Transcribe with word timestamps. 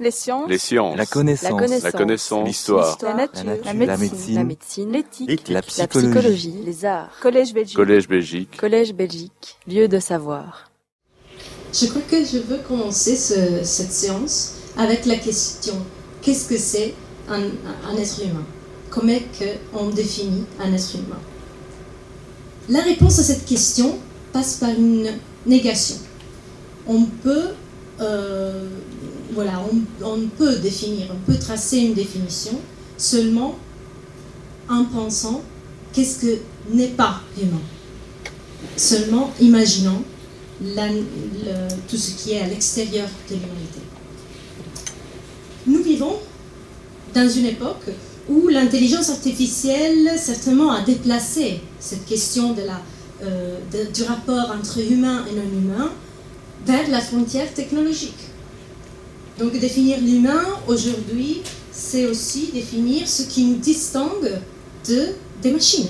Les 0.00 0.10
sciences. 0.10 0.48
Les 0.48 0.58
sciences. 0.58 0.96
La 0.96 1.04
connaissance. 1.06 1.50
La 1.50 1.56
connaissance. 1.58 1.82
La 1.84 1.92
connaissance. 1.92 2.46
L'histoire. 2.48 2.98
La 3.02 3.14
nature. 3.14 3.44
La 3.44 3.72
La 3.74 3.74
nature. 3.74 3.98
médecine. 3.98 4.34
La. 4.90 4.92
L'éthique. 4.98 5.48
La 5.48 5.54
La 5.56 5.62
psychologie. 5.62 6.54
Les 6.64 6.84
arts. 6.86 7.10
Collège 7.20 7.52
Belgique. 7.52 7.76
Collège 7.76 8.08
Belgique. 8.08 8.56
Collège 8.56 8.94
Belgique. 8.94 9.56
Lieu 9.68 9.86
de 9.88 9.98
savoir. 10.00 10.70
Je 11.72 11.86
crois 11.86 12.02
que 12.10 12.24
je 12.24 12.38
veux 12.38 12.58
commencer 12.66 13.14
ce- 13.14 13.62
cette 13.62 13.92
séance 13.92 14.54
avec 14.76 15.04
la 15.06 15.16
question 15.16 15.74
qu'est-ce 16.22 16.48
que 16.48 16.56
c'est 16.56 16.94
un, 17.28 17.42
un 17.42 17.96
être 17.96 18.22
humain? 18.24 18.44
Comment 18.90 19.12
est-ce 19.12 19.44
on 19.74 19.90
définit 19.90 20.44
un 20.58 20.72
être 20.72 20.94
humain? 20.94 21.20
La 22.68 22.80
réponse 22.80 23.18
à 23.18 23.22
cette 23.22 23.44
question 23.44 23.98
passe 24.32 24.54
par 24.54 24.70
une 24.70 25.10
négation. 25.46 25.96
On 26.86 27.04
peut, 27.04 27.48
euh, 28.00 28.68
voilà, 29.32 29.62
on, 30.02 30.26
peut 30.28 30.56
définir, 30.56 31.06
on 31.10 31.30
peut 31.30 31.38
tracer 31.38 31.78
une 31.78 31.94
définition 31.94 32.58
seulement 32.96 33.58
en 34.68 34.84
pensant 34.84 35.42
qu'est-ce 35.92 36.20
que 36.20 36.38
n'est 36.70 36.88
pas 36.88 37.20
humain. 37.40 37.60
Seulement 38.76 39.32
imaginant 39.40 40.02
tout 41.88 41.96
ce 41.96 42.10
qui 42.12 42.32
est 42.32 42.40
à 42.40 42.46
l'extérieur 42.46 43.08
de 43.28 43.34
l'humanité. 43.34 43.80
Nous 45.66 45.82
vivons 45.82 46.16
dans 47.14 47.28
une 47.28 47.46
époque 47.46 47.90
où 48.28 48.48
l'intelligence 48.48 49.10
artificielle 49.10 50.12
certainement 50.16 50.70
a 50.70 50.82
déplacé 50.82 51.60
cette 51.80 52.06
question 52.06 52.54
euh, 53.22 53.56
du 53.92 54.02
rapport 54.04 54.54
entre 54.58 54.78
humain 54.78 55.24
et 55.30 55.34
non 55.34 55.58
humain 55.58 55.90
vers 56.66 56.88
la 56.88 57.00
frontière 57.00 57.52
technologique. 57.52 58.29
Donc 59.40 59.58
définir 59.58 59.98
l'humain 60.00 60.44
aujourd'hui, 60.68 61.40
c'est 61.72 62.04
aussi 62.04 62.50
définir 62.52 63.08
ce 63.08 63.22
qui 63.22 63.44
nous 63.46 63.56
distingue 63.56 64.38
de, 64.86 65.06
des 65.40 65.52
machines. 65.52 65.88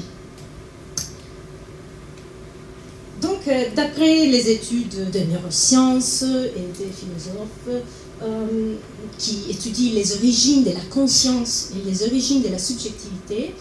Donc, 3.20 3.41
euh, 3.48 3.65
d'après 3.75 4.27
les 4.27 4.51
études 4.51 5.11
de 5.11 5.19
neurosciences 5.33 6.23
et 6.23 6.79
des 6.79 6.91
philosophes 6.92 7.84
euh, 8.23 8.75
qui 9.19 9.51
étudient 9.51 9.95
les 9.95 10.14
origines 10.14 10.62
de 10.62 10.70
la 10.70 10.85
conscience 10.89 11.73
et 11.75 11.91
les 11.91 12.05
origines 12.05 12.42
de 12.42 12.48
la 12.51 12.59
subjectivité, 12.59 13.55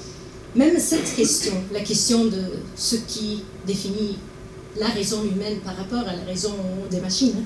même 0.55 0.77
cette 0.77 1.15
question, 1.15 1.53
la 1.73 1.81
question 1.81 2.25
de 2.25 2.43
ce 2.75 2.95
qui 2.95 3.43
définit 3.65 4.19
la 4.79 4.87
raison 4.87 5.23
humaine 5.23 5.59
par 5.65 5.75
rapport 5.75 6.07
à 6.07 6.15
la 6.15 6.23
raison 6.25 6.53
des 6.91 7.01
machines, 7.01 7.43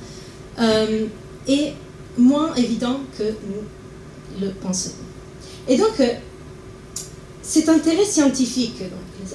euh, 0.60 1.06
est 1.48 1.74
moins 2.18 2.54
évident 2.56 3.00
que 3.18 3.24
nous 3.24 4.42
le 4.42 4.52
pensons. 4.54 4.92
Et 5.68 5.78
donc, 5.78 6.00
euh, 6.00 6.08
cet 7.42 7.70
intérêt 7.70 8.06
scientifique, 8.06 8.84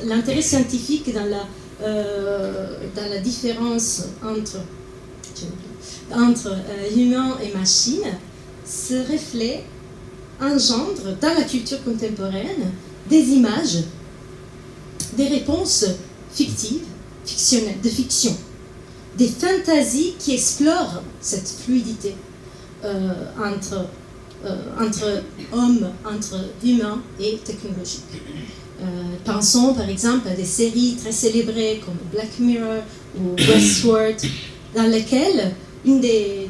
l'intérêt 0.05 0.43
scientifique 0.43 1.13
dans 1.13 1.25
la 1.25 1.47
euh, 1.81 2.77
dans 2.97 3.09
la 3.09 3.19
différence 3.19 4.03
entre, 4.21 4.59
entre 6.13 6.49
euh, 6.49 6.97
humain 6.97 7.39
et 7.41 7.57
machine 7.57 8.03
se 8.67 8.95
reflète, 9.13 9.63
engendre 10.41 11.17
dans 11.21 11.35
la 11.35 11.45
culture 11.45 11.83
contemporaine 11.85 12.73
des 13.09 13.29
images, 13.29 13.85
des 15.17 15.29
réponses 15.29 15.85
fictives, 16.33 16.83
fictionnelles, 17.25 17.81
de 17.81 17.89
fiction, 17.89 18.37
des 19.17 19.29
fantasies 19.29 20.15
qui 20.19 20.35
explorent 20.35 21.03
cette 21.21 21.49
fluidité 21.49 22.17
entre, 22.85 23.87
euh, 24.45 24.57
entre 24.81 25.23
homme, 25.53 25.89
entre 26.05 26.37
humain 26.65 27.03
et 27.21 27.39
technologie. 27.45 28.01
Euh, 28.81 28.85
pensons 29.25 29.75
par 29.75 29.89
exemple 29.89 30.29
à 30.29 30.35
des 30.35 30.45
séries 30.45 30.97
très 31.01 31.11
célébrées 31.11 31.83
comme 31.85 31.97
Black 32.13 32.39
Mirror 32.39 32.83
ou 33.19 33.35
Westworld, 33.49 34.17
dans 34.77 34.87
lesquelles 34.87 35.55
une 35.85 36.01
des, 36.01 36.49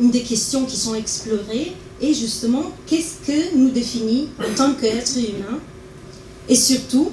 une 0.00 0.10
des 0.10 0.22
questions 0.22 0.66
qui 0.66 0.76
sont 0.76 0.94
explorées 0.94 1.72
est 2.00 2.14
justement 2.14 2.64
qu'est-ce 2.86 3.26
que 3.26 3.56
nous 3.56 3.70
définit 3.70 4.28
en 4.38 4.54
tant 4.54 4.74
qu'être 4.74 5.16
humain 5.16 5.58
et 6.48 6.54
surtout, 6.54 7.10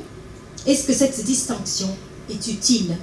est-ce 0.65 0.87
que 0.87 0.93
cette 0.93 1.23
distinction 1.25 1.89
est 2.29 2.47
utile 2.47 2.95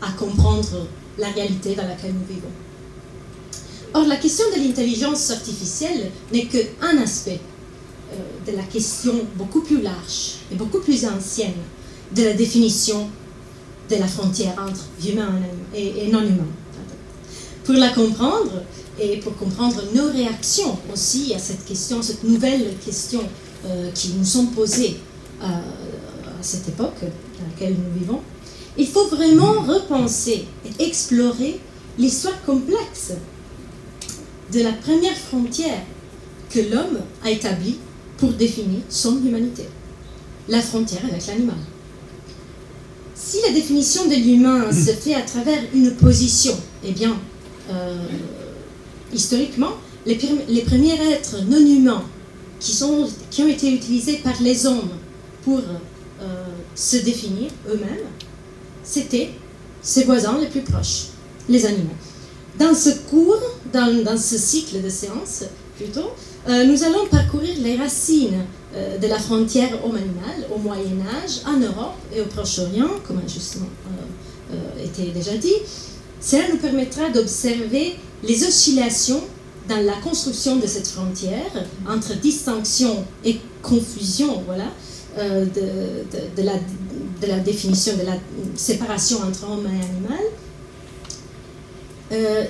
à 0.00 0.12
comprendre 0.12 0.86
la 1.18 1.28
réalité 1.28 1.74
dans 1.74 1.86
laquelle 1.86 2.14
nous 2.14 2.34
vivons? 2.34 2.48
Or, 3.96 4.06
la 4.06 4.16
question 4.16 4.44
de 4.50 4.60
l'intelligence 4.60 5.30
artificielle 5.30 6.10
n'est 6.32 6.46
qu'un 6.46 6.98
aspect 6.98 7.38
euh, 8.12 8.50
de 8.50 8.56
la 8.56 8.64
question 8.64 9.14
beaucoup 9.36 9.60
plus 9.60 9.80
large 9.80 10.38
et 10.50 10.56
beaucoup 10.56 10.80
plus 10.80 11.06
ancienne 11.06 11.54
de 12.14 12.24
la 12.24 12.32
définition 12.32 13.08
de 13.88 13.94
la 13.94 14.08
frontière 14.08 14.54
entre 14.58 14.88
humain 15.08 15.30
et, 15.72 16.08
non 16.08 16.22
humain. 16.22 16.48
Pour 17.62 17.74
la 17.74 17.90
comprendre 17.90 18.64
et 18.98 19.18
pour 19.18 19.36
comprendre 19.36 19.80
nos 19.94 20.10
réactions 20.10 20.76
aussi 20.92 21.32
à 21.32 21.38
cette 21.38 21.64
question, 21.64 22.02
cette 22.02 22.24
nouvelle 22.24 22.74
question 22.84 23.20
euh, 23.64 23.92
qui 23.92 24.14
nous 24.18 24.24
sont 24.24 24.46
posées 24.46 24.96
euh, 25.40 25.46
à 25.46 26.42
cette 26.42 26.68
époque 26.68 27.00
dans 27.00 27.46
laquelle 27.48 27.74
nous 27.74 28.00
vivons, 28.00 28.20
il 28.76 28.88
faut 28.88 29.06
vraiment 29.06 29.52
repenser 29.52 30.46
et 30.64 30.84
explorer 30.84 31.60
l'histoire 31.96 32.42
complexe 32.44 33.12
de 34.52 34.60
la 34.60 34.72
première 34.72 35.16
frontière 35.16 35.82
que 36.50 36.60
l'homme 36.60 37.00
a 37.24 37.30
établie 37.30 37.78
pour 38.18 38.32
définir 38.32 38.80
son 38.88 39.18
humanité, 39.24 39.64
la 40.48 40.60
frontière 40.60 41.02
avec 41.10 41.26
l'animal. 41.26 41.56
Si 43.14 43.38
la 43.46 43.52
définition 43.52 44.06
de 44.06 44.14
l'humain 44.14 44.70
se 44.72 44.92
fait 44.92 45.14
à 45.14 45.22
travers 45.22 45.58
une 45.74 45.92
position, 45.92 46.54
eh 46.84 46.92
bien, 46.92 47.16
euh, 47.70 47.96
historiquement, 49.12 49.72
les, 50.06 50.16
premiers 50.16 51.00
êtres 51.12 51.42
non 51.48 51.58
humains 51.58 52.04
qui, 52.60 52.72
sont, 52.72 53.08
qui 53.30 53.42
ont 53.42 53.48
été 53.48 53.72
utilisés 53.72 54.18
par 54.18 54.40
les 54.42 54.66
hommes 54.66 54.90
pour 55.42 55.58
euh, 55.58 56.44
se 56.74 56.98
définir 56.98 57.50
eux-mêmes, 57.68 58.06
c'était 58.82 59.30
ses 59.82 60.04
voisins 60.04 60.38
les 60.38 60.46
plus 60.46 60.60
proches, 60.60 61.06
les 61.48 61.64
animaux. 61.66 61.96
Dans 62.58 62.74
ce 62.74 62.90
cours, 63.10 63.40
dans, 63.74 64.16
ce 64.16 64.38
cycle 64.38 64.82
de 64.82 64.88
séances, 64.88 65.44
plutôt, 65.76 66.10
euh, 66.48 66.64
nous 66.64 66.84
allons 66.84 67.06
parcourir 67.10 67.54
les 67.60 67.76
racines 67.76 68.44
euh, 68.74 68.98
de 68.98 69.06
la 69.06 69.18
frontière 69.18 69.84
homme-animal 69.84 70.48
au 70.54 70.58
Moyen 70.58 70.98
Âge, 71.22 71.40
en 71.46 71.58
Europe 71.58 71.94
et 72.14 72.20
au 72.20 72.26
Proche-Orient, 72.26 72.90
comme 73.06 73.18
a 73.18 73.28
justement 73.28 73.66
euh, 74.52 74.84
été 74.84 75.10
déjà 75.10 75.36
dit. 75.36 75.54
Cela 76.20 76.48
nous 76.50 76.58
permettra 76.58 77.10
d'observer 77.10 77.96
les 78.22 78.46
oscillations 78.46 79.22
dans 79.68 79.80
la 79.80 79.94
construction 79.94 80.56
de 80.56 80.66
cette 80.66 80.86
frontière 80.86 81.50
entre 81.88 82.14
distinction 82.20 83.04
et 83.24 83.38
confusion, 83.62 84.42
voilà, 84.46 84.66
de 85.16 87.26
la 87.26 87.40
définition 87.40 87.96
de 87.96 88.02
la 88.02 88.16
séparation 88.56 89.18
entre 89.26 89.50
homme 89.50 89.66
et 89.66 89.84
animal. 89.84 90.24
Euh, 92.12 92.44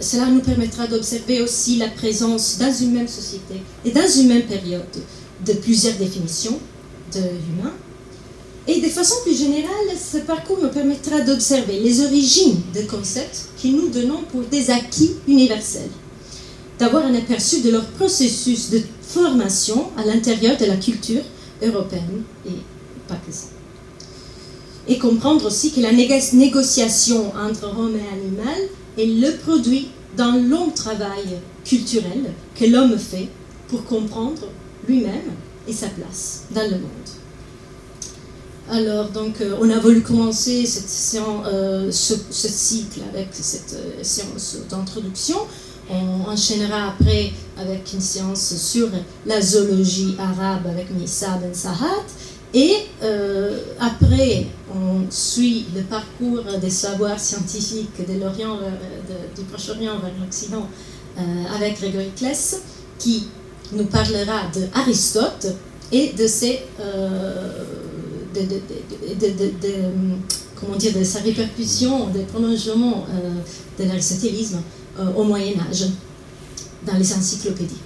cela 0.00 0.26
nous 0.26 0.40
permettra 0.40 0.86
d'observer 0.86 1.42
aussi 1.42 1.76
la 1.76 1.88
présence 1.88 2.56
dans 2.58 2.72
une 2.72 2.92
même 2.92 3.08
société 3.08 3.56
et 3.84 3.90
dans 3.90 4.08
une 4.08 4.28
même 4.28 4.44
période 4.44 4.82
de 5.44 5.52
plusieurs 5.54 5.94
définitions 5.96 6.58
de 7.14 7.20
l'humain. 7.20 7.72
Et 8.66 8.80
de 8.80 8.88
façon 8.88 9.16
plus 9.22 9.36
générale, 9.36 9.68
ce 9.94 10.18
parcours 10.18 10.58
nous 10.62 10.70
permettra 10.70 11.20
d'observer 11.20 11.80
les 11.80 12.00
origines 12.00 12.60
de 12.74 12.82
concepts 12.82 13.48
que 13.62 13.68
nous 13.68 13.88
donnons 13.90 14.22
pour 14.32 14.40
des 14.42 14.70
acquis 14.70 15.10
universels, 15.28 15.90
d'avoir 16.78 17.04
un 17.04 17.14
aperçu 17.14 17.60
de 17.60 17.70
leur 17.70 17.84
processus 17.84 18.70
de 18.70 18.80
formation 19.02 19.90
à 19.98 20.06
l'intérieur 20.06 20.56
de 20.56 20.64
la 20.64 20.76
culture 20.76 21.22
européenne 21.62 22.22
et 22.46 22.56
pas 23.06 23.16
que 23.16 23.30
et 24.88 24.98
comprendre 24.98 25.46
aussi 25.46 25.72
que 25.72 25.80
la 25.80 25.92
négociation 25.92 27.32
entre 27.36 27.76
homme 27.78 27.96
et 27.96 28.12
animal 28.12 28.68
est 28.98 29.06
le 29.06 29.36
produit 29.38 29.88
d'un 30.16 30.38
long 30.38 30.70
travail 30.70 31.38
culturel 31.64 32.32
que 32.54 32.66
l'homme 32.66 32.98
fait 32.98 33.28
pour 33.68 33.84
comprendre 33.84 34.42
lui-même 34.86 35.32
et 35.66 35.72
sa 35.72 35.88
place 35.88 36.44
dans 36.50 36.64
le 36.64 36.76
monde. 36.76 36.90
Alors, 38.70 39.10
donc, 39.10 39.40
euh, 39.40 39.56
on 39.60 39.68
a 39.68 39.78
voulu 39.78 40.00
commencer 40.02 40.64
cette 40.64 40.88
séance, 40.88 41.46
euh, 41.46 41.90
ce, 41.90 42.14
cycle 42.30 43.00
avec 43.12 43.28
cette 43.32 43.74
euh, 43.74 44.02
séance 44.02 44.56
d'introduction. 44.70 45.36
On 45.90 46.30
enchaînera 46.30 46.88
après 46.88 47.32
avec 47.58 47.92
une 47.92 48.00
séance 48.00 48.54
sur 48.56 48.88
la 49.26 49.40
zoologie 49.42 50.16
arabe 50.18 50.66
avec 50.66 50.90
Nissa 50.90 51.38
Ben 51.42 51.52
Sahat. 51.52 52.04
Et 52.54 52.72
euh, 53.02 53.58
après, 53.80 54.46
on 54.74 55.10
suit 55.10 55.66
le 55.74 55.82
parcours 55.82 56.42
des 56.60 56.70
savoirs 56.70 57.18
scientifiques 57.20 58.06
de 58.08 58.14
l'Orient, 58.20 58.56
de- 58.56 59.40
du 59.40 59.42
Proche-Orient 59.48 59.98
vers 59.98 60.12
l'Occident 60.20 60.66
avec 61.54 61.78
Grégory 61.78 62.10
Kless, 62.16 62.62
qui 62.98 63.28
nous 63.72 63.84
parlera 63.86 64.42
de 64.54 64.62
Aristote 64.74 65.46
et 65.92 66.12
de 66.12 66.26
ses 66.26 66.62
de, 68.34 68.42
comment 70.58 70.76
dire, 70.76 70.92
de 70.92 71.04
sa 71.04 71.20
répercussion, 71.20 72.08
des 72.08 72.24
prolongements 72.24 73.06
de 73.78 73.84
l'aristotélisme 73.84 74.60
au 75.16 75.22
Moyen 75.22 75.54
Âge 75.70 75.86
dans 76.84 76.94
les 76.98 77.12
encyclopédies. 77.12 77.78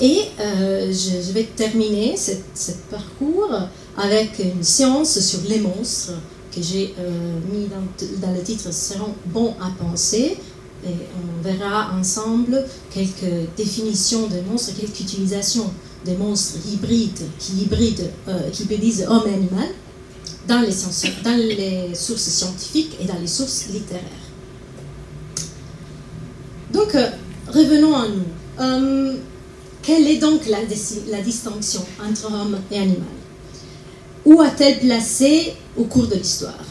Et 0.00 0.20
je, 0.38 1.32
vais 1.32 1.44
terminer 1.56 2.16
ce 2.16 2.72
parcours 2.90 3.50
avec 3.96 4.38
une 4.38 4.62
séance 4.62 5.18
sur 5.20 5.40
les 5.48 5.60
monstres 5.60 6.12
que 6.54 6.62
j'ai 6.62 6.94
mis 7.52 7.68
dans, 7.68 8.32
le 8.32 8.42
titre 8.42 8.72
seront 8.72 9.14
bons 9.26 9.54
à 9.60 9.70
penser. 9.82 10.36
Et 10.84 10.88
on 10.88 11.42
verra 11.42 11.92
ensemble 11.98 12.64
quelques 12.92 13.54
définitions 13.56 14.26
des 14.28 14.40
monstres, 14.40 14.72
quelques 14.80 15.00
utilisations 15.00 15.70
des 16.04 16.16
monstres 16.16 16.58
hybrides 16.72 17.22
qui, 17.38 17.52
hybrident, 17.62 18.10
euh, 18.28 18.50
qui 18.50 18.62
hybridisent 18.62 19.06
homme 19.08 19.24
et 19.26 19.34
animal 19.34 19.68
dans 20.48 20.60
les, 20.60 20.74
dans 21.22 21.36
les 21.36 21.94
sources 21.94 22.22
scientifiques 22.22 22.96
et 23.00 23.04
dans 23.04 23.18
les 23.18 23.26
sources 23.26 23.66
littéraires. 23.70 24.02
Donc, 26.72 26.94
euh, 26.94 27.10
revenons 27.48 27.94
à 27.94 28.08
nous. 28.08 28.24
Euh, 28.60 29.16
quelle 29.82 30.06
est 30.06 30.18
donc 30.18 30.42
la 30.46 31.20
distinction 31.22 31.84
entre 32.02 32.32
homme 32.32 32.58
et 32.70 32.78
animal 32.78 33.19
Où 34.24 34.40
a-t-elle 34.40 34.80
placé 34.80 35.54
au 35.76 35.84
cours 35.84 36.06
de 36.06 36.14
l'histoire? 36.14 36.64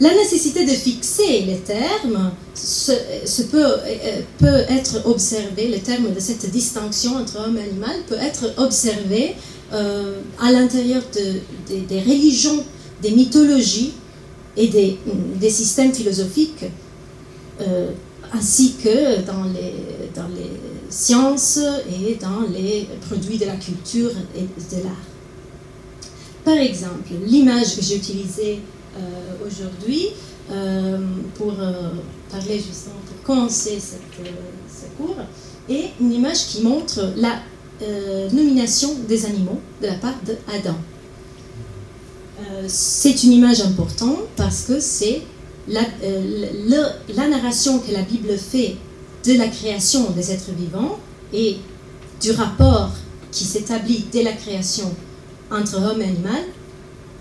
La 0.00 0.12
nécessité 0.14 0.64
de 0.64 0.70
fixer 0.70 1.42
les 1.42 1.58
termes 1.58 2.32
se, 2.54 3.42
peut, 3.42 3.64
euh, 3.64 4.20
peut, 4.38 4.64
être 4.68 5.06
observé, 5.06 5.68
le 5.68 5.78
terme 5.78 6.12
de 6.12 6.18
cette 6.18 6.50
distinction 6.50 7.16
entre 7.16 7.38
homme 7.38 7.56
et 7.56 7.62
animal 7.62 7.96
peut 8.08 8.16
être 8.16 8.52
observé 8.56 9.36
euh, 9.72 10.20
à 10.40 10.50
l'intérieur 10.50 11.02
de, 11.14 11.78
des 11.86 12.00
religions, 12.00 12.64
des 13.00 13.12
mythologies 13.12 13.92
et 14.56 14.68
des, 14.68 14.98
des 15.40 15.50
systèmes 15.50 15.94
philosophiques, 15.94 16.64
euh, 17.60 17.90
ainsi 18.32 18.74
que 18.82 19.20
dans 19.24 19.44
les, 19.44 20.10
dans 20.16 20.28
les 20.28 20.50
sciences 20.90 21.60
et 21.88 22.16
dans 22.16 22.42
les 22.52 22.88
produits 23.08 23.38
de 23.38 23.46
la 23.46 23.56
culture 23.56 24.10
et 24.36 24.40
de 24.40 24.82
l'art. 24.82 25.11
Par 26.44 26.56
exemple, 26.56 27.12
l'image 27.24 27.76
que 27.76 27.82
j'ai 27.82 27.96
utilisée 27.96 28.60
euh, 28.96 29.46
aujourd'hui 29.46 30.08
euh, 30.50 30.98
pour 31.36 31.52
euh, 31.58 31.92
parler 32.30 32.56
justement, 32.56 32.96
pour 33.06 33.22
commencer 33.24 33.78
cette, 33.78 34.00
ce 34.68 34.86
cours, 34.96 35.16
et 35.68 35.90
une 36.00 36.12
image 36.12 36.46
qui 36.48 36.62
montre 36.62 37.12
la 37.16 37.40
nomination 38.32 38.90
des 39.08 39.26
animaux 39.26 39.58
de 39.80 39.88
la 39.88 39.94
part 39.94 40.14
d'Adam. 40.24 40.76
c'est 42.68 43.24
une 43.24 43.32
image 43.32 43.60
importante 43.60 44.20
parce 44.36 44.62
que 44.62 44.78
c'est 44.78 45.22
la, 45.66 45.80
la, 47.16 47.28
narration 47.28 47.80
que 47.80 47.90
la 47.90 48.02
Bible 48.02 48.38
fait 48.38 48.76
de 49.26 49.36
la 49.36 49.48
création 49.48 50.10
des 50.10 50.30
êtres 50.30 50.52
vivants 50.56 51.00
et 51.32 51.56
du 52.20 52.30
rapport 52.30 52.90
qui 53.32 53.42
s'établit 53.42 54.04
dès 54.12 54.22
la 54.22 54.32
création 54.32 54.94
entre 55.52 55.76
homme 55.76 56.00
et 56.00 56.04
animal 56.04 56.42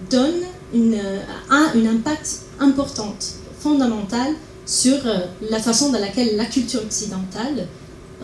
donne 0.10 0.42
une, 0.74 1.00
a 1.50 1.75
une 1.75 1.88
impact 1.88 2.42
important, 2.60 3.16
fondamental 3.60 4.33
sur 4.66 4.98
euh, 5.06 5.19
la 5.50 5.60
façon 5.60 5.92
dans 5.92 6.00
laquelle 6.00 6.38
la 6.38 6.45
culture 6.45 6.81
occidentale 6.81 7.68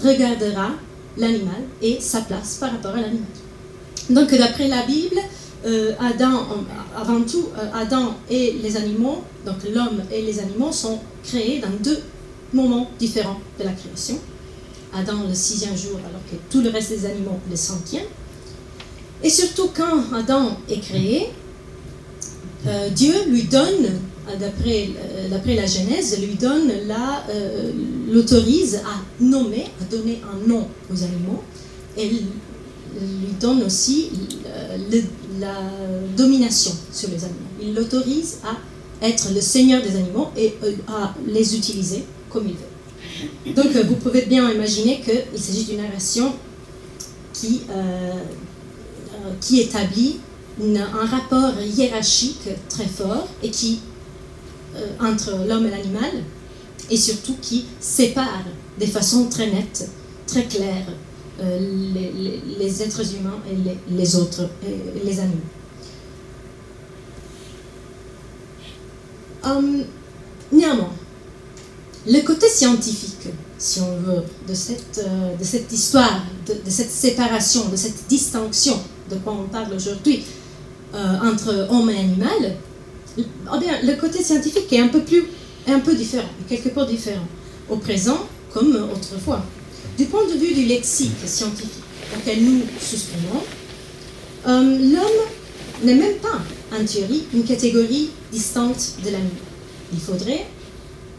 regardera 0.02 0.72
l'animal 1.18 1.64
et 1.82 2.00
sa 2.00 2.22
place 2.22 2.56
par 2.56 2.72
rapport 2.72 2.92
à 2.92 3.02
l'animal. 3.02 3.26
Donc 4.10 4.34
d'après 4.34 4.68
la 4.68 4.86
Bible, 4.86 5.20
euh, 5.66 5.94
Adam, 6.00 6.46
avant 6.96 7.22
tout, 7.22 7.50
euh, 7.58 7.70
Adam 7.74 8.16
et 8.30 8.54
les 8.64 8.78
animaux, 8.78 9.24
donc 9.46 9.58
l'homme 9.74 10.02
et 10.12 10.22
les 10.22 10.40
animaux, 10.40 10.72
sont 10.72 11.00
créés 11.24 11.60
dans 11.60 11.72
deux 11.84 12.00
moments 12.54 12.90
différents 12.98 13.40
de 13.60 13.66
la 13.66 13.72
création. 13.72 14.18
Adam 14.94 15.24
le 15.28 15.36
sixième 15.36 15.76
jour, 15.76 15.98
alors 15.98 16.22
que 16.32 16.38
tout 16.50 16.62
le 16.62 16.70
reste 16.70 16.92
des 16.92 17.06
animaux 17.06 17.40
le 17.50 17.56
centième. 17.56 18.06
Et 19.24 19.30
surtout 19.30 19.70
quand 19.76 20.14
Adam 20.14 20.58
est 20.70 20.80
créé, 20.80 21.28
euh, 22.68 22.90
Dieu 22.90 23.14
lui 23.30 23.44
donne, 23.44 23.86
euh, 24.30 24.32
euh, 24.32 25.30
d'après 25.30 25.56
la 25.56 25.66
Genèse, 25.66 26.20
lui 26.20 26.36
donne 26.36 26.72
l'autorise 28.12 28.76
à 28.78 29.24
nommer, 29.24 29.66
à 29.82 29.86
donner 29.86 30.20
un 30.24 30.48
nom 30.48 30.68
aux 30.92 31.04
animaux, 31.04 31.44
et 31.98 32.10
lui 32.10 32.26
donne 33.40 33.64
aussi 33.64 34.10
la 35.40 35.54
domination 36.16 36.72
sur 36.92 37.10
les 37.10 37.24
animaux. 37.24 37.40
Il 37.62 37.74
l'autorise 37.74 38.40
à 38.44 39.06
être 39.06 39.34
le 39.34 39.42
seigneur 39.42 39.82
des 39.82 39.96
animaux 39.96 40.30
et 40.36 40.56
à 40.88 41.14
les 41.28 41.56
utiliser 41.56 42.04
comme 42.30 42.48
il 42.48 42.54
veut. 42.54 43.54
Donc 43.54 43.72
vous 43.88 43.96
pouvez 43.96 44.24
bien 44.24 44.52
imaginer 44.52 45.02
qu'il 45.02 45.40
s'agit 45.40 45.66
d'une 45.66 45.78
narration 45.78 46.34
qui, 47.34 47.62
qui 49.42 49.62
établit 49.62 50.18
un 50.62 51.06
rapport 51.06 51.54
hiérarchique 51.62 52.50
très 52.70 52.88
fort 52.88 53.28
et 53.44 53.52
qui, 53.52 53.80
euh, 54.76 54.88
entre 55.00 55.46
l'homme 55.48 55.68
et 55.68 55.72
l'animal, 55.72 56.12
et 56.90 56.98
surtout 56.98 57.36
qui 57.42 57.66
sépare 57.80 58.44
de 58.80 58.86
façon 58.86 59.28
très 59.30 59.52
nette, 59.52 59.90
très 60.26 60.46
claire, 60.46 60.88
euh, 61.40 61.60
les, 62.60 62.82
êtres 62.82 63.16
humains 63.16 63.40
et 63.50 63.94
les, 63.94 64.16
autres, 64.16 64.50
les 65.06 65.20
animaux. 65.20 65.38
Hum, 69.44 69.84
néanmoins, 70.52 70.94
le 72.08 72.22
côté 72.22 72.48
scientifique, 72.48 73.28
si 73.58 73.82
on 73.82 73.98
veut, 73.98 74.24
de 74.48 74.54
cette, 74.54 75.04
euh, 75.06 75.36
de 75.38 75.44
cette 75.44 75.72
histoire, 75.72 76.24
de, 76.48 76.70
cette 76.70 76.92
séparation, 76.92 77.70
de 77.70 77.76
cette 77.76 78.08
distinction 78.08 78.80
de 79.10 79.16
quoi 79.18 79.34
on 79.34 79.48
parle 79.48 79.74
aujourd'hui, 79.74 80.24
euh, 80.94 81.16
entre 81.22 81.68
homme 81.70 81.90
et 81.90 81.98
animal, 81.98 82.56
bien, 83.60 83.82
le 83.84 83.96
côté 84.00 84.24
scientifique 84.24 84.72
est 84.72 84.80
un 84.80 84.88
peu 84.88 85.02
plus, 85.02 85.26
un 85.68 85.80
peu 85.80 85.96
différent, 85.96 86.30
quelque 86.48 86.70
peu 86.70 86.86
différent, 86.86 87.28
au 87.70 87.78
présent 87.78 88.26
comme 88.54 88.76
autrefois. 88.94 89.44
Du 89.98 90.06
point 90.06 90.26
de 90.26 90.34
vue 90.38 90.54
du 90.54 90.66
lexique 90.66 91.12
scientifique 91.26 91.84
auquel 92.16 92.44
nous 92.44 92.62
souscrivons, 92.80 93.44
euh, 94.48 94.62
l'homme 94.62 95.28
n'est 95.84 95.96
même 95.96 96.16
pas, 96.16 96.40
en 96.74 96.86
théorie, 96.86 97.24
une 97.34 97.44
catégorie 97.44 98.10
distante 98.32 98.94
de 99.04 99.12
l'animal. 99.12 99.32
Il 99.94 100.00
faudrait, 100.00 100.46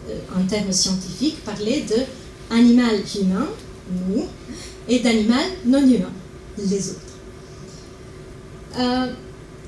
euh, 0.08 0.18
en 0.36 0.46
termes 0.46 0.72
scientifiques, 0.72 1.42
parler 1.44 1.84
de 1.88 2.54
animal 2.54 2.96
humain, 3.20 3.46
nous, 4.08 4.24
et 4.88 5.00
d'animal 5.00 5.44
non 5.66 5.82
humain, 5.82 6.12
les 6.56 6.90
autres. 6.90 7.17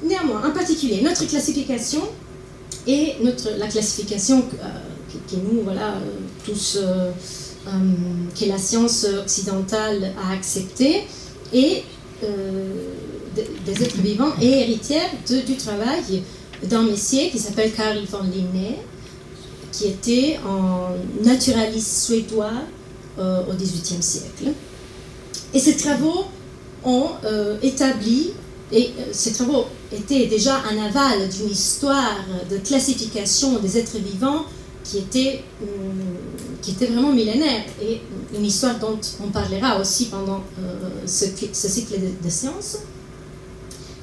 Néanmoins, 0.03 0.49
en 0.49 0.53
particulier, 0.53 1.03
notre 1.03 1.27
classification 1.27 2.01
et 2.87 3.15
notre, 3.23 3.51
la 3.59 3.67
classification 3.67 4.45
euh, 4.63 4.67
que, 5.29 5.37
nous, 5.37 5.63
voilà, 5.63 5.95
euh, 5.95 6.19
tous, 6.45 6.79
euh, 6.81 7.11
que 8.39 8.45
la 8.47 8.57
science 8.57 9.05
occidentale 9.23 10.13
a 10.25 10.33
acceptée, 10.33 11.05
et 11.53 11.83
des 13.35 13.83
êtres 13.83 13.97
vivants 13.99 14.33
et 14.41 14.61
héritière 14.61 15.09
du 15.29 15.57
travail 15.57 16.23
d'un 16.63 16.83
messier 16.83 17.31
qui 17.31 17.39
s'appelle 17.39 17.73
Carl 17.73 17.99
von 18.11 18.23
Linné, 18.23 18.77
qui 19.73 19.87
était 19.87 20.39
un 20.47 21.25
naturaliste 21.25 22.05
suédois 22.05 22.53
au 23.19 23.53
XVIIIe 23.53 24.03
siècle. 24.03 24.53
Et 25.53 25.59
ces 25.59 25.77
travaux 25.77 26.25
ont 26.85 27.09
établi 27.63 28.33
et 28.73 28.91
euh, 28.99 29.03
ces 29.13 29.33
travaux 29.33 29.65
étaient 29.93 30.27
déjà 30.27 30.63
un 30.71 30.79
aval 30.85 31.29
d'une 31.29 31.51
histoire 31.51 32.25
de 32.49 32.57
classification 32.59 33.59
des 33.59 33.79
êtres 33.79 33.99
vivants 33.99 34.45
qui 34.85 34.99
était, 34.99 35.43
euh, 35.63 36.87
vraiment 36.87 37.13
millénaire 37.13 37.65
et 37.83 38.01
une 38.37 38.45
histoire 38.45 38.79
dont 38.79 38.99
on 39.23 39.29
parlera 39.29 39.81
aussi 39.81 40.07
pendant 40.07 40.43
euh, 40.61 41.07
ce, 41.07 41.27
cycle 41.69 41.95
de, 42.23 42.31
sciences. 42.31 42.79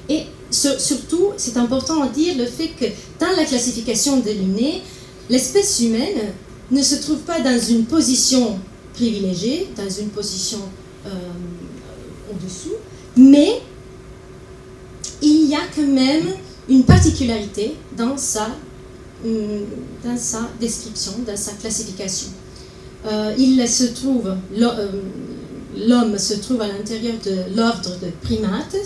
Et 0.08 0.24
surtout, 0.50 1.32
c'est 1.36 1.56
important 1.56 2.02
à 2.02 2.08
dire 2.08 2.36
le 2.36 2.46
fait 2.46 2.68
que 2.68 2.86
dans 3.18 3.34
la 3.36 3.44
classification 3.44 4.20
de 4.20 4.30
Linné, 4.30 4.82
l'espèce 5.28 5.80
humaine 5.80 6.32
ne 6.70 6.82
se 6.82 6.96
trouve 6.96 7.18
pas 7.18 7.40
dans 7.40 7.58
une 7.58 7.84
position 7.84 8.58
privilégiée, 8.94 9.68
dans 9.76 9.88
une 9.88 10.08
position 10.08 10.60
au-dessous, 12.30 12.76
mais 13.16 13.60
il 15.22 15.48
y 15.48 15.54
a 15.54 15.60
quand 15.74 15.86
même 15.86 16.26
une 16.68 16.84
particularité 16.84 17.74
dans 17.96 18.16
sa, 18.16 18.48
hum, 19.24 19.64
dans 20.04 20.16
sa 20.16 20.48
description, 20.60 21.12
dans 21.26 21.36
sa 21.36 21.52
classification. 21.52 22.28
il 23.38 23.66
se 23.68 23.84
trouve, 23.84 24.34
l'homme 25.76 26.18
se 26.18 26.34
trouve 26.34 26.60
à 26.60 26.68
l'intérieur 26.68 27.14
de 27.24 27.56
l'ordre 27.56 27.96
de 28.02 28.10
primates, 28.22 28.76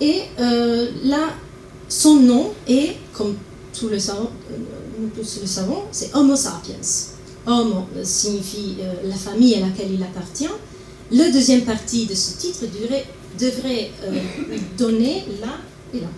et 0.00 0.22
là, 1.04 1.28
son 1.88 2.16
nom 2.16 2.52
est, 2.66 2.96
comme 3.12 3.36
tout 3.78 3.88
le 3.88 3.98
savons, 3.98 4.30
nous 4.98 5.08
tous 5.08 5.40
le 5.40 5.46
savons, 5.46 5.82
c'est 5.92 6.14
Homo 6.14 6.36
sapiens. 6.36 6.74
Homo 7.46 7.86
signifie 8.02 8.76
la 9.04 9.14
famille 9.14 9.54
à 9.56 9.60
laquelle 9.60 9.92
il 9.92 10.02
appartient. 10.02 10.48
Le 11.12 11.32
deuxième 11.32 11.62
partie 11.62 12.06
de 12.06 12.14
ce 12.14 12.36
titre 12.38 12.64
devrait, 13.38 13.90
devrait 14.02 14.60
donner 14.76 15.24
la 15.40 15.98
et 15.98 16.00
là 16.00 16.08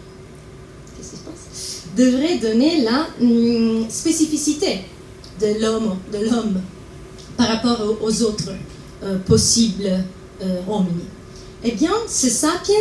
devrait 1.97 2.39
donner 2.39 2.83
la 2.83 3.07
hum, 3.21 3.87
spécificité 3.89 4.81
de 5.41 5.61
l'homme, 5.61 5.97
de 6.13 6.19
l'homme 6.19 6.61
par 7.37 7.49
rapport 7.49 7.97
aux, 8.03 8.23
autres 8.23 8.53
euh, 9.03 9.19
possibles 9.19 10.05
euh. 10.43 10.61
Eh 11.65 11.73
bien, 11.73 11.93
ce 12.07 12.29
sapiens 12.29 12.75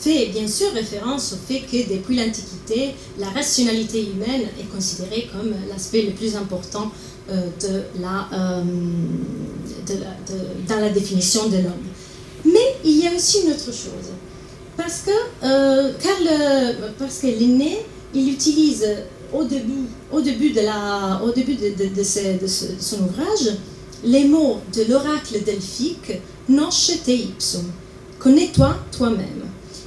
fait 0.00 0.26
bien 0.26 0.46
sûr 0.46 0.72
référence 0.72 1.34
au 1.34 1.52
fait 1.52 1.60
que 1.60 1.92
depuis 1.92 2.16
l'Antiquité, 2.16 2.94
la 3.18 3.28
rationalité 3.30 4.02
humaine 4.02 4.48
est 4.58 4.72
considérée 4.72 5.28
comme 5.32 5.52
l'aspect 5.68 6.02
le 6.02 6.12
plus 6.12 6.36
important 6.36 6.90
euh, 7.28 7.48
de 7.60 7.82
la, 8.00 8.28
dans 10.68 10.80
la 10.80 10.90
définition 10.90 11.48
de 11.48 11.56
l'homme. 11.56 11.84
Il 12.84 12.98
y 12.98 13.06
a 13.06 13.14
aussi 13.14 13.42
une 13.44 13.52
autre 13.52 13.66
chose. 13.66 14.12
Parce 14.76 15.02
que, 15.02 15.10
car 16.02 16.16
le, 16.20 16.90
parce 16.98 17.18
que 17.18 17.26
il 17.26 18.32
utilise 18.32 18.86
au 19.32 19.44
début, 19.44 19.86
au 20.10 20.20
début, 20.20 20.50
de, 20.50 20.60
la, 20.60 21.20
au 21.22 21.30
début 21.30 21.54
de, 21.54 22.02
son 22.80 22.96
ouvrage 23.04 23.56
les 24.04 24.24
mots 24.24 24.60
de 24.74 24.90
l'oracle 24.90 25.42
delphique 25.44 26.12
Noche 26.48 26.92
te 27.04 27.10
ipsum, 27.12 27.70
connais-toi 28.18 28.76
toi-même. 28.90 29.44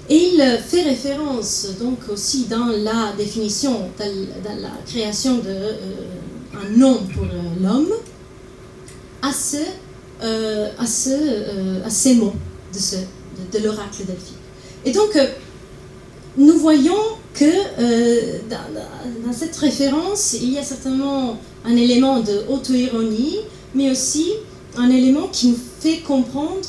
Et 0.10 0.30
il 0.34 0.60
fait 0.66 0.84
référence 0.84 1.68
donc 1.80 2.00
aussi 2.10 2.46
dans 2.46 2.68
la 2.68 3.14
définition, 3.18 3.90
dans, 4.00 4.62
la 4.62 4.72
création 4.86 5.40
d'un 5.40 5.50
euh, 5.50 6.70
nom 6.76 7.00
pour 7.14 7.26
l'homme, 7.62 7.92
à, 9.22 9.32
ce, 9.34 9.58
euh, 10.22 10.70
à, 10.78 10.86
ce, 10.86 11.10
euh, 11.10 11.86
à 11.86 11.90
ces 11.90 12.16
mots 12.16 12.36
de, 12.74 13.60
l'oracle 13.60 14.06
delphique. 14.06 14.38
Et 14.86 14.92
donc, 14.92 15.18
nous 16.38 16.58
voyons 16.58 16.98
que 17.34 17.46
euh, 17.80 18.40
dans, 18.50 19.34
cette 19.34 19.56
référence, 19.56 20.34
il 20.34 20.54
y 20.54 20.58
a 20.58 20.64
certainement 20.64 21.38
un 21.66 21.76
élément 21.76 22.20
de 22.20 22.44
auto-ironie, 22.50 23.40
mais 23.74 23.92
aussi 23.92 24.34
un 24.78 24.90
élément 24.90 25.28
qui 25.32 25.50
nous 25.50 25.60
fait 25.80 26.00
comprendre 26.00 26.60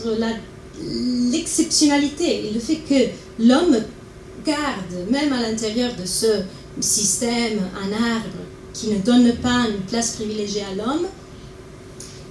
l'exceptionnalité 1.31 2.47
et 2.47 2.51
le 2.51 2.61
fait 2.61 2.77
que 2.77 3.43
l'homme 3.43 3.77
garde, 4.45 5.11
même 5.11 5.33
à 5.33 5.41
l'intérieur 5.41 5.93
de 6.01 6.07
ce 6.07 6.43
système, 6.81 7.61
un 7.77 7.93
arbre 7.93 8.39
qui 8.73 8.89
ne 8.89 8.99
donne 8.99 9.33
pas 9.37 9.67
une 9.69 9.83
place 9.89 10.13
privilégiée 10.13 10.65
à 10.71 10.75
l'homme, 10.75 11.07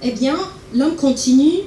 eh 0.02 0.12
bien, 0.12 0.36
l'homme 0.74 0.96
continue, 0.96 1.62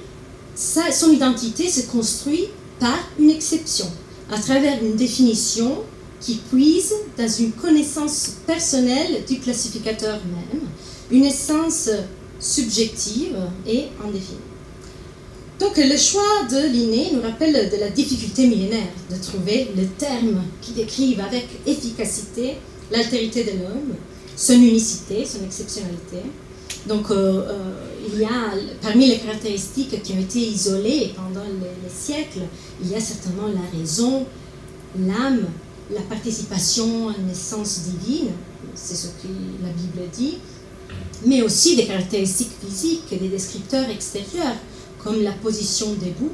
son 0.57 1.11
identité 1.11 1.69
se 1.69 1.87
construit 1.87 2.47
par 2.79 2.97
une 3.19 3.29
exception, 3.29 3.85
à 4.31 4.39
travers 4.39 4.83
une 4.83 4.95
définition 4.95 5.83
qui 6.19 6.35
puise 6.51 6.93
dans 7.17 7.27
une 7.27 7.51
connaissance 7.51 8.37
personnelle 8.47 9.23
du 9.27 9.39
classificateur 9.39 10.19
même, 10.25 10.61
une 11.11 11.25
essence 11.25 11.89
subjective 12.39 13.35
et 13.67 13.85
indéfinie. 14.03 14.39
Donc 15.59 15.77
le 15.77 15.97
choix 15.97 16.43
de 16.49 16.67
Linné 16.67 17.11
nous 17.13 17.21
rappelle 17.21 17.69
de 17.69 17.77
la 17.77 17.89
difficulté 17.89 18.47
millénaire 18.47 18.93
de 19.09 19.15
trouver 19.21 19.71
le 19.75 19.85
terme 19.87 20.43
qui 20.61 20.71
décrive 20.73 21.19
avec 21.19 21.47
efficacité 21.65 22.57
l'altérité 22.91 23.43
de 23.43 23.51
l'homme, 23.51 23.95
son 24.35 24.53
unicité, 24.53 25.25
son 25.25 25.43
exceptionnalité. 25.43 26.17
Donc 26.87 27.09
euh, 27.09 27.15
euh, 27.15 27.73
il 28.07 28.19
y 28.21 28.25
a, 28.25 28.53
parmi 28.81 29.07
les 29.07 29.17
caractéristiques 29.17 30.01
qui 30.01 30.13
ont 30.13 30.19
été 30.19 30.39
isolées 30.39 31.13
pendant 31.15 31.45
les 31.45 31.89
siècles, 31.89 32.41
il 32.81 32.89
y 32.89 32.95
a 32.95 32.99
certainement 32.99 33.47
la 33.47 33.77
raison, 33.77 34.25
l'âme, 34.99 35.45
la 35.93 36.01
participation 36.01 37.09
à 37.09 37.15
une 37.17 37.29
essence 37.29 37.81
divine, 37.81 38.29
c'est 38.75 38.95
ce 38.95 39.07
que 39.07 39.27
la 39.61 39.69
Bible 39.69 40.09
dit, 40.13 40.37
mais 41.25 41.41
aussi 41.41 41.75
des 41.75 41.85
caractéristiques 41.85 42.51
physiques, 42.65 43.09
des 43.09 43.29
descripteurs 43.29 43.89
extérieurs, 43.89 44.55
comme 45.03 45.23
la 45.23 45.31
position 45.31 45.87
debout, 45.93 46.31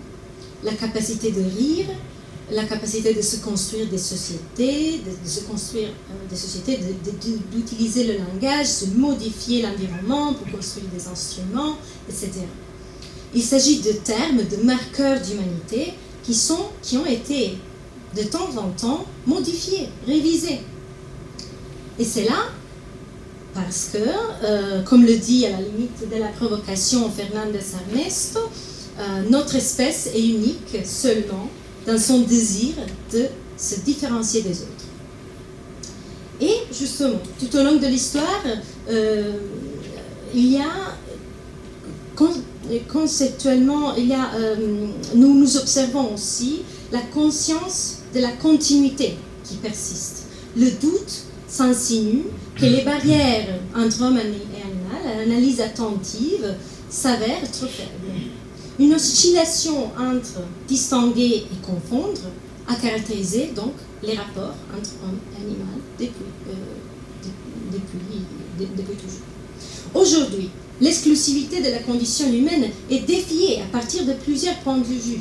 la 0.63 0.73
capacité 0.73 1.31
de 1.31 1.41
rire, 1.41 1.87
la 2.51 2.65
capacité 2.65 3.13
de 3.13 3.21
se 3.21 3.37
construire 3.37 3.87
des 3.87 3.97
sociétés, 3.97 4.99
de, 4.99 5.29
se 5.29 5.41
construire 5.41 5.89
euh, 5.89 6.29
des 6.29 6.35
sociétés, 6.35 6.77
d'utiliser 7.51 8.03
le 8.05 8.17
langage, 8.17 8.67
de 8.81 8.99
modifier 8.99 9.61
l'environnement 9.61 10.33
pour 10.33 10.51
construire 10.51 10.85
des 10.93 11.07
instruments, 11.07 11.77
etc. 12.09 12.31
Il 13.33 13.41
s'agit 13.41 13.79
de 13.79 13.93
termes, 13.93 14.41
de 14.43 14.63
marqueurs 14.63 15.19
d'humanité 15.21 15.93
qui, 16.23 16.37
qui 16.81 16.97
ont 16.97 17.05
été 17.05 17.57
de 18.15 18.23
temps 18.23 18.49
en 18.57 18.69
temps 18.69 19.05
modifié, 19.25 19.89
révisé. 20.05 20.59
Et 21.97 22.05
c'est 22.05 22.25
là 22.25 22.49
parce 23.53 23.89
que, 23.93 23.99
euh, 24.43 24.83
comme 24.83 25.05
le 25.05 25.15
dit 25.15 25.45
à 25.45 25.51
la 25.51 25.61
limite 25.61 26.09
de 26.09 26.19
la 26.19 26.27
provocation 26.27 27.09
Fernandez 27.09 27.59
Ernesto, 27.89 28.39
euh, 28.99 29.23
notre 29.29 29.55
espèce 29.55 30.07
est 30.13 30.19
unique 30.19 30.85
seulement 30.85 31.49
dans 31.85 31.97
son 31.97 32.21
désir 32.21 32.73
de 33.11 33.25
se 33.57 33.79
différencier 33.81 34.41
des 34.41 34.61
autres. 34.61 34.69
Et 36.41 36.53
justement, 36.71 37.19
tout 37.39 37.55
au 37.55 37.63
long 37.63 37.75
de 37.75 37.87
l'histoire, 37.87 38.43
euh, 38.89 39.33
il 40.33 40.51
y 40.51 40.57
a 40.57 40.95
conceptuellement, 42.91 43.95
il 43.95 44.07
y 44.07 44.13
a, 44.13 44.31
nous 45.15 45.33
nous 45.33 45.57
observons 45.57 46.13
aussi 46.13 46.61
la 46.91 47.01
conscience 47.01 47.99
de 48.13 48.19
la 48.19 48.31
continuité 48.31 49.15
qui 49.43 49.55
persiste. 49.55 50.25
Le 50.55 50.69
doute 50.71 51.23
s'insinue 51.47 52.23
que 52.55 52.65
les 52.65 52.81
barrières 52.81 53.59
entre 53.75 54.01
homme 54.03 54.17
et 54.17 54.21
animal, 54.21 55.27
l'analyse 55.27 55.59
attentive, 55.59 56.55
s'avèrent 56.89 57.51
trop 57.51 57.67
faibles. 57.67 58.13
Une 58.79 58.93
oscillation 58.93 59.91
entre 59.97 60.41
distinguer 60.67 61.45
et 61.51 61.65
confondre 61.65 62.21
a 62.67 62.75
caractérisé 62.75 63.51
donc 63.55 63.73
les 64.01 64.15
rapports 64.15 64.55
entre 64.75 64.91
homme 65.03 65.19
et 65.33 65.41
animal 65.41 65.79
depuis, 65.99 66.25
euh, 66.49 67.77
depuis 68.59 68.95
toujours. 68.95 69.21
Aujourd'hui, 69.93 70.49
l'exclusivité 70.81 71.61
de 71.61 71.69
la 71.69 71.79
condition 71.79 72.27
humaine 72.31 72.69
est 72.89 73.01
défiée 73.01 73.61
à 73.61 73.65
partir 73.65 74.05
de 74.05 74.13
plusieurs 74.13 74.57
points 74.59 74.77
de 74.77 74.85
vue 74.85 75.19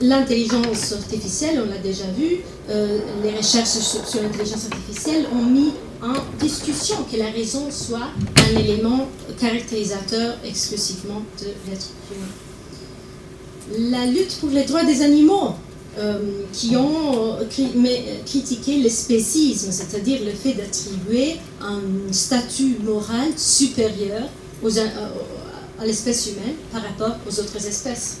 L'intelligence 0.00 0.92
artificielle, 0.92 1.62
on 1.64 1.70
l'a 1.70 1.78
déjà 1.78 2.04
vu, 2.18 2.40
euh, 2.68 2.98
les 3.22 3.30
recherches 3.30 3.68
sur, 3.68 4.22
l'intelligence 4.22 4.66
artificielle 4.70 5.26
ont 5.32 5.44
mis 5.44 5.72
en 6.02 6.14
discussion 6.38 6.96
que 7.10 7.16
la 7.16 7.30
raison 7.30 7.70
soit 7.70 8.08
un 8.36 8.58
élément 8.58 9.06
caractérisateur 9.38 10.36
exclusivement 10.44 11.22
de 11.40 11.46
l'être 11.68 11.88
humain. 12.10 13.90
La 13.90 14.06
lutte 14.06 14.38
pour 14.40 14.50
les 14.50 14.64
droits 14.64 14.84
des 14.84 15.02
animaux, 15.02 15.54
euh, 15.96 16.42
qui 16.52 16.76
ont 16.76 17.38
critiqué 18.26 18.78
le 18.78 18.88
spécisme, 18.88 19.70
c'est-à-dire 19.70 20.20
le 20.24 20.32
fait 20.32 20.54
d'attribuer 20.54 21.36
un 21.62 21.80
statut 22.12 22.76
moral 22.82 23.28
supérieur 23.36 24.22
à 25.78 25.86
l'espèce 25.86 26.26
humaine 26.26 26.56
par 26.72 26.82
rapport 26.82 27.16
aux 27.28 27.40
autres 27.40 27.64
espèces 27.64 28.18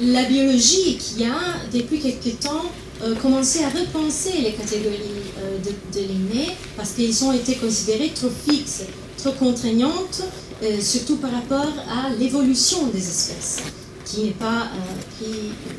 la 0.00 0.24
biologie 0.24 0.98
qui 0.98 1.24
a, 1.24 1.68
depuis 1.72 1.98
quelques 1.98 2.38
temps, 2.40 2.64
euh, 3.02 3.14
commencé 3.16 3.62
à 3.62 3.68
repenser 3.68 4.32
les 4.42 4.52
catégories 4.52 4.96
euh, 5.42 5.58
de, 5.58 6.00
l'aîné 6.00 6.50
parce 6.76 6.92
qu'elles 6.92 7.24
ont 7.24 7.32
été 7.32 7.54
considérées 7.56 8.12
trop 8.14 8.30
fixes, 8.48 8.82
trop 9.30 9.46
contraignantes, 9.46 10.22
euh, 10.62 10.80
surtout 10.80 11.16
par 11.16 11.32
rapport 11.32 11.72
à 11.88 12.10
l'évolution 12.18 12.86
des 12.88 12.98
espèces, 12.98 13.62
qui 14.04 14.24
n'est 14.24 14.30
pas 14.30 14.68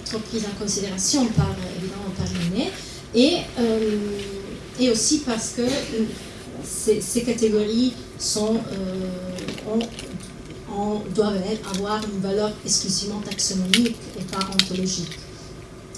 trop 0.05 0.19
prise 0.19 0.43
en 0.45 0.59
considération 0.61 1.25
par, 1.27 1.55
évidemment, 1.77 2.11
par 2.17 2.27
l'aîné, 2.33 2.71
et, 3.15 3.37
et 4.79 4.89
aussi 4.91 5.19
parce 5.19 5.53
que 5.55 5.61
ces, 6.63 6.99
ces 6.99 7.21
catégories 7.21 7.93
sont, 8.19 8.59
ont 9.69 11.01
doivent 11.15 11.41
avoir 11.73 12.01
une 12.03 12.19
valeur 12.21 12.51
exclusivement 12.65 13.21
taxonomique 13.21 13.95
et 14.19 14.23
pas 14.23 14.45
ontologique. 14.53 15.17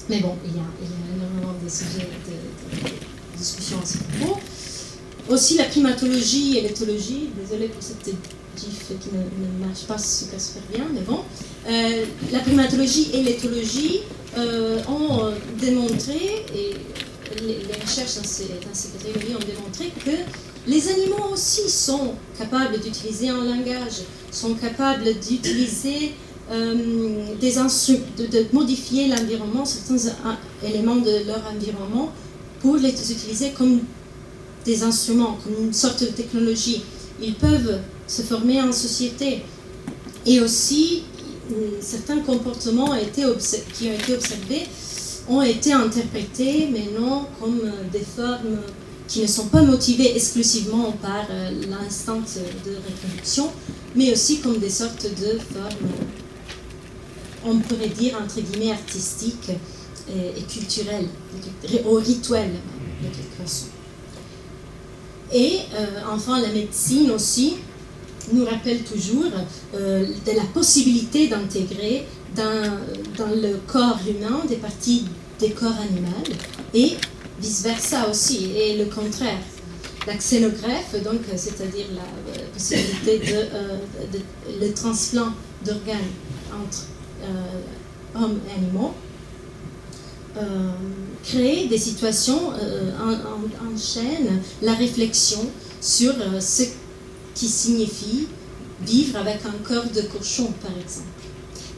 Mais 0.09 0.19
bon, 0.19 0.35
il 0.45 0.55
y 0.55 0.59
a, 0.59 1.15
énormément 1.15 1.53
de 1.61 1.69
sujets 1.69 2.07
de, 2.27 3.37
discussion 3.37 3.77
à 3.81 3.85
ce 3.85 3.97
propos. 3.97 4.39
Aussi 5.29 5.57
la 5.57 5.65
primatologie 5.65 6.57
et 6.57 6.61
l'éthologie, 6.61 7.29
désolé 7.39 7.67
pour 7.67 7.81
cette 7.81 8.05
gif 8.05 8.91
qui 8.99 9.09
ne, 9.13 9.65
marche 9.65 9.83
pas 9.87 9.97
super, 9.97 10.39
bien, 10.73 10.87
mais 10.93 11.01
bon. 11.01 11.19
Euh, 11.67 12.05
la 12.31 12.39
primatologie 12.39 13.09
et 13.13 13.23
l'éthologie 13.23 14.01
euh, 14.37 14.79
ont 14.87 15.31
démontré, 15.59 16.45
et 16.55 16.73
les, 17.41 17.59
recherches 17.81 18.15
dans 18.15 18.23
ces, 18.23 18.45
dans 18.45 18.97
catégories 18.99 19.35
ont 19.35 19.45
démontré 19.45 19.91
que 20.03 20.11
les 20.67 20.89
animaux 20.89 21.31
aussi 21.31 21.69
sont 21.69 22.13
capables 22.37 22.79
d'utiliser 22.79 23.29
un 23.29 23.43
langage, 23.43 24.01
sont 24.31 24.55
capables 24.55 25.05
d'utiliser 25.05 26.13
euh, 26.51 27.35
des 27.39 27.53
de, 27.53 28.25
de, 28.25 28.45
modifier 28.51 29.07
l'environnement, 29.07 29.63
certains 29.65 30.11
éléments 30.63 30.97
de 30.97 31.27
leur 31.27 31.43
environnement, 31.55 32.11
pour 32.61 32.75
les 32.75 32.89
utiliser 32.89 33.51
comme 33.51 33.81
des 34.65 34.83
instruments, 34.83 35.37
comme 35.43 35.65
une 35.65 35.73
sorte 35.73 36.01
de 36.01 36.07
technologie. 36.07 36.83
Ils 37.21 37.35
peuvent 37.35 37.79
se 38.07 38.21
former 38.21 38.61
en 38.61 38.71
société. 38.71 39.43
Et 40.25 40.39
aussi, 40.41 41.03
certains 41.81 42.19
comportements 42.19 42.87
qui 42.87 42.91
ont 42.91 43.93
été 43.93 44.13
observés 44.13 44.67
ont 45.27 45.41
été 45.41 45.73
interprétés, 45.73 46.69
mais 46.71 46.87
non 46.99 47.25
comme 47.39 47.61
des 47.91 48.03
formes 48.03 48.59
qui 49.09 49.23
ne 49.23 49.27
sont 49.27 49.47
pas 49.47 49.63
motivées 49.63 50.15
exclusivement 50.15 50.91
par 51.01 51.25
euh, 51.31 51.49
l'instinct 51.67 52.21
de 52.65 52.75
reproduction, 52.75 53.49
mais 53.95 54.11
aussi 54.11 54.39
comme 54.39 54.59
des 54.59 54.69
sortes 54.69 55.03
de 55.03 55.39
formes, 55.39 55.89
on 57.43 57.57
pourrait 57.57 57.89
dire, 57.89 58.19
entre 58.23 58.39
guillemets, 58.39 58.71
artistiques 58.71 59.49
et, 60.07 60.41
culturelles, 60.43 61.07
ou 61.87 61.95
rituelles, 61.95 62.53
de 63.01 63.07
quelque 63.07 63.41
façon. 63.41 63.65
Et 65.31 65.59
euh, 65.75 65.85
enfin, 66.11 66.41
la 66.41 66.49
médecine 66.49 67.11
aussi 67.11 67.57
nous 68.33 68.45
rappelle 68.45 68.83
toujours 68.83 69.31
euh, 69.75 70.05
de 70.25 70.31
la 70.35 70.43
possibilité 70.53 71.27
d'intégrer 71.27 72.05
dans, 72.35 72.77
dans, 73.17 73.33
le 73.35 73.57
corps 73.67 73.99
humain 74.07 74.41
des 74.47 74.57
parties 74.57 75.05
des 75.39 75.51
corps 75.51 75.77
animaux 75.79 76.23
et 76.73 76.97
vice-versa 77.39 78.09
aussi, 78.09 78.51
et 78.55 78.77
le 78.77 78.85
contraire. 78.85 79.39
La 80.07 80.15
xénogreffe, 80.15 81.01
donc, 81.03 81.21
c'est-à-dire 81.35 81.85
la 81.93 82.01
euh, 82.01 82.45
possibilité 82.53 83.19
de, 83.19 84.19
le 84.59 84.73
transplant 84.73 85.31
d'organes 85.65 85.97
entre 86.53 86.87
hommes 88.15 88.39
et 88.49 88.57
animaux, 88.57 88.93
créer 91.23 91.67
des 91.67 91.77
situations 91.77 92.53
euh, 92.53 92.91
en, 92.97 93.77
chaîne 93.77 94.41
la 94.61 94.73
réflexion 94.73 95.39
sur 95.79 96.13
euh, 96.19 96.39
ce 96.39 96.63
qui 97.35 97.47
signifie 97.47 98.27
vivre 98.81 99.17
avec 99.17 99.39
un 99.45 99.63
corps 99.63 99.89
de 99.93 100.01
cochon, 100.01 100.51
par 100.61 100.71
exemple. 100.71 101.07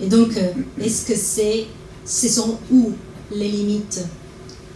Et 0.01 0.08
donc, 0.08 0.32
est-ce 0.80 1.06
que 1.06 1.15
c'est, 1.15 1.68
ce 2.06 2.27
sont 2.27 2.58
où 2.72 2.91
les 3.32 3.50
limites 3.50 4.03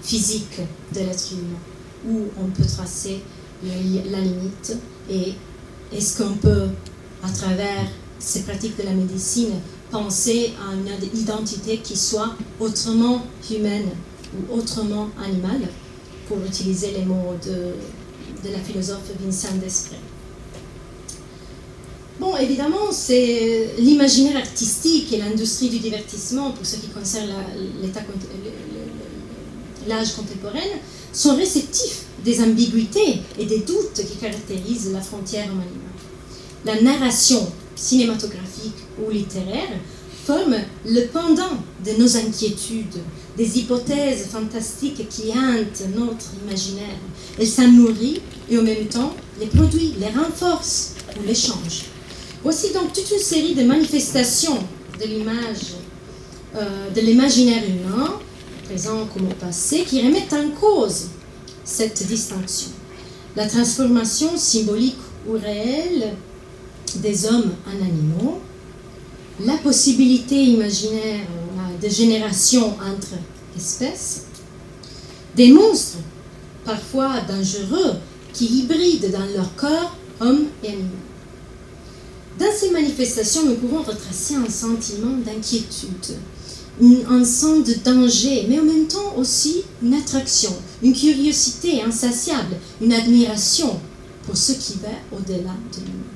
physiques 0.03 0.59
de 0.93 0.99
l'être 0.99 1.31
humain, 1.31 1.59
où 2.07 2.25
on 2.39 2.47
peut 2.49 2.67
tracer 2.67 3.21
la 3.63 4.19
limite, 4.19 4.77
et 5.09 5.33
est-ce 5.95 6.21
qu'on 6.21 6.33
peut, 6.33 6.67
à 7.23 7.29
travers 7.29 7.87
ces 8.19 8.41
pratiques 8.43 8.77
de 8.77 8.83
la 8.83 8.93
médecine, 8.93 9.53
penser 9.91 10.53
à 10.59 10.73
une 10.73 11.19
identité 11.19 11.77
qui 11.77 11.95
soit 11.95 12.35
autrement 12.59 13.21
humaine 13.49 13.89
ou 14.33 14.57
autrement 14.57 15.09
animale, 15.23 15.61
pour 16.27 16.37
utiliser 16.45 16.91
les 16.91 17.05
mots 17.05 17.35
de, 17.45 18.49
la 18.49 18.59
philosophe 18.59 19.11
Vincent 19.23 19.55
Desprez. 19.63 19.95
Bon, 22.19 22.35
évidemment, 22.37 22.91
c'est 22.91 23.71
l'imaginaire 23.77 24.37
artistique 24.37 25.11
et 25.13 25.17
l'industrie 25.17 25.69
du 25.69 25.79
divertissement, 25.79 26.51
pour 26.51 26.65
ce 26.65 26.77
qui 26.77 26.87
concerne 26.87 27.29
l'âge 29.87 30.13
contemporain, 30.15 30.59
sont 31.11 31.35
réceptifs 31.35 32.05
des 32.23 32.41
ambiguïtés 32.41 33.19
et 33.37 33.45
des 33.45 33.59
doutes 33.59 34.01
qui 34.09 34.17
caractérisent 34.17 34.91
la 34.91 35.01
frontière 35.01 35.45
humaine. 35.45 35.67
La 36.65 36.81
narration 36.81 37.47
cinématographique 37.75 38.84
ou 39.01 39.09
littéraire 39.09 39.79
forme 40.25 40.55
le 40.85 41.05
pendant 41.07 41.57
de 41.85 41.91
nos 41.99 42.17
inquiétudes, 42.17 42.99
des 43.37 43.59
hypothèses 43.59 44.25
fantastiques 44.27 45.07
qui 45.07 45.29
hantent 45.31 45.83
notre 45.95 46.25
imaginaire. 46.43 46.97
Elle 47.39 47.47
s'en 47.47 47.67
nourrit 47.67 48.21
et 48.49 48.57
en 48.57 48.63
même 48.63 48.85
temps 48.85 49.13
les 49.39 49.45
produit, 49.45 49.93
les 49.99 50.07
renforce 50.07 50.95
ou 51.19 51.27
les 51.27 51.35
change. 51.35 51.85
Voici 52.43 52.73
donc 52.73 52.93
toute 52.93 53.09
une 53.11 53.19
série 53.19 53.53
de 53.53 53.63
manifestations 53.63 54.57
de 54.99 55.05
l'image, 55.05 55.73
euh, 56.55 56.89
de 56.89 57.01
l'imaginaire 57.01 57.63
humain, 57.63 58.19
présent 58.65 59.07
comme 59.13 59.27
passé, 59.33 59.83
qui 59.83 60.01
remettent 60.01 60.33
en 60.33 60.49
cause 60.59 61.09
cette 61.63 62.05
distinction. 62.07 62.69
La 63.35 63.47
transformation 63.47 64.37
symbolique 64.37 64.97
ou 65.27 65.33
réelle 65.33 66.13
des 66.95 67.25
hommes 67.25 67.51
en 67.67 67.83
animaux, 67.83 68.39
la 69.43 69.57
possibilité 69.57 70.35
imaginaire 70.35 71.27
de 71.81 71.89
génération 71.89 72.67
entre 72.67 73.15
espèces, 73.57 74.23
des 75.35 75.51
monstres, 75.51 75.97
parfois 76.63 77.21
dangereux, 77.27 77.95
qui 78.33 78.45
hybrident 78.45 79.11
dans 79.11 79.25
leur 79.35 79.55
corps 79.55 79.95
hommes 80.19 80.45
et 80.63 80.69
animaux. 80.69 80.89
Dans 82.39 82.51
ces 82.53 82.71
manifestations, 82.71 83.45
nous 83.45 83.55
pouvons 83.55 83.81
retracer 83.81 84.35
un 84.35 84.49
sentiment 84.49 85.17
d'inquiétude, 85.25 86.17
un 87.09 87.23
sens 87.23 87.65
de 87.65 87.73
danger, 87.83 88.45
mais 88.49 88.59
en 88.59 88.63
même 88.63 88.87
temps 88.87 89.15
aussi 89.17 89.63
une 89.81 89.93
attraction, 89.93 90.51
une 90.83 90.93
curiosité 90.93 91.81
insatiable, 91.81 92.55
une 92.81 92.93
admiration 92.93 93.79
pour 94.25 94.35
ce 94.35 94.53
qui 94.53 94.73
va 94.81 94.89
au-delà 95.17 95.53
de 95.73 95.79
nous 95.81 96.15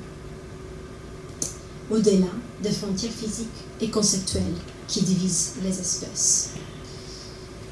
au-delà 1.90 2.26
des 2.62 2.70
frontières 2.70 3.12
physiques 3.12 3.48
et 3.80 3.88
conceptuelles 3.88 4.42
qui 4.86 5.02
divisent 5.02 5.54
les 5.62 5.80
espèces. 5.80 6.50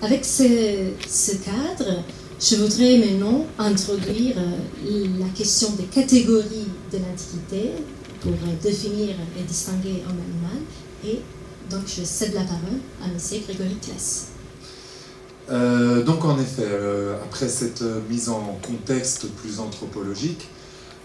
Avec 0.00 0.24
ce, 0.24 1.34
cadre, 1.44 2.04
je 2.40 2.56
voudrais 2.56 2.98
maintenant 2.98 3.46
introduire 3.58 4.36
euh, 4.38 5.06
la 5.18 5.28
question 5.36 5.70
des 5.72 5.84
catégories 5.84 6.68
de 6.92 6.98
l'Antiquité 6.98 7.72
pour 8.20 8.32
définir 8.62 9.16
et 9.38 9.42
distinguer 9.42 10.04
un 10.06 10.10
animal. 10.10 10.62
Et 11.04 11.20
donc, 11.68 11.82
je 11.86 12.04
cède 12.04 12.34
la 12.34 12.42
parole 12.42 12.78
à 13.02 13.06
M. 13.06 13.42
Grégory 13.44 13.76
Kless. 13.82 14.28
Euh, 15.50 16.04
donc, 16.04 16.24
en 16.24 16.38
effet, 16.38 16.62
euh, 16.62 17.16
après 17.24 17.48
cette 17.48 17.82
mise 18.08 18.28
en 18.28 18.58
contexte 18.62 19.26
plus 19.42 19.58
anthropologique, 19.58 20.48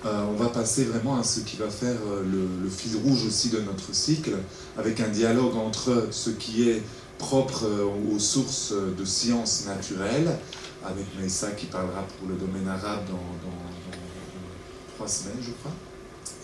euh, 0.06 0.26
on 0.30 0.34
va 0.34 0.50
passer 0.50 0.84
vraiment 0.84 1.18
à 1.18 1.24
ce 1.24 1.40
qui 1.42 1.56
va 1.56 1.70
faire 1.70 1.96
euh, 2.08 2.24
le, 2.62 2.70
fil 2.70 2.98
rouge 2.98 3.26
aussi 3.26 3.50
de 3.50 3.60
notre 3.60 3.94
cycle, 3.96 4.36
avec 4.78 5.00
un 5.00 5.08
dialogue 5.08 5.56
entre 5.56 6.08
ce 6.12 6.30
qui 6.30 6.68
est 6.68 6.82
propre 7.18 7.66
euh, 7.66 7.86
aux 8.14 8.20
sources 8.20 8.74
de 8.74 9.06
sciences 9.06 9.66
naturelles, 9.66 10.38
avec 10.86 11.06
Meissa 11.18 11.52
qui 11.52 11.68
parlera 11.68 12.06
pour 12.20 12.28
le 12.28 12.36
domaine 12.36 12.68
arabe 12.68 13.06
dans, 13.10 13.20
trois 14.96 15.08
semaines, 15.08 15.40
je 15.42 15.52
crois, 15.52 15.72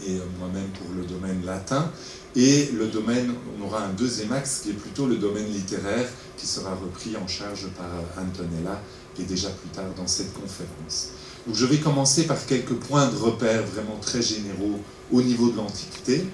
et 0.07 0.17
moi-même 0.39 0.69
pour 0.69 0.87
le 0.97 1.03
domaine 1.05 1.45
latin, 1.45 1.91
et 2.35 2.71
le 2.71 2.87
domaine, 2.87 3.33
on 3.59 3.65
aura 3.65 3.83
un 3.83 3.93
deuxième 3.93 4.31
axe 4.31 4.61
qui 4.63 4.69
est 4.69 4.73
plutôt 4.73 5.05
le 5.05 5.17
domaine 5.17 5.45
littéraire, 5.47 6.07
qui 6.37 6.47
sera 6.47 6.73
repris 6.73 7.15
en 7.17 7.27
charge 7.27 7.67
par 7.77 7.89
Antonella, 8.17 8.81
et 9.19 9.23
déjà 9.23 9.49
plus 9.49 9.69
tard 9.69 9.93
dans 9.97 10.07
cette 10.07 10.33
conférence 10.33 11.09
je 11.53 11.65
vais 11.65 11.77
commencer 11.77 12.25
par 12.27 12.45
quelques 12.45 12.73
points 12.73 13.07
de 13.07 13.17
repère 13.17 13.63
vraiment 13.65 13.97
très 14.01 14.21
généraux 14.21 14.79
au 15.11 15.21
niveau 15.21 15.49
de 15.49 15.57
l'Antiquité. 15.57 16.25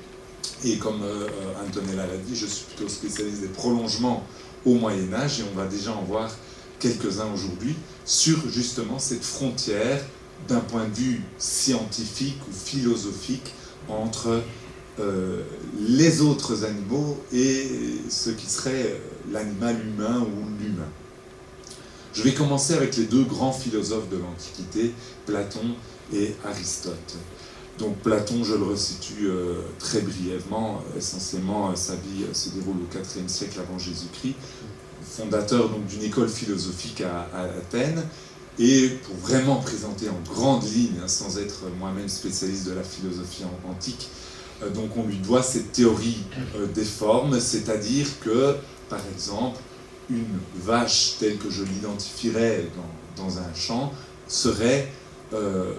Et 0.64 0.78
comme 0.78 1.02
euh, 1.04 1.28
Antonella 1.66 2.08
l'a 2.08 2.18
dit, 2.18 2.36
je 2.36 2.46
suis 2.46 2.66
plutôt 2.66 2.90
spécialiste 2.90 3.42
des 3.42 3.48
prolongements 3.48 4.26
au 4.66 4.74
Moyen 4.74 5.14
Âge 5.14 5.40
et 5.40 5.44
on 5.52 5.58
va 5.58 5.68
déjà 5.68 5.92
en 5.92 6.02
voir 6.04 6.36
quelques-uns 6.80 7.32
aujourd'hui 7.34 7.76
sur 8.06 8.50
justement 8.50 9.00
cette 9.00 9.24
frontière 9.24 10.04
d'un 10.48 10.60
point 10.60 10.86
de 10.86 10.94
vue 10.94 11.22
scientifique 11.38 12.38
ou 12.50 12.54
philosophique 12.54 13.54
entre 13.88 14.42
euh, 15.00 15.44
les 15.88 16.22
autres 16.22 16.64
animaux 16.64 17.22
et 17.34 17.70
ce 18.10 18.30
qui 18.30 18.48
serait 18.48 19.00
l'animal 19.32 19.76
humain 19.86 20.22
ou 20.22 20.64
l'humain. 20.64 20.90
Je 22.16 22.22
vais 22.22 22.34
commencer 22.34 22.74
avec 22.74 22.96
les 22.96 23.04
deux 23.04 23.24
grands 23.24 23.52
philosophes 23.52 24.10
de 24.10 24.18
l'Antiquité, 24.18 24.94
Platon 25.26 25.76
et 26.14 26.34
Aristote. 26.46 27.18
Donc 27.78 27.98
Platon, 27.98 28.46
je 28.46 28.54
le 28.54 28.64
resitue 28.64 29.28
euh, 29.28 29.56
très 29.80 30.00
brièvement, 30.00 30.82
essentiellement 30.98 31.72
euh, 31.72 31.76
sa 31.76 31.96
vie 31.96 32.24
euh, 32.24 32.34
se 32.34 32.50
déroule 32.50 32.78
au 32.78 32.98
IVe 32.98 33.28
siècle 33.28 33.60
avant 33.60 33.78
Jésus-Christ, 33.78 34.36
fondateur 35.04 35.70
d'une 35.90 36.04
école 36.04 36.30
philosophique 36.30 37.02
à, 37.02 37.28
Athènes, 37.58 38.02
Et 38.60 38.88
pour 39.04 39.18
vraiment 39.18 39.58
présenter 39.58 40.08
en 40.08 40.34
grande 40.34 40.64
ligne, 40.64 41.02
hein, 41.04 41.10
sans 41.10 41.38
être 41.38 41.64
moi-même 41.78 42.08
spécialiste 42.08 42.66
de 42.66 42.72
la 42.74 42.84
philosophie 42.84 43.44
antique, 43.70 44.08
donc 44.74 44.96
on 44.96 45.04
lui 45.04 45.18
doit 45.18 45.44
cette 45.44 45.74
théorie 45.74 46.24
des 46.74 46.86
formes, 46.86 47.42
c'est-à-dire 47.42 48.08
que, 48.22 48.56
par 48.88 49.02
exemple, 49.14 49.60
une 50.10 50.40
vache 50.56 51.16
telle 51.20 51.38
que 51.38 51.50
je 51.50 51.64
l'identifierais 51.64 52.66
dans, 53.18 53.40
un 53.40 53.54
champ 53.56 53.94
serait, 54.28 54.92
euh, 55.34 55.74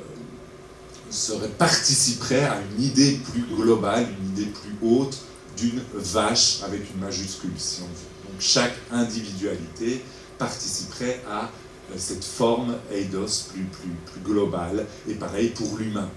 serait, 1.10 1.48
participerait 1.48 2.44
à 2.44 2.58
une 2.60 2.82
idée 2.82 3.20
plus 3.32 3.42
globale, 3.42 4.06
une 4.20 4.32
idée 4.32 4.50
plus 4.50 4.76
haute 4.82 5.18
d'une 5.56 5.80
vache 5.94 6.62
avec 6.64 6.82
une 6.94 7.00
majuscule, 7.00 7.52
si 7.56 7.82
on 7.82 7.86
veut. 7.86 8.30
Donc 8.32 8.40
chaque 8.40 8.74
individualité 8.90 10.02
participerait 10.38 11.22
à 11.30 11.50
cette 11.96 12.24
forme 12.24 12.74
eidos 12.92 13.48
plus, 13.50 13.62
plus, 13.64 13.90
plus 14.12 14.20
globale, 14.20 14.86
et 15.08 15.14
pareil 15.14 15.50
pour 15.50 15.76
l'humain. 15.78 16.08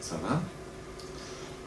Ça 0.00 0.16
va? 0.22 0.42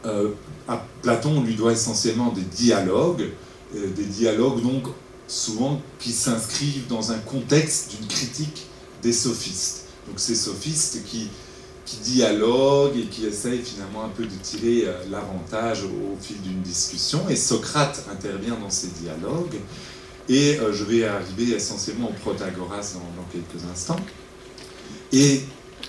Euh, 0.06 0.30
à 0.66 0.82
Platon, 1.02 1.38
on 1.38 1.42
lui 1.42 1.54
doit 1.54 1.72
essentiellement 1.72 2.30
des 2.30 2.42
dialogues, 2.42 3.28
euh, 3.74 3.86
des 3.94 4.04
dialogues 4.04 4.62
donc 4.62 4.84
souvent 5.30 5.80
qui 5.98 6.12
s'inscrivent 6.12 6.88
dans 6.88 7.12
un 7.12 7.18
contexte 7.18 7.94
d'une 7.94 8.08
critique 8.08 8.66
des 9.02 9.12
sophistes. 9.12 9.84
Donc 10.06 10.18
ces 10.18 10.34
sophistes 10.34 11.04
qui, 11.04 11.30
dialoguent 12.04 12.96
et 12.96 13.06
qui 13.06 13.26
essayent 13.26 13.62
finalement 13.62 14.04
un 14.04 14.10
peu 14.10 14.24
de 14.24 14.36
tirer 14.42 14.84
euh, 14.86 14.92
l'avantage 15.10 15.82
au, 15.82 16.16
fil 16.20 16.40
d'une 16.40 16.60
discussion. 16.60 17.28
Et 17.28 17.34
Socrate 17.34 18.04
intervient 18.12 18.54
dans 18.54 18.70
ces 18.70 18.88
dialogues. 19.02 19.56
Et 20.28 20.56
je 20.72 20.84
vais 20.84 21.04
arriver 21.04 21.56
essentiellement 21.56 22.10
au 22.10 22.12
Protagoras 22.12 22.94
dans 22.94 23.24
quelques 23.32 23.64
instants. 23.68 23.98
Et 25.12 25.40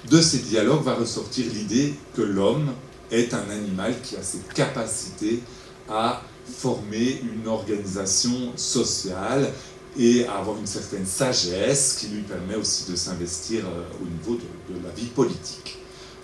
de 0.10 0.20
ces 0.20 0.40
dialogues 0.40 0.84
va 0.84 0.96
ressortir 0.96 1.46
l'idée 1.54 1.94
que 2.16 2.24
l'homme 2.24 2.72
est 3.12 3.34
un 3.36 3.48
animal 3.52 3.94
qui 4.02 4.16
a 4.16 4.24
cette 4.24 4.52
capacité 4.54 5.42
à 5.90 6.24
former 6.46 7.22
une 7.22 7.48
organisation 7.48 8.56
sociale 8.56 9.52
et 9.98 10.26
avoir 10.28 10.58
une 10.58 10.68
certaine 10.68 11.06
sagesse 11.06 11.98
qui 12.00 12.08
lui 12.08 12.22
permet 12.22 12.56
aussi 12.56 12.90
de 12.90 12.96
s'investir 12.96 13.66
euh, 13.66 13.84
au 14.02 14.06
niveau 14.06 14.40
de, 14.70 14.76
la 14.84 14.94
vie 14.94 15.08
politique. 15.08 15.80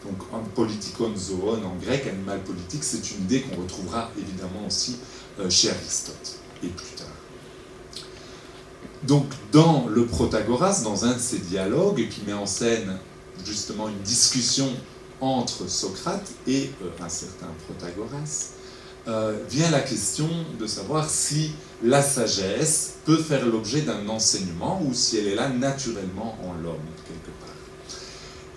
Donc, 0.06 0.22
en 0.32 0.40
politikon 0.40 1.14
zoon 1.16 1.64
en 1.66 1.76
grec, 1.84 2.08
animal 2.08 2.42
politique, 2.44 2.84
c'est 2.84 3.12
une 3.12 3.24
idée 3.24 3.42
qu'on 3.42 3.62
retrouvera 3.62 4.10
évidemment 4.18 4.66
aussi 4.66 4.98
euh, 5.40 5.50
chez 5.50 5.70
Aristote 5.70 6.40
et 6.64 6.68
plus 6.68 6.96
tard. 6.96 7.08
Donc, 9.04 9.26
dans 9.52 9.88
le 9.88 10.06
Protagoras, 10.06 10.82
dans 10.84 11.06
un 11.06 11.14
de 11.14 11.20
ces 11.20 11.40
dialogues 11.40 12.08
qui 12.10 12.22
met 12.26 12.34
en 12.34 12.46
scène 12.46 12.98
justement 13.46 13.90
une 13.90 14.00
discussion 14.00 14.70
entre 15.20 15.70
Socrate 15.70 16.32
et 16.48 16.70
euh, 16.84 17.04
un 17.04 17.10
certain 17.10 17.48
Protagoras, 17.66 18.54
euh, 19.08 19.38
vient 19.50 19.72
la 19.72 19.80
question 19.80 20.30
de 20.60 20.68
savoir 20.68 21.10
si 21.10 21.52
la 21.84 22.02
sagesse 22.02 22.96
peut 23.06 23.18
faire 23.18 23.46
l'objet 23.46 23.82
d'un 23.82 24.08
enseignement 24.10 24.82
ou 24.84 24.94
si 24.94 25.18
elle 25.18 25.28
est 25.28 25.36
là 25.36 25.50
naturellement 25.50 26.38
en 26.44 26.54
l'homme, 26.62 26.76
quelque 27.08 27.32
part. 27.40 27.56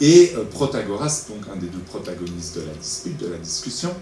Et 0.00 0.32
euh, 0.36 0.44
Protagoras, 0.44 1.26
donc 1.28 1.44
un 1.52 1.56
des 1.56 1.68
deux 1.68 1.80
protagonistes 1.80 2.56
de 2.56 2.62
la 2.62 2.74
dispute, 2.74 3.18
de 3.18 3.28
la 3.28 3.38
discussion, 3.38 3.94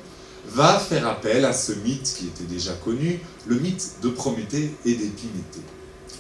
va 0.46 0.78
faire 0.78 1.06
appel 1.06 1.44
à 1.44 1.52
ce 1.52 1.72
mythe 1.72 2.14
qui 2.16 2.26
était 2.26 2.44
déjà 2.44 2.72
connu, 2.72 3.20
le 3.46 3.56
mythe 3.58 3.96
de 4.02 4.08
Prométhée 4.08 4.70
et 4.84 4.94
d'Épiméthée. 4.94 5.66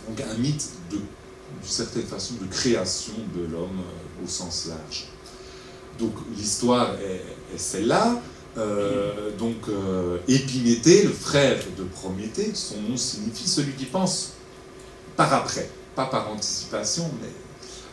Donc 0.08 0.20
un 0.20 0.34
mythe 0.38 0.68
d'une 0.90 1.00
certaine 1.62 2.02
façon 2.02 2.34
de 2.40 2.46
création 2.46 3.14
de 3.34 3.50
l'homme 3.50 3.82
au 4.22 4.28
sens 4.28 4.66
large. 4.68 5.06
Donc 5.98 6.12
l'histoire 6.36 6.94
est, 6.96 7.22
celle-là. 7.56 8.20
Euh, 8.58 9.30
donc 9.38 9.68
euh, 9.68 10.18
Épiméthée, 10.26 11.04
le 11.04 11.12
frère 11.12 11.58
de 11.76 11.84
Prométhée, 11.84 12.50
son 12.54 12.80
nom 12.82 12.96
signifie 12.96 13.48
celui 13.48 13.72
qui 13.72 13.84
pense 13.84 14.32
par 15.16 15.32
après, 15.32 15.68
pas 15.94 16.06
par 16.06 16.30
anticipation, 16.30 17.08
mais 17.20 17.28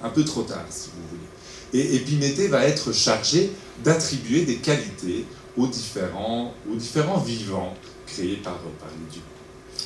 un 0.02 0.10
peu 0.10 0.24
trop 0.24 0.44
tard, 0.44 0.66
si 0.70 0.90
vous 0.90 1.08
voulez. 1.10 1.84
Et 1.84 1.96
Épiméthée 1.96 2.48
va 2.48 2.66
être 2.66 2.92
chargé 2.94 3.52
d'attribuer 3.84 4.46
des 4.46 4.58
qualités 4.58 5.26
aux 5.58 5.68
différents, 5.68 6.54
vivants 7.24 7.74
créés 8.08 8.38
par, 8.38 8.58
par 8.58 8.90
les 8.90 9.12
dieux. 9.12 9.22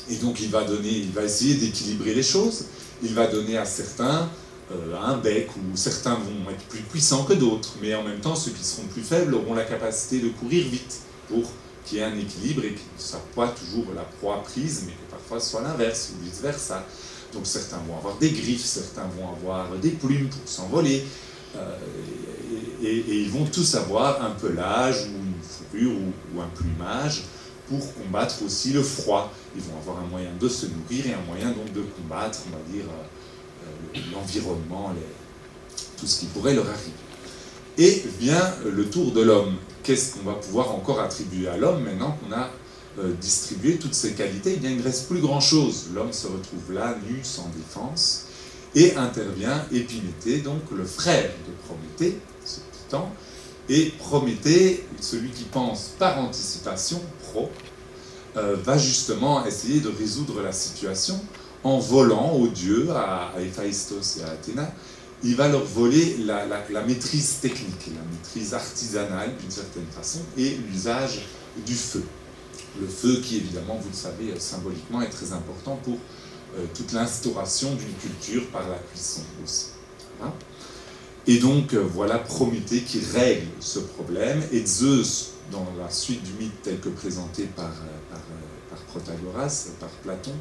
Et 0.10 0.15
donc 0.15 0.39
il 0.39 0.50
va 0.50 0.63
donner, 0.63 0.89
il 0.89 1.12
va 1.12 1.24
essayer 1.24 1.56
d'équilibrer 1.56 2.13
les 2.13 2.24
choses. 2.24 2.65
Il 3.04 3.13
va 3.13 3.28
donner 3.28 3.58
à 3.58 3.65
certains 3.65 4.30
euh, 4.72 4.96
un 5.02 5.18
bec, 5.18 5.50
où 5.56 5.76
certains 5.76 6.16
vont 6.16 6.50
être 6.52 6.64
plus 6.70 6.82
puissants 6.82 7.24
que 7.24 7.34
d'autres, 7.34 7.76
mais 7.82 7.96
en 7.96 8.04
même 8.04 8.20
temps, 8.20 8.36
ceux 8.36 8.52
qui 8.52 8.64
seront 8.64 8.88
plus 8.88 9.02
faibles 9.02 9.34
auront 9.34 9.56
la 9.56 9.64
capacité 9.64 10.20
de 10.20 10.30
courir 10.30 10.68
vite 10.68 11.02
pour 11.28 11.44
qu'il 11.86 11.98
y 11.98 12.02
ait 12.02 12.06
un 12.06 12.18
équilibre 12.18 12.64
et 12.64 12.74
que 12.74 12.80
ne 12.80 13.02
soit 13.02 13.26
pas 13.36 13.48
toujours 13.48 13.86
la 13.96 14.04
proie 14.04 14.44
prise, 14.44 14.84
mais 14.86 14.94
que 14.94 15.12
parfois 15.12 15.40
ce 15.40 15.50
soit 15.50 15.62
l'inverse 15.62 16.12
ou 16.14 16.24
vice-versa. 16.24 16.86
Donc 17.34 17.46
certains 17.46 17.80
vont 17.88 17.98
avoir 17.98 18.18
des 18.18 18.32
griffes, 18.32 18.66
certains 18.66 19.08
vont 19.18 19.30
avoir 19.30 19.70
des 19.82 19.92
plumes 19.92 20.30
pour 20.30 20.42
s'envoler, 20.46 21.04
euh, 21.56 21.78
et, 22.82 23.22
ils 23.22 23.30
vont 23.30 23.46
tous 23.46 23.76
avoir 23.76 24.24
un 24.24 24.32
pelage 24.32 25.08
ou 25.08 25.18
une 25.18 25.42
fourrure 25.42 25.98
ou, 26.36 26.42
un 26.42 26.48
plumage 26.48 27.24
pour 27.68 27.94
combattre 27.96 28.44
aussi 28.46 28.72
le 28.72 28.84
froid. 28.84 29.32
Ils 29.56 29.62
vont 29.62 29.78
avoir 29.78 30.04
un 30.04 30.08
moyen 30.08 30.32
de 30.40 30.48
se 30.48 30.68
nourrir 30.68 31.08
et 31.08 31.14
un 31.14 31.22
moyen 31.28 31.52
donc 31.52 31.74
de 31.74 31.82
combattre, 31.82 32.40
on 32.48 32.52
va 32.52 32.64
dire, 32.72 32.86
euh, 32.86 33.04
l'environnement, 34.13 34.93
tout 35.97 36.08
ce 36.08 36.19
qui 36.19 36.25
pourrait 36.28 36.54
leur 36.54 36.67
arriver. 36.67 36.91
Et 37.78 38.04
vient 38.19 38.54
le 38.65 38.89
tour 38.89 39.12
de 39.12 39.21
l'homme. 39.21 39.56
Qu'est-ce 39.84 40.15
qu'on 40.15 40.23
va 40.23 40.34
pouvoir 40.34 40.75
encore 40.75 40.99
attribuer 40.99 41.47
à 41.47 41.58
l'homme 41.58 41.84
maintenant 41.84 42.17
qu'on 42.17 42.36
a 42.36 42.49
euh, 42.99 43.13
distribué 43.19 43.78
toutes 43.78 43.93
ses 43.93 44.13
qualités? 44.13 44.54
Eh 44.58 44.60
bien, 44.60 44.71
Il 44.71 44.78
ne 44.78 44.84
reste 44.84 45.08
plus 45.08 45.21
grand-chose. 45.21 45.88
L'homme 45.93 46.12
se 46.12 46.28
retrouve 46.28 46.73
là, 46.73 46.97
nu, 47.10 47.19
sans 47.23 47.49
défense, 47.56 48.25
et 48.75 48.95
intervient 48.95 49.65
Épiméthée, 49.71 50.39
donc 50.39 50.62
le 50.75 50.86
frère 50.86 51.32
de 51.47 51.54
Prométhée, 51.67 52.19
ce 52.45 52.60
titan, 52.71 53.12
et 53.69 53.93
Prométhée, 53.97 54.86
celui 54.99 55.30
qui 55.30 55.45
pense 55.45 55.91
par 55.97 56.19
anticipation, 56.19 57.02
pro, 57.32 57.49
euh, 58.38 58.56
va 58.63 58.78
justement 58.78 59.45
essayer 59.45 59.80
de 59.80 59.89
résoudre 59.89 60.41
la 60.41 60.52
situation 60.52 61.19
en 61.63 61.80
volant 61.80 62.34
aux 62.34 62.48
dieux, 62.48 62.89
à, 62.91 63.34
Héphaïstos 63.39 64.17
et 64.17 64.24
à 64.24 64.32
Athéna, 64.32 64.72
il 65.24 65.36
va 65.36 65.50
leur 65.50 65.65
voler 65.65 66.17
la, 66.19 66.45
maîtrise 66.86 67.39
technique, 67.41 67.88
la 67.88 68.02
maîtrise 68.12 68.54
artisanale 68.54 69.36
d'une 69.39 69.52
certaine 69.52 69.88
façon, 69.91 70.19
et 70.38 70.58
l'usage 70.72 71.26
du 71.65 71.76
feu. 71.76 72.04
Le 72.80 72.88
feu 72.88 73.19
qui, 73.22 73.38
évidemment, 73.38 73.78
vous 73.82 73.89
le 73.89 73.95
savez, 73.95 74.39
symboliquement 74.39 75.02
est 75.02 75.10
très 75.10 75.34
important 75.34 75.78
pour 75.84 75.98
euh, 76.58 76.65
toute 76.74 76.93
l'instauration 76.93 77.76
d'une 77.76 77.93
culture 77.95 78.48
par 78.48 78.67
la 78.69 78.78
cuisson 78.78 79.22
aussi. 79.43 79.67
et 81.28 81.39
donc, 81.39 81.74
euh, 81.74 81.86
voilà 81.93 82.19
Prométhée 82.19 82.82
qui 82.82 83.02
règle 83.13 83.48
ce 83.60 83.80
problème, 83.80 84.41
et 84.54 84.65
Zeus, 84.65 85.32
dans 85.52 85.67
la 85.78 85.89
suite 85.89 86.24
du 86.24 86.32
mythe 86.41 86.62
tel 86.63 86.80
que 86.80 86.89
présenté 86.89 87.43
euh, 87.43 87.48
par 88.69 88.80
Protagoras, 88.88 89.67
par 89.80 89.89
Platon, 89.89 90.34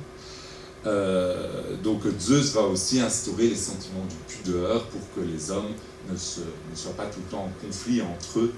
euh, 0.86 1.76
donc 1.82 2.02
Zeus 2.20 2.52
va 2.52 2.62
aussi 2.62 3.00
instaurer 3.00 3.48
les 3.48 3.56
sentiments 3.56 4.04
de 4.04 4.32
pudeur 4.32 4.86
pour 4.86 5.00
que 5.14 5.20
les 5.20 5.50
hommes 5.50 5.72
ne, 6.10 6.16
soient 6.16 6.92
pas 6.92 7.06
tout 7.06 7.20
le 7.24 7.30
temps 7.30 7.44
en 7.44 7.66
conflit 7.66 8.00
entre 8.00 8.40
eux 8.40 8.52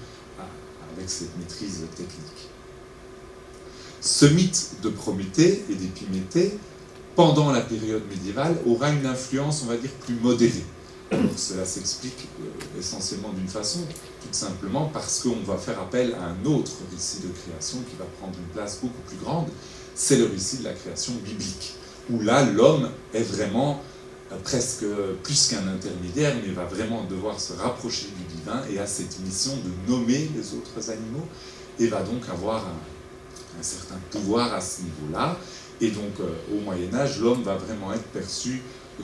avec 0.95 1.09
cette 1.09 1.37
maîtrise 1.37 1.83
technique. 1.95 2.49
Ce 4.01 4.25
mythe 4.25 4.75
de 4.81 4.89
Prométhée 4.89 5.63
et 5.69 5.75
d'Épiméthée, 5.75 6.57
pendant 7.15 7.51
la 7.51 7.61
période 7.61 8.03
médiévale, 8.09 8.57
aura 8.65 8.89
une 8.89 9.05
influence, 9.05 9.61
on 9.63 9.67
va 9.67 9.77
dire, 9.77 9.91
plus 10.05 10.15
modérée. 10.15 10.65
cela 11.35 11.65
s'explique 11.65 12.27
euh, 12.39 12.79
essentiellement 12.79 13.29
d'une 13.29 13.47
façon, 13.47 13.79
tout 14.21 14.27
simplement 14.31 14.89
parce 14.93 15.21
qu'on 15.21 15.43
va 15.45 15.57
faire 15.57 15.79
appel 15.79 16.15
à 16.15 16.25
un 16.25 16.45
autre 16.45 16.71
récit 16.91 17.19
de 17.19 17.27
création 17.27 17.79
qui 17.89 17.95
va 17.97 18.05
prendre 18.19 18.37
une 18.37 18.53
place 18.53 18.79
beaucoup 18.81 19.01
plus 19.07 19.17
grande, 19.17 19.47
c'est 19.93 20.17
le 20.17 20.25
récit 20.25 20.59
de 20.59 20.63
la 20.63 20.73
création 20.73 21.13
biblique 21.23 21.75
où 22.11 22.21
là, 22.21 22.43
l'homme 22.43 22.89
est 23.13 23.23
vraiment 23.23 23.81
euh, 24.31 24.35
presque 24.43 24.85
plus 25.23 25.49
qu'un 25.49 25.67
intermédiaire, 25.67 26.35
mais 26.43 26.53
va 26.53 26.65
vraiment 26.65 27.03
devoir 27.03 27.39
se 27.39 27.53
rapprocher 27.53 28.07
du 28.07 28.35
divin 28.35 28.61
et 28.69 28.79
a 28.79 28.87
cette 28.87 29.19
mission 29.19 29.53
de 29.55 29.91
nommer 29.91 30.29
les 30.35 30.53
autres 30.53 30.89
animaux 30.89 31.25
et 31.79 31.87
va 31.87 32.01
donc 32.01 32.27
avoir 32.29 32.65
un, 32.65 33.63
certain 33.63 33.97
pouvoir 34.09 34.53
à 34.53 34.61
ce 34.61 34.81
niveau-là. 34.81 35.37
Et 35.79 35.89
donc, 35.89 36.19
euh, 36.19 36.55
au 36.55 36.61
Moyen 36.61 36.93
Âge, 36.93 37.19
l'homme 37.19 37.43
va 37.43 37.55
vraiment 37.55 37.93
être 37.93 38.07
perçu 38.07 38.61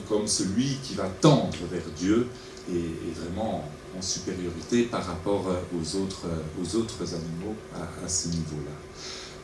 comme 0.08 0.26
celui 0.26 0.76
qui 0.82 0.94
va 0.94 1.08
tendre 1.20 1.56
vers 1.70 1.82
Dieu 1.96 2.26
et, 2.72 2.84
vraiment 3.20 3.64
en, 3.96 4.02
supériorité 4.02 4.84
par 4.84 5.04
rapport 5.04 5.48
euh, 5.48 5.60
aux 5.74 5.96
autres, 5.96 6.26
aux 6.62 6.76
autres 6.76 7.02
animaux 7.14 7.56
à 7.74 8.08
ce 8.08 8.28
niveau-là. 8.28 8.70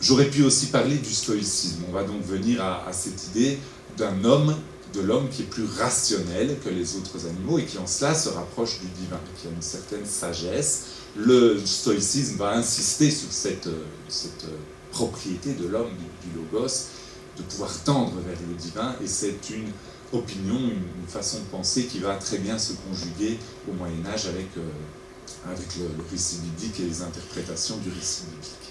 J'aurais 0.04 0.28
pu 0.28 0.42
aussi 0.42 0.66
parler 0.66 0.98
du 0.98 1.10
stoïcisme. 1.10 1.84
On 1.88 1.92
va 1.92 2.04
donc 2.04 2.22
venir 2.22 2.62
à, 2.62 2.92
cette 2.92 3.28
idée 3.28 3.58
d'un 3.96 4.22
homme 4.24 4.54
de 4.92 5.00
l'homme 5.00 5.30
qui 5.30 5.42
est 5.42 5.46
plus 5.46 5.64
rationnel 5.64 6.58
que 6.62 6.68
les 6.68 6.96
autres 6.96 7.26
animaux 7.26 7.58
et 7.58 7.64
qui 7.64 7.78
en 7.78 7.86
cela 7.86 8.14
se 8.14 8.28
rapproche 8.28 8.80
du 8.80 8.86
divin, 8.88 9.18
qui 9.40 9.46
a 9.46 9.50
une 9.50 9.62
certaine 9.62 10.04
sagesse. 10.04 10.82
Le 11.16 11.58
stoïcisme 11.64 12.36
va 12.36 12.52
insister 12.52 13.10
sur 13.10 13.32
cette, 13.32 13.70
cette 14.10 14.44
propriété 14.90 15.54
de 15.54 15.66
l'homme, 15.66 15.88
du, 15.88 16.38
logos, 16.38 16.88
de 17.38 17.42
pouvoir 17.42 17.72
tendre 17.84 18.12
vers 18.26 18.38
le 18.46 18.54
divin, 18.56 18.94
et 19.02 19.08
c'est 19.08 19.48
une 19.48 19.70
opinion, 20.12 20.58
une, 20.58 21.08
façon 21.08 21.38
de 21.38 21.44
penser 21.44 21.84
qui 21.84 22.00
va 22.00 22.16
très 22.16 22.38
bien 22.38 22.58
se 22.58 22.74
conjuguer 22.74 23.38
au 23.66 23.72
Moyen 23.72 24.04
Âge 24.06 24.26
avec, 24.26 24.48
euh, 24.58 25.50
avec 25.50 25.76
le, 25.76 25.84
le, 25.84 26.04
récit 26.10 26.40
biblique 26.40 26.78
et 26.80 26.84
les 26.84 27.00
interprétations 27.00 27.78
du 27.78 27.88
récit 27.88 28.24
biblique. 28.26 28.63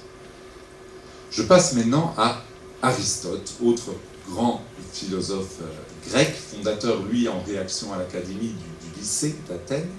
Je 1.36 1.42
passe 1.42 1.74
maintenant 1.74 2.14
à 2.18 2.44
Aristote, 2.82 3.54
autre 3.64 3.94
grand 4.30 4.62
philosophe 4.94 5.62
euh, 5.62 6.10
grec, 6.10 6.34
fondateur, 6.36 7.02
lui, 7.04 7.28
en 7.28 7.42
réaction 7.42 7.92
à 7.92 7.98
l'Académie 7.98 8.54
du, 8.54 9.00
lycée 9.00 9.36
d'Athènes. 9.50 9.90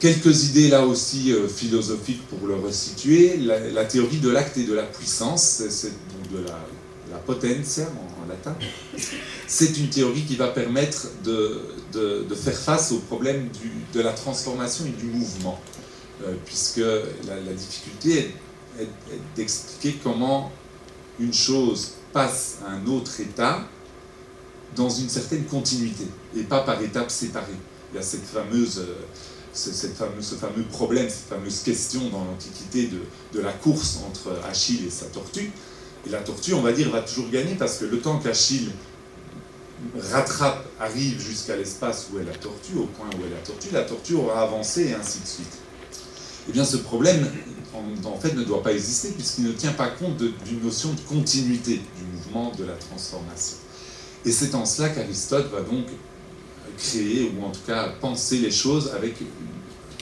Quelques 0.00 0.44
idées 0.44 0.68
là 0.68 0.86
aussi 0.86 1.32
euh, 1.32 1.46
philosophiques 1.46 2.26
pour 2.28 2.48
le 2.48 2.54
resituer. 2.54 3.36
La, 3.36 3.84
théorie 3.84 4.18
de 4.18 4.30
l'acte 4.30 4.56
et 4.56 4.64
de 4.64 4.72
la 4.72 4.84
puissance, 4.84 5.62
c'est 5.68 5.92
de 6.32 6.38
la, 6.38 6.58
la 7.12 7.18
potentia 7.18 7.84
en, 7.84 8.28
latin. 8.28 8.56
C'est 9.46 9.76
une 9.76 9.88
théorie 9.88 10.22
qui 10.22 10.36
va 10.36 10.48
permettre 10.48 11.08
de, 11.22 11.60
faire 12.34 12.56
face 12.56 12.92
au 12.92 12.98
problème 12.98 13.48
de 13.92 14.00
la 14.00 14.12
transformation 14.12 14.86
et 14.86 15.00
du 15.00 15.06
mouvement, 15.06 15.60
euh, 16.24 16.34
puisque 16.46 16.80
la, 17.26 17.52
difficulté 17.52 18.18
est 18.18 18.34
d'expliquer 19.36 19.98
comment 20.02 20.52
une 21.18 21.32
chose 21.32 21.92
passe 22.12 22.58
à 22.66 22.72
un 22.72 22.86
autre 22.86 23.20
état 23.20 23.60
dans 24.76 24.88
une 24.88 25.08
certaine 25.08 25.44
continuité 25.44 26.04
et 26.36 26.42
pas 26.42 26.60
par 26.60 26.80
étapes 26.82 27.10
séparées. 27.10 27.52
Il 27.92 27.96
y 27.96 27.98
a 27.98 28.02
cette 28.02 28.24
fameuse, 28.24 28.78
euh, 28.78 28.94
cette 29.52 29.96
fameuse, 29.96 30.26
ce 30.26 30.34
fameux 30.34 30.64
problème, 30.64 31.08
cette 31.08 31.28
fameuse 31.28 31.60
question 31.60 32.08
dans 32.10 32.24
l'Antiquité 32.24 32.88
de, 32.88 32.98
de, 33.32 33.40
la 33.40 33.52
course 33.52 34.00
entre 34.06 34.36
Achille 34.48 34.86
et 34.86 34.90
sa 34.90 35.06
tortue. 35.06 35.52
Et 36.06 36.10
la 36.10 36.20
tortue, 36.20 36.54
on 36.54 36.62
va 36.62 36.72
dire, 36.72 36.90
va 36.90 37.02
toujours 37.02 37.30
gagner 37.30 37.54
parce 37.54 37.78
que 37.78 37.84
le 37.84 38.00
temps 38.00 38.18
qu'Achille 38.18 38.70
rattrape, 40.10 40.66
arrive 40.80 41.20
jusqu'à 41.20 41.56
l'espace 41.56 42.08
où 42.12 42.18
est 42.18 42.24
la 42.24 42.32
tortue, 42.32 42.76
au 42.76 42.86
point 42.86 43.06
où 43.18 43.24
est 43.24 43.30
la 43.30 43.40
tortue, 43.44 43.68
la 43.72 43.82
tortue 43.82 44.14
aura 44.14 44.42
avancé 44.42 44.88
et 44.88 44.94
ainsi 44.94 45.20
de 45.20 45.26
suite. 45.26 45.58
Eh 46.48 46.52
bien, 46.52 46.64
ce 46.64 46.76
problème, 46.78 47.30
en, 47.74 48.18
fait, 48.18 48.34
ne 48.34 48.44
doit 48.44 48.62
pas 48.62 48.72
exister 48.72 49.10
puisqu'il 49.10 49.44
ne 49.44 49.52
tient 49.52 49.72
pas 49.72 49.88
compte 49.88 50.16
d'une 50.16 50.62
notion 50.62 50.92
de 50.92 51.00
continuité 51.00 51.80
du 51.96 52.04
mouvement 52.12 52.52
de 52.56 52.64
la 52.64 52.74
transformation. 52.74 53.56
Et 54.24 54.32
c'est 54.32 54.54
en 54.54 54.64
cela 54.64 54.88
qu'Aristote 54.88 55.50
va 55.50 55.60
donc 55.60 55.86
créer, 56.78 57.32
ou 57.36 57.44
en 57.44 57.50
tout 57.50 57.60
cas 57.66 57.90
penser 58.00 58.38
les 58.38 58.50
choses 58.50 58.92
avec 58.94 59.16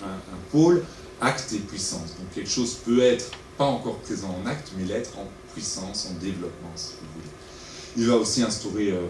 un, 0.03 0.07
pôle 0.51 0.85
acte 1.21 1.53
et 1.53 1.59
puissance. 1.59 2.17
Donc 2.19 2.31
quelque 2.35 2.51
chose 2.51 2.75
peut 2.85 3.01
être 3.01 3.31
pas 3.57 3.65
encore 3.65 3.99
présent 3.99 4.37
en 4.43 4.47
acte, 4.47 4.73
mais 4.77 4.85
l'être 4.85 5.19
en 5.19 5.27
puissance, 5.53 6.09
en 6.11 6.15
développement, 6.21 6.73
si 6.75 6.93
vous 7.01 7.07
voulez. 7.15 7.31
Il 7.97 8.07
va 8.07 8.17
aussi 8.17 8.43
instaurer, 8.43 8.91
euh, 8.91 9.01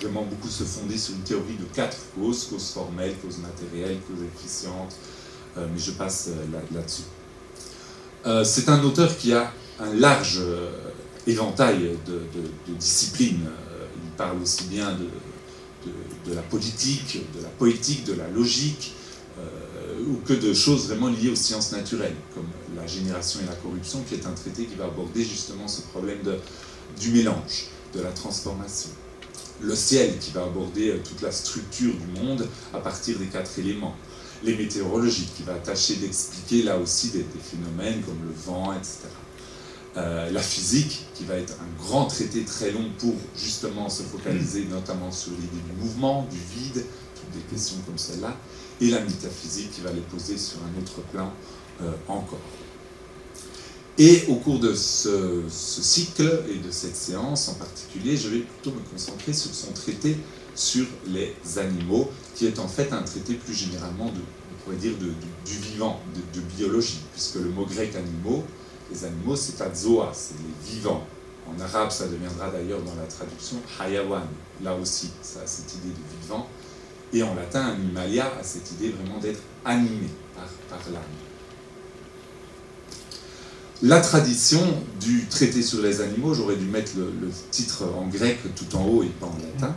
vraiment 0.00 0.22
beaucoup 0.22 0.48
se 0.48 0.64
fonder 0.64 0.98
sur 0.98 1.14
une 1.14 1.22
théorie 1.22 1.56
de 1.58 1.64
quatre 1.64 1.96
causes, 2.14 2.44
causes 2.44 2.70
formelles, 2.70 3.14
causes 3.22 3.38
matérielles, 3.38 3.98
causes 4.06 4.24
efficientes, 4.36 4.94
euh, 5.56 5.66
mais 5.72 5.78
je 5.78 5.92
passe 5.92 6.28
euh, 6.28 6.74
là-dessus. 6.74 7.02
Euh, 7.02 7.15
c'est 8.44 8.68
un 8.68 8.82
auteur 8.82 9.16
qui 9.16 9.32
a 9.32 9.52
un 9.80 9.94
large 9.94 10.40
éventail 11.26 11.96
de, 12.06 12.20
disciplines. 12.78 13.48
il 14.04 14.10
parle 14.16 14.42
aussi 14.42 14.64
bien 14.64 14.96
de, 16.26 16.34
la 16.34 16.42
politique, 16.42 17.20
de 17.36 17.42
la 17.42 17.48
poétique, 17.48 18.04
de 18.04 18.14
la 18.14 18.28
logique, 18.28 18.94
ou 20.08 20.16
que 20.24 20.32
de 20.32 20.52
choses 20.54 20.88
vraiment 20.88 21.08
liées 21.08 21.30
aux 21.30 21.36
sciences 21.36 21.72
naturelles, 21.72 22.16
comme 22.34 22.46
la 22.76 22.86
génération 22.86 23.40
et 23.42 23.46
la 23.46 23.56
corruption, 23.56 24.02
qui 24.08 24.14
est 24.14 24.26
un 24.26 24.32
traité 24.32 24.64
qui 24.64 24.74
va 24.74 24.84
aborder 24.84 25.22
justement 25.22 25.68
ce 25.68 25.82
problème 25.82 26.18
du 26.98 27.10
mélange, 27.10 27.66
de 27.94 28.00
la 28.00 28.10
transformation. 28.10 28.90
Le 29.60 29.74
ciel, 29.74 30.18
qui 30.18 30.32
va 30.32 30.44
aborder 30.44 31.00
toute 31.02 31.22
la 31.22 31.32
structure 31.32 31.94
du 31.94 32.20
monde 32.20 32.46
à 32.74 32.78
partir 32.78 33.18
des 33.18 33.26
quatre 33.26 33.58
éléments 33.58 33.96
les 34.42 34.56
météorologiques, 34.56 35.34
qui 35.36 35.42
va 35.42 35.54
tâcher 35.54 35.96
d'expliquer 35.96 36.62
là 36.62 36.78
aussi 36.78 37.10
des, 37.10 37.24
phénomènes 37.42 38.02
comme 38.02 38.18
le 38.24 38.34
vent, 38.34 38.72
etc. 38.72 39.08
Euh, 39.96 40.30
la 40.30 40.42
physique, 40.42 41.06
qui 41.14 41.24
va 41.24 41.36
être 41.36 41.54
un 41.54 41.82
grand 41.82 42.06
traité 42.06 42.44
très 42.44 42.70
long 42.70 42.90
pour 42.98 43.14
justement 43.36 43.88
se 43.88 44.02
focaliser 44.02 44.66
notamment 44.66 45.10
sur 45.10 45.32
l'idée 45.32 45.62
du 45.66 45.82
mouvement, 45.82 46.26
du 46.30 46.36
vide, 46.36 46.84
toutes 47.14 47.30
des 47.32 47.48
questions 47.50 47.76
comme 47.86 47.98
celle-là, 47.98 48.36
et 48.80 48.90
la 48.90 49.00
métaphysique, 49.00 49.70
qui 49.72 49.80
va 49.80 49.92
les 49.92 50.02
poser 50.02 50.36
sur 50.36 50.58
un 50.58 50.82
autre 50.82 51.00
plan 51.12 51.32
euh, 51.82 51.92
encore. 52.08 52.40
Et 53.98 54.24
au 54.28 54.34
cours 54.34 54.58
de 54.58 54.74
ce, 54.74 55.44
ce, 55.48 55.82
cycle 55.82 56.42
et 56.50 56.58
de 56.58 56.70
cette 56.70 56.96
séance 56.96 57.48
en 57.48 57.54
particulier, 57.54 58.18
je 58.18 58.28
vais 58.28 58.40
plutôt 58.40 58.76
me 58.76 58.82
concentrer 58.90 59.32
sur 59.32 59.54
son 59.54 59.72
traité 59.72 60.18
sur 60.54 60.86
les 61.06 61.34
animaux, 61.56 62.10
qui 62.36 62.46
est 62.46 62.58
en 62.58 62.68
fait 62.68 62.92
un 62.92 63.02
traité 63.02 63.34
plus 63.34 63.54
généralement 63.54 64.06
de, 64.06 64.20
on 64.20 64.64
pourrait 64.64 64.76
dire, 64.76 64.92
du 64.98 65.52
vivant, 65.52 66.00
de, 66.34 66.40
biologie, 66.40 67.00
puisque 67.12 67.36
le 67.36 67.48
mot 67.48 67.64
grec 67.64 67.96
animaux, 67.96 68.44
les 68.92 69.04
animaux, 69.04 69.34
c'est 69.34 69.60
azoa, 69.62 70.12
c'est 70.14 70.34
les 70.34 70.74
vivants. 70.74 71.04
En 71.48 71.58
arabe, 71.60 71.90
ça 71.90 72.06
deviendra 72.06 72.50
d'ailleurs 72.50 72.82
dans 72.82 72.94
la 72.94 73.06
traduction 73.06 73.56
hayawan, 73.80 74.26
là 74.62 74.74
aussi, 74.74 75.10
ça 75.22 75.40
a 75.40 75.46
cette 75.46 75.74
idée 75.76 75.88
de 75.88 76.22
vivant. 76.22 76.46
Et 77.12 77.22
en 77.22 77.34
latin, 77.34 77.68
animalia 77.68 78.30
a 78.38 78.42
cette 78.42 78.70
idée 78.72 78.90
vraiment 78.90 79.18
d'être 79.18 79.40
animé 79.64 80.08
par, 80.34 80.78
l'âme. 80.92 81.02
La 83.82 84.00
tradition 84.00 84.60
du 85.00 85.26
traité 85.26 85.62
sur 85.62 85.80
les 85.80 86.00
animaux, 86.02 86.34
j'aurais 86.34 86.56
dû 86.56 86.66
mettre 86.66 86.92
le, 86.96 87.30
titre 87.50 87.84
en 87.96 88.06
grec 88.08 88.40
tout 88.54 88.76
en 88.76 88.84
haut 88.84 89.02
et 89.02 89.08
pas 89.08 89.26
en 89.26 89.38
latin, 89.38 89.74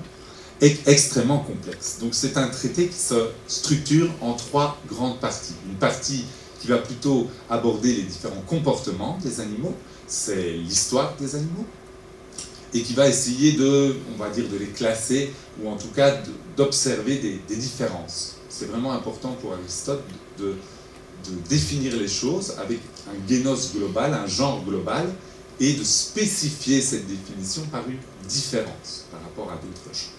est 0.61 0.87
extrêmement 0.87 1.39
complexe. 1.39 1.97
Donc 2.01 2.13
c'est 2.13 2.37
un 2.37 2.47
traité 2.47 2.87
qui 2.87 2.97
se 2.97 3.29
structure 3.47 4.09
en 4.21 4.33
trois 4.33 4.77
grandes 4.87 5.19
parties. 5.19 5.53
Une 5.67 5.75
partie 5.75 6.25
qui 6.59 6.67
va 6.67 6.77
plutôt 6.77 7.27
aborder 7.49 7.93
les 7.93 8.03
différents 8.03 8.43
comportements 8.45 9.17
des 9.23 9.39
animaux, 9.39 9.73
c'est 10.07 10.51
l'histoire 10.53 11.15
des 11.17 11.35
animaux, 11.35 11.65
et 12.73 12.81
qui 12.81 12.93
va 12.93 13.07
essayer 13.07 13.53
de, 13.53 13.95
on 14.13 14.17
va 14.17 14.29
dire, 14.29 14.47
de 14.49 14.57
les 14.57 14.67
classer, 14.67 15.33
ou 15.61 15.69
en 15.69 15.77
tout 15.77 15.89
cas 15.95 16.17
d'observer 16.55 17.17
des, 17.17 17.55
différences. 17.55 18.35
C'est 18.49 18.65
vraiment 18.65 18.91
important 18.91 19.35
pour 19.41 19.53
Aristote 19.53 20.03
de, 20.37 20.55
définir 21.49 21.95
les 21.97 22.07
choses 22.07 22.55
avec 22.57 22.79
un 23.07 23.27
génos 23.27 23.73
global, 23.75 24.13
un 24.13 24.27
genre 24.27 24.63
global, 24.63 25.07
et 25.59 25.73
de 25.73 25.83
spécifier 25.83 26.81
cette 26.81 27.07
définition 27.07 27.63
par 27.63 27.83
une 27.87 27.99
différence 28.27 29.05
par 29.11 29.21
rapport 29.21 29.51
à 29.51 29.55
d'autres 29.55 29.93
choses. 29.93 30.18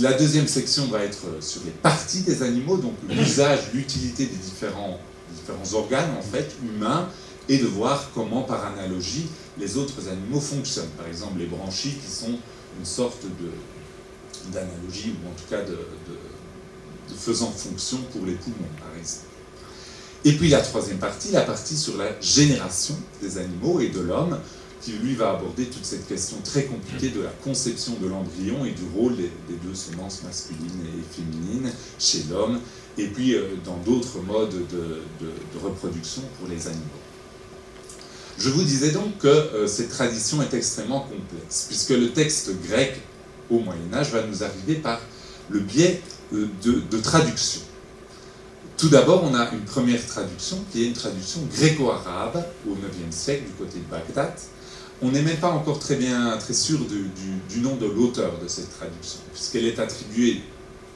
La 0.00 0.14
deuxième 0.14 0.48
section 0.48 0.86
va 0.86 1.04
être 1.04 1.26
sur 1.40 1.62
les 1.64 1.70
parties 1.70 2.22
des 2.22 2.42
animaux, 2.42 2.78
donc 2.78 2.94
l'usage, 3.08 3.72
l'utilité 3.74 4.24
des 4.24 4.36
différents, 4.36 4.98
différents 5.34 5.78
organes 5.78 6.10
en 6.18 6.22
fait 6.22 6.50
humains, 6.62 7.08
et 7.48 7.58
de 7.58 7.66
voir 7.66 8.10
comment, 8.14 8.42
par 8.42 8.64
analogie, 8.64 9.26
les 9.58 9.76
autres 9.76 10.08
animaux 10.08 10.40
fonctionnent. 10.40 10.90
Par 10.96 11.06
exemple, 11.06 11.40
les 11.40 11.46
branchies 11.46 11.94
qui 11.94 12.10
sont 12.10 12.38
une 12.78 12.86
sorte 12.86 13.26
d'analogie, 14.52 15.14
ou 15.22 15.28
en 15.28 15.34
tout 15.34 15.50
cas 15.50 15.62
de, 15.62 15.72
de, 15.72 17.14
faisant 17.18 17.50
fonction 17.50 17.98
pour 18.12 18.24
les 18.24 18.34
poumons, 18.34 18.56
par 18.78 18.96
exemple. 18.98 19.26
Et 20.24 20.32
puis 20.32 20.48
la 20.48 20.60
troisième 20.60 20.98
partie, 20.98 21.32
la 21.32 21.42
partie 21.42 21.76
sur 21.76 21.96
la 21.96 22.18
génération 22.20 22.94
des 23.20 23.36
animaux 23.36 23.80
et 23.80 23.88
de 23.88 24.00
l'homme, 24.00 24.38
qui 24.80 24.92
lui 24.92 25.14
va 25.14 25.32
aborder 25.32 25.66
toute 25.66 25.84
cette 25.84 26.08
question 26.08 26.38
très 26.42 26.64
compliquée 26.64 27.10
de 27.10 27.20
la 27.20 27.30
conception 27.44 27.94
de 28.00 28.08
l'embryon 28.08 28.64
et 28.64 28.70
du 28.70 28.84
rôle 28.96 29.16
des, 29.16 29.30
deux 29.62 29.74
semences 29.74 30.22
masculines 30.22 30.84
et 30.86 31.14
féminines 31.14 31.70
chez 31.98 32.24
l'homme, 32.30 32.60
et 32.96 33.06
puis 33.06 33.34
euh, 33.34 33.56
dans 33.64 33.76
d'autres 33.78 34.20
modes 34.20 34.54
de, 34.70 35.02
reproduction 35.62 36.22
pour 36.38 36.48
les 36.48 36.66
animaux. 36.66 36.84
Je 38.38 38.48
vous 38.48 38.62
disais 38.62 38.92
donc 38.92 39.18
que 39.18 39.28
euh, 39.28 39.66
cette 39.66 39.90
tradition 39.90 40.40
est 40.42 40.54
extrêmement 40.54 41.00
complexe, 41.00 41.66
puisque 41.68 41.90
le 41.90 42.10
texte 42.10 42.50
grec 42.66 43.00
au 43.50 43.58
Moyen 43.58 43.92
Âge 43.92 44.10
va 44.12 44.22
nous 44.22 44.42
arriver 44.42 44.76
par 44.76 45.00
le 45.50 45.60
biais 45.60 46.00
euh, 46.32 46.48
de, 46.62 46.98
traduction. 46.98 47.60
Tout 48.78 48.88
d'abord, 48.88 49.24
on 49.24 49.34
a 49.34 49.50
une 49.52 49.64
première 49.66 50.04
traduction 50.06 50.64
qui 50.72 50.84
est 50.84 50.86
une 50.86 50.94
traduction 50.94 51.42
gréco-arabe 51.54 52.42
au 52.66 52.72
IXe 52.72 53.14
siècle 53.14 53.44
du 53.44 53.52
côté 53.52 53.78
de 53.78 53.84
Bagdad, 53.90 54.32
on 55.02 55.10
n'est 55.10 55.22
même 55.22 55.38
pas 55.38 55.50
encore 55.50 55.78
très 55.78 55.96
bien, 55.96 56.36
très 56.38 56.52
sûr 56.52 56.78
du, 56.78 57.60
nom 57.60 57.76
de 57.76 57.86
l'auteur 57.86 58.38
de 58.42 58.48
cette 58.48 58.70
traduction, 58.76 59.20
puisqu'elle 59.32 59.66
est 59.66 59.78
attribuée 59.78 60.42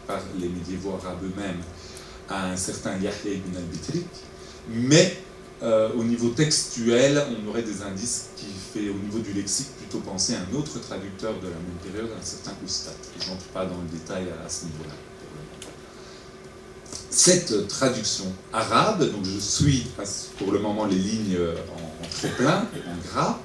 par 0.06 0.20
les 0.38 0.48
médiévaux 0.48 0.98
arabes 1.02 1.22
eux-mêmes 1.24 1.60
à 2.28 2.50
un 2.50 2.56
certain 2.56 2.96
Yahya 2.96 3.32
ibn 3.32 3.56
al-Bitrik, 3.56 4.06
mais 4.68 5.18
euh, 5.62 5.88
au 5.96 6.04
niveau 6.04 6.30
textuel, 6.30 7.22
on 7.30 7.48
aurait 7.48 7.62
des 7.62 7.82
indices 7.82 8.26
qui 8.36 8.46
fait 8.72 8.90
au 8.90 8.94
niveau 8.94 9.20
du 9.20 9.32
lexique 9.32 9.68
plutôt 9.78 10.00
penser 10.00 10.34
à 10.34 10.38
un 10.38 10.56
autre 10.56 10.78
traducteur 10.80 11.32
de 11.40 11.48
la 11.48 11.54
même 11.54 11.78
période, 11.82 12.10
un 12.18 12.24
certain 12.24 12.52
Oustat. 12.64 12.90
Je 13.18 13.30
n'entre 13.30 13.46
pas 13.46 13.64
dans 13.64 13.76
le 13.76 13.88
détail 13.98 14.24
à, 14.44 14.48
ce 14.48 14.66
niveau-là. 14.66 14.94
Cette 17.08 17.68
traduction 17.68 18.24
arabe, 18.52 19.10
donc 19.10 19.24
je 19.24 19.38
suis 19.38 19.86
pour 20.38 20.50
le 20.52 20.58
moment 20.58 20.84
les 20.84 20.96
lignes 20.96 21.38
en, 21.38 22.08
trop 22.08 22.28
plein, 22.36 22.66
en 22.86 23.08
gras, 23.08 23.38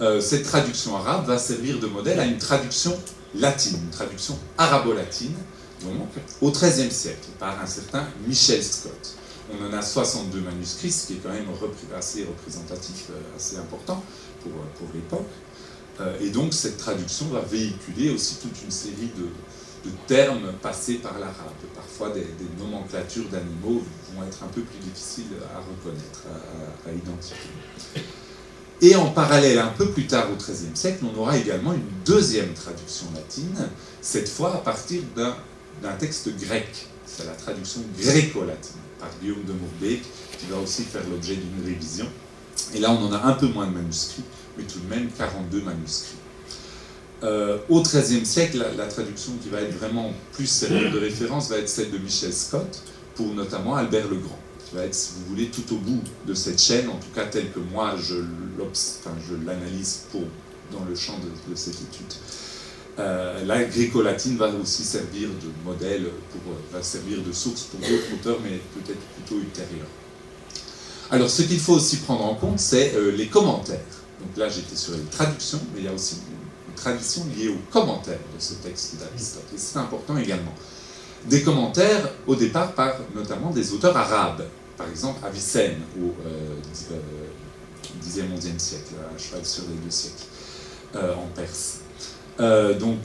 euh, 0.00 0.20
cette 0.20 0.44
traduction 0.44 0.96
arabe 0.96 1.26
va 1.26 1.38
servir 1.38 1.78
de 1.78 1.86
modèle 1.86 2.18
à 2.18 2.24
une 2.24 2.38
traduction 2.38 2.98
latine, 3.34 3.78
une 3.82 3.90
traduction 3.90 4.38
arabo-latine, 4.58 5.34
donc 5.82 6.08
au 6.40 6.50
XIIIe 6.50 6.90
siècle, 6.90 7.28
par 7.38 7.60
un 7.60 7.66
certain 7.66 8.06
Michel 8.26 8.62
Scott. 8.62 9.16
On 9.52 9.66
en 9.66 9.72
a 9.72 9.82
62 9.82 10.40
manuscrits, 10.40 10.90
ce 10.90 11.06
qui 11.06 11.12
est 11.14 11.16
quand 11.16 11.32
même 11.32 11.46
assez 11.96 12.24
représentatif, 12.24 13.06
euh, 13.10 13.36
assez 13.36 13.56
important 13.58 14.02
pour, 14.42 14.52
euh, 14.52 14.64
pour 14.78 14.88
l'époque. 14.94 15.28
Et 16.20 16.30
donc 16.30 16.52
cette 16.52 16.78
traduction 16.78 17.26
va 17.26 17.42
véhiculer 17.42 18.10
aussi 18.10 18.36
toute 18.36 18.60
une 18.64 18.72
série 18.72 19.12
de, 19.16 19.28
termes 20.08 20.52
passés 20.60 20.94
par 20.94 21.16
l'arabe. 21.18 21.52
Parfois 21.76 22.10
des, 22.10 22.26
nomenclatures 22.58 23.28
d'animaux 23.28 23.82
vont 24.12 24.24
être 24.26 24.42
un 24.42 24.48
peu 24.48 24.62
plus 24.62 24.78
difficiles 24.78 25.36
à 25.54 25.58
reconnaître, 25.60 26.22
à 26.88 26.90
identifier. 26.90 27.50
Et 28.84 28.96
en 28.96 29.10
parallèle, 29.10 29.60
un 29.60 29.68
peu 29.68 29.90
plus 29.90 30.08
tard 30.08 30.26
au 30.32 30.34
XIIIe 30.34 30.74
siècle, 30.74 31.04
on 31.04 31.16
aura 31.16 31.38
également 31.38 31.72
une 31.72 31.86
deuxième 32.04 32.52
traduction 32.52 33.06
latine, 33.14 33.68
cette 34.00 34.28
fois 34.28 34.56
à 34.56 34.58
partir 34.58 35.02
d'un 35.14 35.92
texte 36.00 36.36
grec. 36.36 36.88
C'est 37.06 37.24
la 37.24 37.32
traduction 37.32 37.82
gréco-latine 37.96 38.80
par 38.98 39.08
Guillaume 39.20 39.44
de 39.44 39.52
Mourbeek, 39.52 40.02
qui 40.36 40.46
va 40.50 40.58
aussi 40.58 40.82
faire 40.82 41.02
l'objet 41.08 41.36
d'une 41.36 41.64
révision. 41.64 42.08
Et 42.74 42.80
là, 42.80 42.90
on 42.90 43.06
en 43.06 43.12
a 43.12 43.22
un 43.22 43.34
peu 43.34 43.46
moins 43.46 43.68
de 43.68 43.72
manuscrits, 43.72 44.24
mais 44.58 44.64
tout 44.64 44.80
de 44.80 44.88
même 44.92 45.08
42 45.16 45.62
manuscrits. 45.62 46.16
Euh, 47.22 47.58
au 47.68 47.82
XIIIe 47.82 48.26
siècle, 48.26 48.66
la, 48.76 48.86
traduction 48.86 49.34
qui 49.40 49.48
va 49.48 49.60
être 49.60 49.78
vraiment 49.78 50.12
plus 50.32 50.48
celle 50.48 50.90
de 50.90 50.98
référence 50.98 51.48
va 51.50 51.58
être 51.58 51.68
celle 51.68 51.92
de 51.92 51.98
Michel 51.98 52.32
Scott, 52.32 52.82
pour 53.14 53.28
notamment 53.28 53.76
Albert 53.76 54.08
le 54.08 54.16
Grand 54.16 54.41
va 54.74 54.84
être, 54.84 54.94
si 54.94 55.12
vous 55.16 55.34
voulez, 55.34 55.48
tout 55.48 55.74
au 55.74 55.78
bout 55.78 56.02
de 56.26 56.34
cette 56.34 56.60
chaîne, 56.60 56.88
en 56.88 56.96
tout 56.96 57.10
cas 57.14 57.26
telle 57.26 57.50
que 57.52 57.60
moi 57.60 57.94
je 57.96 58.16
l'analyse 59.44 60.02
pour 60.10 60.22
dans 60.72 60.84
le 60.84 60.94
champ 60.94 61.18
de, 61.18 61.54
cette 61.54 61.74
étude. 61.74 62.12
Euh, 62.98 63.44
la 63.44 63.64
gréco-latine 63.64 64.36
va 64.36 64.48
aussi 64.48 64.82
servir 64.82 65.28
de 65.28 65.50
modèle, 65.64 66.06
pour, 66.30 66.54
va 66.72 66.82
servir 66.82 67.22
de 67.22 67.32
source 67.32 67.62
pour 67.62 67.80
d'autres 67.80 68.14
auteurs, 68.14 68.38
mais 68.42 68.60
peut-être 68.74 69.00
plutôt 69.16 69.40
ultérieurs. 69.40 69.86
Alors, 71.10 71.28
ce 71.28 71.42
qu'il 71.42 71.60
faut 71.60 71.74
aussi 71.74 71.98
prendre 71.98 72.24
en 72.24 72.34
compte, 72.34 72.58
c'est 72.58 72.94
euh, 72.94 73.12
les 73.12 73.28
commentaires. 73.28 73.80
Donc 74.20 74.36
là, 74.36 74.48
j'étais 74.48 74.76
sur 74.76 74.94
les 74.94 75.04
traductions, 75.04 75.60
mais 75.74 75.80
il 75.80 75.84
y 75.86 75.88
a 75.88 75.92
aussi 75.92 76.16
une 76.68 76.74
tradition 76.74 77.26
liée 77.36 77.48
aux 77.48 77.72
commentaires 77.72 78.20
de 78.34 78.42
ce 78.42 78.54
texte 78.54 78.96
d'Aristote. 78.96 79.44
Et 79.54 79.58
c'est 79.58 79.78
important 79.78 80.16
également. 80.16 80.54
Des 81.26 81.42
commentaires, 81.42 82.10
au 82.26 82.34
départ, 82.34 82.72
par 82.72 82.94
notamment 83.14 83.50
des 83.50 83.72
auteurs 83.72 83.96
arabes 83.96 84.44
par 84.76 84.88
exemple 84.88 85.24
Avicenne 85.24 85.80
au 85.98 86.14
euh, 86.26 86.56
10e, 86.74 88.20
euh, 88.20 88.36
11e 88.36 88.58
siècle, 88.58 88.94
à 89.14 89.18
cheval 89.18 89.44
sur 89.44 89.64
les 89.64 89.76
deux 89.76 89.90
siècles, 89.90 90.24
euh, 90.96 91.14
en 91.14 91.26
Perse. 91.34 91.78
Euh, 92.40 92.78
donc, 92.78 92.98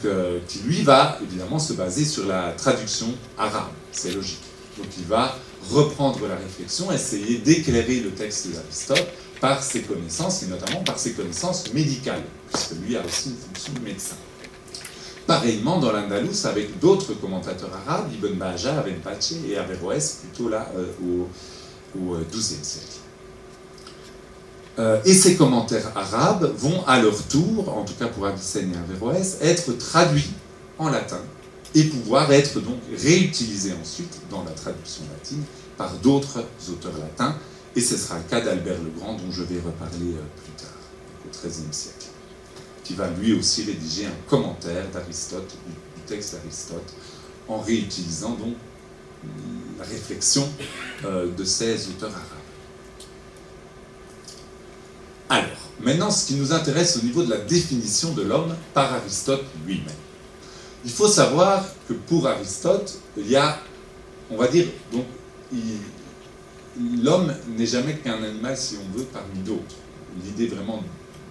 qui 0.48 0.60
lui 0.60 0.84
va 0.84 1.20
évidemment 1.22 1.60
se 1.60 1.74
baser 1.74 2.06
sur 2.06 2.26
la 2.26 2.54
traduction 2.54 3.08
arabe, 3.38 3.72
c'est 3.92 4.12
logique. 4.12 4.44
Donc 4.78 4.88
il 4.98 5.06
va 5.06 5.36
reprendre 5.70 6.26
la 6.28 6.36
réflexion, 6.36 6.92
essayer 6.92 7.40
d'éclairer 7.40 8.00
le 8.00 8.12
texte 8.12 8.48
d'Aristote 8.48 9.08
par 9.42 9.62
ses 9.62 9.82
connaissances, 9.82 10.44
et 10.44 10.48
notamment 10.48 10.84
par 10.84 10.98
ses 10.98 11.12
connaissances 11.12 11.74
médicales, 11.74 12.24
puisque 12.52 12.76
lui 12.86 12.96
a 12.96 13.06
aussi 13.06 13.30
une 13.30 13.36
fonction 13.36 13.74
de 13.74 13.80
médecin. 13.80 14.16
Pareillement 15.28 15.78
dans 15.78 15.92
l'Andalous 15.92 16.46
avec 16.46 16.80
d'autres 16.80 17.14
commentateurs 17.14 17.70
arabes, 17.86 18.10
Ibn 18.14 18.34
Baja, 18.36 18.80
Avenpache 18.80 19.34
et 19.48 19.58
Averroès, 19.58 20.22
plutôt 20.22 20.48
là 20.48 20.72
au 21.04 21.28
au 21.96 22.18
XIIe 22.32 22.64
siècle. 22.64 22.98
Euh, 24.80 25.02
et 25.06 25.14
ces 25.14 25.36
commentaires 25.36 25.92
arabes 25.96 26.54
vont 26.56 26.86
à 26.86 27.02
leur 27.02 27.24
tour, 27.24 27.76
en 27.76 27.84
tout 27.84 27.96
cas 27.96 28.08
pour 28.08 28.28
Avicenne 28.28 28.74
et 28.74 28.78
Averroès, 28.78 29.40
être 29.42 29.72
traduits 29.74 30.30
en 30.78 30.90
latin 30.90 31.20
et 31.74 31.86
pouvoir 31.86 32.32
être 32.32 32.60
donc 32.60 32.80
réutilisés 32.96 33.74
ensuite 33.82 34.20
dans 34.30 34.44
la 34.44 34.52
traduction 34.52 35.04
latine 35.12 35.44
par 35.78 35.94
d'autres 35.98 36.46
auteurs 36.70 36.98
latins. 37.00 37.36
Et 37.76 37.82
ce 37.82 37.98
sera 37.98 38.18
le 38.18 38.24
cas 38.24 38.42
d'Albert 38.42 38.78
le 38.84 39.00
Grand, 39.00 39.14
dont 39.14 39.32
je 39.32 39.44
vais 39.44 39.60
reparler 39.60 40.14
euh, 40.14 40.44
plus 40.44 40.54
tard, 40.64 40.78
au 41.26 41.30
XIIIe 41.30 41.68
siècle, 41.72 42.08
qui 42.84 42.94
va 42.94 43.10
lui 43.10 43.34
aussi 43.34 43.64
rédiger 43.64 44.06
un 44.06 44.30
commentaire 44.30 44.90
d'Aristote, 44.92 45.56
du 45.66 46.02
texte 46.06 46.36
d'Aristote, 46.36 46.94
en 47.48 47.60
réutilisant 47.60 48.32
donc 48.32 48.56
la 49.78 49.86
réflexion 49.86 50.48
euh, 51.06 51.32
de 51.36 51.44
ces 51.44 51.88
auteurs 51.90 52.12
arabes. 52.12 52.26
Alors, 55.30 55.58
maintenant, 55.82 56.10
ce 56.10 56.28
qui 56.28 56.36
nous 56.36 56.54
intéresse 56.54 56.98
au 56.98 57.02
niveau 57.02 57.24
de 57.24 57.30
la 57.30 57.38
définition 57.38 58.14
de 58.14 58.24
l'homme 58.24 58.56
par 58.74 58.94
Aristote 58.94 59.44
lui-même. 59.66 59.86
Il 60.86 60.92
faut 60.92 61.08
savoir 61.08 61.66
que 61.88 61.94
pour 61.94 62.28
Aristote, 62.28 63.00
il 63.18 63.28
y 63.28 63.36
a, 63.36 63.60
on 64.32 64.38
va 64.38 64.48
dire, 64.48 64.68
donc, 64.92 65.06
l'homme 67.04 67.34
n'est 67.58 67.66
jamais 67.66 67.96
qu'un 67.98 68.24
animal, 68.24 68.56
si 68.56 68.76
on 68.78 68.98
veut, 68.98 69.06
parmi 69.06 69.40
d'autres. 69.40 69.76
L'idée 70.24 70.48
vraiment 70.48 70.84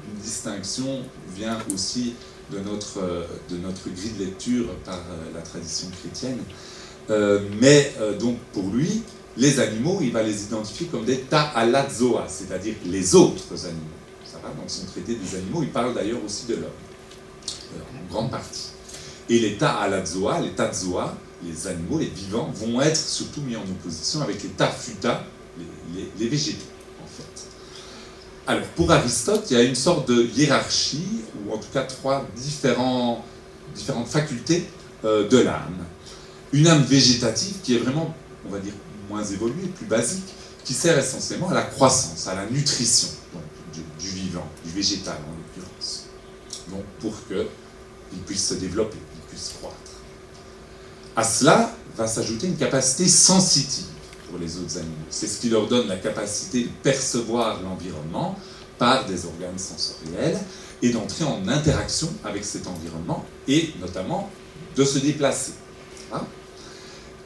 d'une 0.04 0.20
distinction 0.20 1.02
vient 1.34 1.58
aussi 1.72 2.14
de 2.52 2.58
notre, 2.60 3.26
de 3.50 3.56
notre 3.56 3.88
grille 3.90 4.12
de 4.18 4.24
lecture 4.24 4.74
par 4.84 4.98
euh, 4.98 5.34
la 5.34 5.40
tradition 5.40 5.88
chrétienne. 6.00 6.38
Euh, 7.10 7.40
mais 7.60 7.92
euh, 8.00 8.18
donc 8.18 8.38
pour 8.52 8.68
lui, 8.70 9.02
les 9.36 9.60
animaux, 9.60 9.98
il 10.00 10.12
va 10.12 10.22
les 10.22 10.44
identifier 10.44 10.86
comme 10.86 11.04
des 11.04 11.20
ta'alazoa, 11.20 12.26
c'est-à-dire 12.28 12.74
les 12.86 13.14
autres 13.14 13.44
animaux. 13.64 13.80
Ça 14.24 14.38
va, 14.42 14.48
dans 14.48 14.68
son 14.68 14.86
traité 14.86 15.14
des 15.14 15.36
animaux, 15.36 15.62
il 15.62 15.70
parle 15.70 15.94
d'ailleurs 15.94 16.24
aussi 16.24 16.46
de 16.46 16.54
l'homme, 16.54 16.64
euh, 16.64 17.80
en 18.00 18.12
grande 18.12 18.30
partie. 18.30 18.70
Et 19.28 19.38
les 19.38 19.56
ta'alazoa, 19.56 20.40
les 20.40 20.52
tazoa, 20.52 21.16
les 21.44 21.66
animaux, 21.66 21.98
les 21.98 22.06
vivants, 22.06 22.50
vont 22.54 22.80
être 22.80 22.96
surtout 22.96 23.42
mis 23.42 23.56
en 23.56 23.62
opposition 23.62 24.22
avec 24.22 24.42
les 24.42 24.48
tafuta, 24.50 25.24
les, 25.94 26.08
les, 26.18 26.28
végétaux, 26.28 26.58
en 27.04 27.06
fait. 27.06 27.46
Alors, 28.46 28.66
pour 28.68 28.90
Aristote, 28.90 29.46
il 29.50 29.56
y 29.56 29.60
a 29.60 29.62
une 29.62 29.74
sorte 29.74 30.08
de 30.08 30.22
hiérarchie, 30.22 31.22
ou 31.44 31.52
en 31.52 31.58
tout 31.58 31.68
cas 31.72 31.82
trois 31.82 32.26
différentes 32.36 33.22
facultés 34.08 34.64
de 35.04 35.38
l'âme 35.38 35.84
une 36.52 36.66
âme 36.66 36.84
végétative 36.84 37.56
qui 37.62 37.76
est 37.76 37.78
vraiment, 37.78 38.14
on 38.46 38.50
va 38.50 38.58
dire, 38.58 38.72
moins 39.08 39.24
évoluée, 39.24 39.68
plus 39.68 39.86
basique, 39.86 40.24
qui 40.64 40.74
sert 40.74 40.98
essentiellement 40.98 41.48
à 41.50 41.54
la 41.54 41.62
croissance, 41.62 42.26
à 42.26 42.34
la 42.34 42.46
nutrition 42.46 43.08
du, 43.72 44.08
vivant, 44.08 44.46
du 44.64 44.72
végétal 44.72 45.16
en 45.16 45.36
l'occurrence. 45.36 46.06
Donc 46.68 46.84
pour 47.00 47.14
qu'il 47.28 48.18
puisse 48.26 48.48
se 48.48 48.54
développer, 48.54 48.96
qu'il 48.96 49.22
puisse 49.28 49.54
croître. 49.58 49.76
À 51.14 51.22
cela 51.22 51.72
va 51.96 52.06
s'ajouter 52.06 52.48
une 52.48 52.56
capacité 52.56 53.06
sensitive 53.06 53.86
pour 54.28 54.38
les 54.38 54.58
autres 54.58 54.78
animaux. 54.78 54.94
C'est 55.08 55.26
ce 55.26 55.40
qui 55.40 55.48
leur 55.48 55.68
donne 55.68 55.88
la 55.88 55.96
capacité 55.96 56.64
de 56.64 56.68
percevoir 56.82 57.62
l'environnement 57.62 58.38
par 58.78 59.06
des 59.06 59.24
organes 59.24 59.58
sensoriels 59.58 60.38
et 60.82 60.90
d'entrer 60.90 61.24
en 61.24 61.46
interaction 61.48 62.08
avec 62.24 62.44
cet 62.44 62.66
environnement 62.66 63.24
et 63.48 63.72
notamment 63.80 64.30
de 64.76 64.84
se 64.84 64.98
déplacer. 64.98 65.52
Hein? 66.12 66.22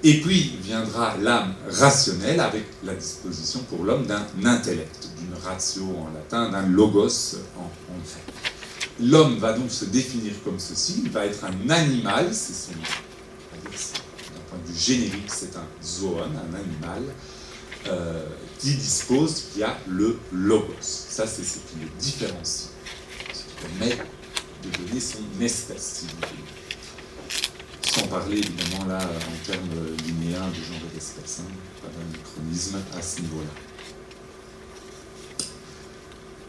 Et 0.02 0.20
puis 0.20 0.56
viendra 0.62 1.16
l'âme 1.18 1.54
rationnelle 1.68 2.40
avec 2.40 2.64
la 2.84 2.94
disposition 2.94 3.60
pour 3.68 3.84
l'homme 3.84 4.06
d'un 4.06 4.24
intellect, 4.44 5.08
d'une 5.18 5.34
ratio 5.42 5.84
en 5.84 6.10
latin, 6.14 6.50
d'un 6.50 6.66
logos 6.66 7.36
en, 7.58 7.68
grec. 8.04 8.34
L'homme 8.98 9.38
va 9.38 9.52
donc 9.52 9.70
se 9.70 9.86
définir 9.86 10.32
comme 10.42 10.58
ceci, 10.58 11.02
il 11.04 11.10
va 11.10 11.26
être 11.26 11.44
un 11.44 11.70
animal, 11.70 12.28
c'est 12.32 12.54
son, 12.54 12.72
d'un 12.72 14.40
point 14.48 14.58
de 14.64 14.72
vue 14.72 14.78
générique, 14.78 15.28
c'est 15.28 15.56
un 15.56 15.66
zoon, 15.82 16.22
un 16.22 16.54
animal, 16.54 17.02
euh, 17.88 18.26
qui 18.58 18.74
dispose, 18.74 19.44
qui 19.52 19.62
a 19.62 19.76
le 19.88 20.18
logos. 20.32 20.74
Ça, 20.80 21.26
c'est 21.26 21.44
ce 21.44 21.54
qui 21.54 21.76
le 21.80 21.88
différencie, 21.98 22.68
ce 23.32 23.38
qui 23.38 23.78
permet 23.78 23.96
de 24.62 24.84
donner 24.84 25.00
son 25.00 25.18
espèce, 25.40 26.00
si 26.00 26.06
vous 26.06 26.16
voulez 26.16 26.49
sans 27.90 28.06
parler 28.06 28.38
évidemment 28.38 28.84
là 28.86 28.98
en 28.98 29.46
termes 29.46 29.68
linéaires 30.06 30.48
de 30.48 30.54
genre 30.54 30.88
d'espèce, 30.94 31.40
hein, 31.40 31.52
pas 31.82 31.88
d'anachronisme 31.88 32.78
à 32.96 33.02
ce 33.02 33.20
niveau-là. 33.20 33.50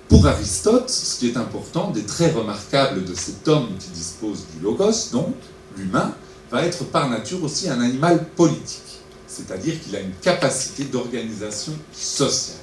Pour 0.07 0.27
Aristote, 0.27 0.89
ce 0.89 1.19
qui 1.19 1.29
est 1.29 1.37
important, 1.37 1.89
des 1.89 2.03
traits 2.03 2.35
remarquables 2.35 3.05
de 3.05 3.15
cet 3.15 3.47
homme 3.47 3.69
qui 3.79 3.89
dispose 3.89 4.45
du 4.53 4.61
logos, 4.63 5.09
donc 5.11 5.33
l'humain, 5.77 6.13
va 6.51 6.65
être 6.65 6.83
par 6.83 7.09
nature 7.09 7.41
aussi 7.43 7.69
un 7.69 7.79
animal 7.79 8.27
politique, 8.35 8.99
c'est-à-dire 9.25 9.81
qu'il 9.81 9.95
a 9.95 10.01
une 10.01 10.13
capacité 10.21 10.83
d'organisation 10.83 11.73
sociale. 11.93 12.57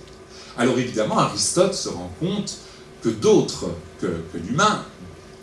Alors 0.58 0.78
évidemment, 0.78 1.18
Aristote 1.18 1.74
se 1.74 1.88
rend 1.88 2.12
compte 2.20 2.58
que 3.02 3.08
d'autres 3.08 3.70
que 4.00 4.08
l'humain 4.34 4.84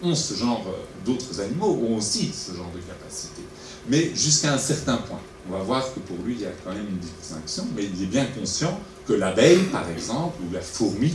ont 0.04 0.16
ce 0.16 0.34
genre, 0.34 0.66
d'autres 1.06 1.40
animaux 1.40 1.80
ont 1.90 1.98
aussi 1.98 2.32
ce 2.34 2.56
genre 2.56 2.72
de 2.74 2.80
capacité, 2.80 3.42
mais 3.90 4.12
jusqu'à 4.16 4.54
un 4.54 4.58
certain 4.58 4.98
point. 4.98 5.20
On 5.48 5.54
va 5.54 5.64
voir 5.64 5.94
que 5.94 6.00
pour 6.00 6.18
lui, 6.26 6.34
il 6.34 6.42
y 6.42 6.46
a 6.46 6.52
quand 6.64 6.74
même 6.74 6.88
une 6.90 6.98
distinction, 6.98 7.68
mais 7.76 7.84
il 7.84 8.04
est 8.04 8.08
bien 8.08 8.26
conscient 8.26 8.80
que 9.08 9.14
l'abeille, 9.14 9.64
par 9.72 9.88
exemple, 9.90 10.38
ou 10.42 10.54
la 10.54 10.62
fourmi, 10.62 11.14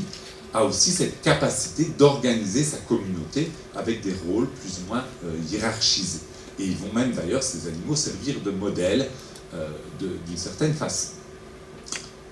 a 0.52 0.64
aussi 0.64 0.90
cette 0.90 1.20
capacité 1.22 1.84
d'organiser 1.98 2.64
sa 2.64 2.78
communauté 2.78 3.50
avec 3.76 4.02
des 4.02 4.14
rôles 4.26 4.48
plus 4.48 4.80
ou 4.80 4.88
moins 4.88 5.04
euh, 5.24 5.36
hiérarchisés. 5.50 6.20
Et 6.58 6.64
ils 6.64 6.76
vont 6.76 6.92
même 6.92 7.12
d'ailleurs, 7.12 7.42
ces 7.42 7.68
animaux, 7.68 7.96
servir 7.96 8.40
de 8.40 8.50
modèle 8.50 9.08
euh, 9.54 9.68
d'une 10.00 10.36
certaine 10.36 10.74
façon. 10.74 11.08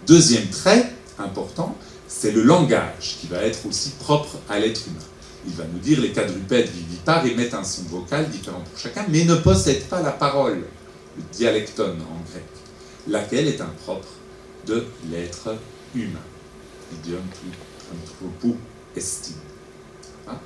Deuxième 0.07 0.49
trait 0.49 0.92
important, 1.18 1.76
c'est 2.07 2.30
le 2.30 2.42
langage 2.42 3.18
qui 3.20 3.26
va 3.26 3.42
être 3.42 3.66
aussi 3.66 3.90
propre 4.01 4.38
à 4.49 4.59
l'être 4.59 4.82
humain. 4.86 5.05
Il 5.47 5.53
va 5.55 5.64
nous 5.72 5.78
dire 5.78 6.01
les 6.01 6.12
quadrupèdes 6.12 6.68
vivipares 6.68 7.24
émettent 7.26 7.55
un 7.55 7.64
son 7.64 7.82
vocal 7.84 8.28
différent 8.28 8.61
pour 8.61 8.78
chacun, 8.78 9.07
mais 9.09 9.24
ne 9.24 9.36
possèdent 9.36 9.89
pas 9.89 10.03
la 10.03 10.12
parole, 10.12 10.64
le 11.16 11.22
dialecton 11.32 11.93
en 11.93 12.30
grec, 12.30 12.45
laquelle 13.07 13.49
est 13.49 13.61
impropre 13.61 14.09
de 14.66 14.84
l'être 15.11 15.55
humain. 15.95 16.18
Idiom 16.93 17.22
anthropo 17.93 18.57
estime. 18.97 19.36
Hein? 20.26 20.39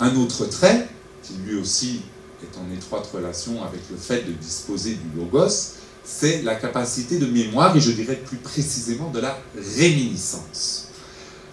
Un 0.00 0.16
autre 0.16 0.46
trait, 0.46 0.88
qui 1.22 1.34
lui 1.44 1.58
aussi 1.58 2.02
est 2.42 2.58
en 2.58 2.70
étroite 2.74 3.08
relation 3.12 3.62
avec 3.64 3.80
le 3.90 3.96
fait 3.96 4.26
de 4.26 4.32
disposer 4.32 4.94
du 4.94 5.18
logos, 5.18 5.74
c'est 6.04 6.42
la 6.42 6.54
capacité 6.54 7.18
de 7.18 7.26
mémoire, 7.26 7.76
et 7.76 7.80
je 7.80 7.90
dirais 7.90 8.16
plus 8.16 8.36
précisément 8.36 9.10
de 9.10 9.20
la 9.20 9.38
réminiscence. 9.56 10.85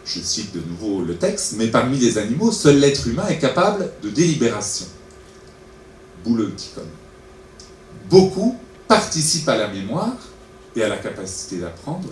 Je 0.05 0.19
cite 0.19 0.53
de 0.53 0.59
nouveau 0.59 1.03
le 1.03 1.15
texte, 1.15 1.53
mais 1.57 1.67
parmi 1.67 1.97
les 1.97 2.17
animaux, 2.17 2.51
seul 2.51 2.79
l'être 2.79 3.07
humain 3.07 3.27
est 3.27 3.39
capable 3.39 3.89
de 4.01 4.09
délibération. 4.09 4.85
Bouleuticon. 6.23 6.81
Beaucoup 8.09 8.57
participent 8.87 9.49
à 9.49 9.57
la 9.57 9.67
mémoire 9.69 10.17
et 10.75 10.83
à 10.83 10.89
la 10.89 10.97
capacité 10.97 11.57
d'apprendre, 11.57 12.09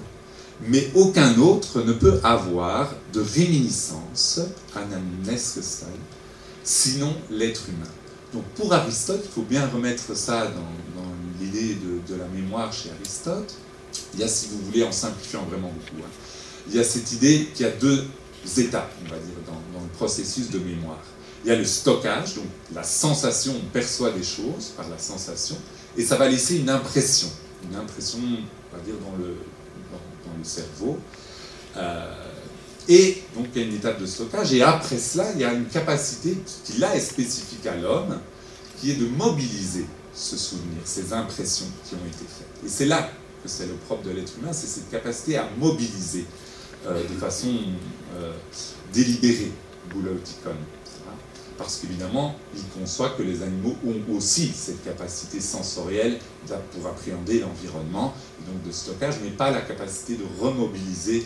mais 0.68 0.89
aucun 0.96 1.38
autre 1.38 1.82
ne 1.82 1.94
peut 1.94 2.20
avoir 2.24 2.94
de 3.14 3.22
réminiscence, 3.22 4.39
sinon 6.64 7.14
l'être 7.30 7.64
humain. 7.70 7.89
Donc 8.34 8.44
pour 8.56 8.74
Aristote, 8.74 9.22
il 9.26 9.32
faut 9.32 9.42
bien 9.42 9.68
remettre 9.68 10.16
ça 10.16 10.46
dans, 10.46 11.42
l'idée 11.42 11.76
de, 12.08 12.16
la 12.16 12.28
mémoire 12.28 12.72
chez 12.72 12.89
Aristote. 12.92 13.56
Il 14.14 14.20
y 14.20 14.24
a, 14.24 14.28
si 14.28 14.48
vous 14.48 14.60
voulez, 14.66 14.84
en 14.84 14.92
simplifiant 14.92 15.44
vraiment 15.50 15.70
beaucoup, 15.70 16.04
hein, 16.04 16.10
il 16.68 16.76
y 16.76 16.80
a 16.80 16.84
cette 16.84 17.12
idée 17.12 17.49
qu'il 17.53 17.66
y 17.66 17.70
a 17.70 17.72
deux 17.72 18.05
étapes, 18.57 18.91
on 19.05 19.09
va 19.09 19.18
dire, 19.18 19.36
dans, 19.45 19.82
le 19.82 19.88
processus 19.97 20.49
de 20.49 20.59
mémoire. 20.59 20.99
Il 21.43 21.49
y 21.49 21.51
a 21.51 21.55
le 21.55 21.66
stockage, 21.66 22.36
donc 22.36 22.45
la 22.74 22.84
sensation, 22.84 23.53
on 23.55 23.70
perçoit 23.70 24.12
des 24.12 24.24
choses 24.24 24.74
par 24.76 24.88
la 24.89 24.97
sensation, 24.97 25.57
et 25.97 26.03
ça 26.03 26.16
va 26.18 26.28
laisser 26.28 26.57
une 26.57 26.70
impression, 26.70 27.28
une 27.70 27.76
impression, 27.76 28.20
on 28.20 28.76
va 28.76 28.84
dire, 28.84 28.95
dans 28.95 29.18
le, 29.18 29.36
dans, 29.91 30.38
le 30.38 30.43
cerveau. 30.43 30.99
Euh, 31.78 32.26
et 32.88 33.24
donc 33.36 33.47
il 33.53 33.62
y 33.62 33.66
a 33.66 33.68
une 33.68 33.76
étape 33.76 33.99
de 33.99 34.05
stockage, 34.05 34.53
et 34.53 34.62
après 34.62 34.97
cela, 34.97 35.32
il 35.34 35.41
y 35.41 35.43
a 35.43 35.53
une 35.53 35.66
capacité 35.66 36.38
qui 36.64 36.80
là 36.80 36.95
est 36.95 36.99
spécifique 36.99 37.66
à 37.68 37.76
l'homme, 37.76 38.20
qui 38.80 38.91
est 38.91 38.95
de 38.95 39.07
mobiliser 39.07 39.86
ce 40.14 40.38
souvenir, 40.38 40.82
ces 40.84 41.14
impressions 41.14 41.68
qui 41.88 41.95
ont 41.95 42.05
été 42.07 42.26
faites. 42.28 42.66
Et 42.66 42.70
c'est 42.70 42.86
là 42.86 43.09
que 43.43 43.49
c'est 43.49 43.68
le 43.68 43.74
propre 43.74 44.03
de 44.03 44.12
l'être 44.12 44.34
humain, 44.39 44.53
c'est 44.53 44.68
cette 44.68 44.89
capacité 44.89 45.38
à 45.38 45.47
mobiliser 45.57 46.26
de 46.86 47.20
façon 47.20 47.54
euh, 48.18 48.34
délibérée, 48.94 49.52
boulauticon. 49.94 50.52
Parce 51.58 51.78
qu'évidemment, 51.78 52.36
il 52.56 52.64
conçoit 52.70 53.10
que 53.10 53.22
les 53.22 53.44
animaux 53.44 53.76
ont 53.86 54.16
aussi 54.16 54.48
cette 54.48 54.84
capacité 54.84 55.40
sensorielle 55.40 56.18
pour 56.48 56.88
appréhender 56.88 57.40
l'environnement, 57.40 58.16
et 58.40 58.52
donc 58.52 58.64
de 58.66 58.72
stockage, 58.72 59.16
mais 59.24 59.30
pas 59.30 59.52
la 59.52 59.62
capacité 59.62 60.16
de 60.16 60.24
remobiliser 60.40 61.24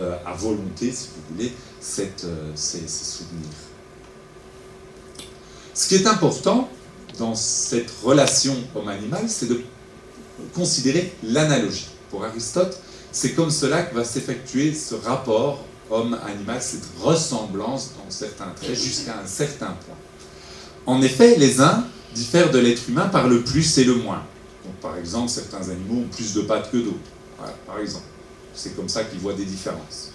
euh, 0.00 0.16
à 0.24 0.32
volonté, 0.32 0.90
si 0.90 1.08
vous 1.08 1.34
voulez, 1.34 1.52
euh, 1.98 2.52
ces, 2.54 2.88
souvenirs. 2.88 3.44
Ce 5.74 5.88
qui 5.88 5.96
est 5.96 6.06
important 6.06 6.68
dans 7.18 7.34
cette 7.34 7.92
relation 8.02 8.56
homme-animal, 8.74 9.24
c'est 9.28 9.46
de 9.46 9.60
considérer 10.54 11.12
l'analogie. 11.22 11.88
Pour 12.10 12.24
Aristote, 12.24 12.80
c'est 13.14 13.30
comme 13.30 13.50
cela 13.50 13.84
que 13.84 13.94
va 13.94 14.02
s'effectuer 14.02 14.74
ce 14.74 14.96
rapport 14.96 15.64
homme-animal, 15.88 16.60
cette 16.60 16.82
ressemblance 17.00 17.92
dans 17.96 18.10
certains 18.10 18.52
traits 18.60 18.74
jusqu'à 18.74 19.20
un 19.20 19.26
certain 19.26 19.66
point. 19.66 19.96
En 20.84 21.00
effet, 21.00 21.36
les 21.36 21.60
uns 21.60 21.84
diffèrent 22.12 22.50
de 22.50 22.58
l'être 22.58 22.88
humain 22.88 23.06
par 23.06 23.28
le 23.28 23.42
plus 23.42 23.78
et 23.78 23.84
le 23.84 23.94
moins. 23.94 24.24
Par 24.82 24.98
exemple, 24.98 25.28
certains 25.28 25.68
animaux 25.70 26.00
ont 26.02 26.08
plus 26.08 26.34
de 26.34 26.40
pattes 26.42 26.72
que 26.72 26.78
d'autres. 26.78 26.98
par 27.66 27.78
exemple. 27.78 28.04
C'est 28.52 28.74
comme 28.74 28.88
ça 28.88 29.04
qu'ils 29.04 29.20
voient 29.20 29.34
des 29.34 29.44
différences. 29.44 30.10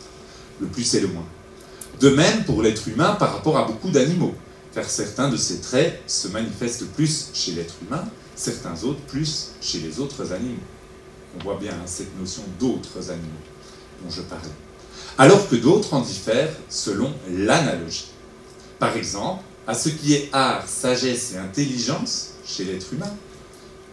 Le 0.60 0.68
plus 0.68 0.94
et 0.96 1.00
le 1.00 1.08
moins. 1.08 1.26
De 2.02 2.10
même 2.10 2.44
pour 2.44 2.62
l'être 2.62 2.86
humain 2.90 3.16
par 3.16 3.32
rapport 3.32 3.58
à 3.58 3.64
beaucoup 3.64 3.92
d'animaux, 3.92 4.36
car 4.74 4.84
certains 4.90 5.30
de 5.30 5.38
ces 5.38 5.62
traits 5.62 6.02
se 6.06 6.28
manifestent 6.28 6.88
plus 6.88 7.30
chez 7.34 7.54
l'être 7.54 7.76
humain, 7.82 8.04
certains 8.36 8.84
autres 8.84 9.02
plus 9.08 9.52
chez 9.62 9.80
les 9.80 10.02
autres 10.02 10.34
animaux. 10.34 10.58
On 11.38 11.44
voit 11.44 11.58
bien 11.58 11.72
hein, 11.72 11.86
cette 11.86 12.18
notion 12.20 12.44
d'autres 12.60 13.10
animaux 13.10 13.28
dont 14.04 14.10
je 14.10 14.22
parlais. 14.22 14.50
Alors 15.18 15.48
que 15.50 15.56
d'autres 15.56 15.94
en 15.94 16.02
diffèrent 16.02 16.54
selon 16.70 17.14
l'analogie. 17.30 18.08
Par 18.80 18.96
exemple, 18.96 19.44
à 19.68 19.74
ce 19.74 19.90
qui 19.90 20.14
est 20.14 20.30
art, 20.32 20.68
sagesse 20.68 21.34
et 21.34 21.38
intelligence 21.38 22.32
chez 22.46 22.64
l'être 22.64 22.94
humain, 22.94 23.14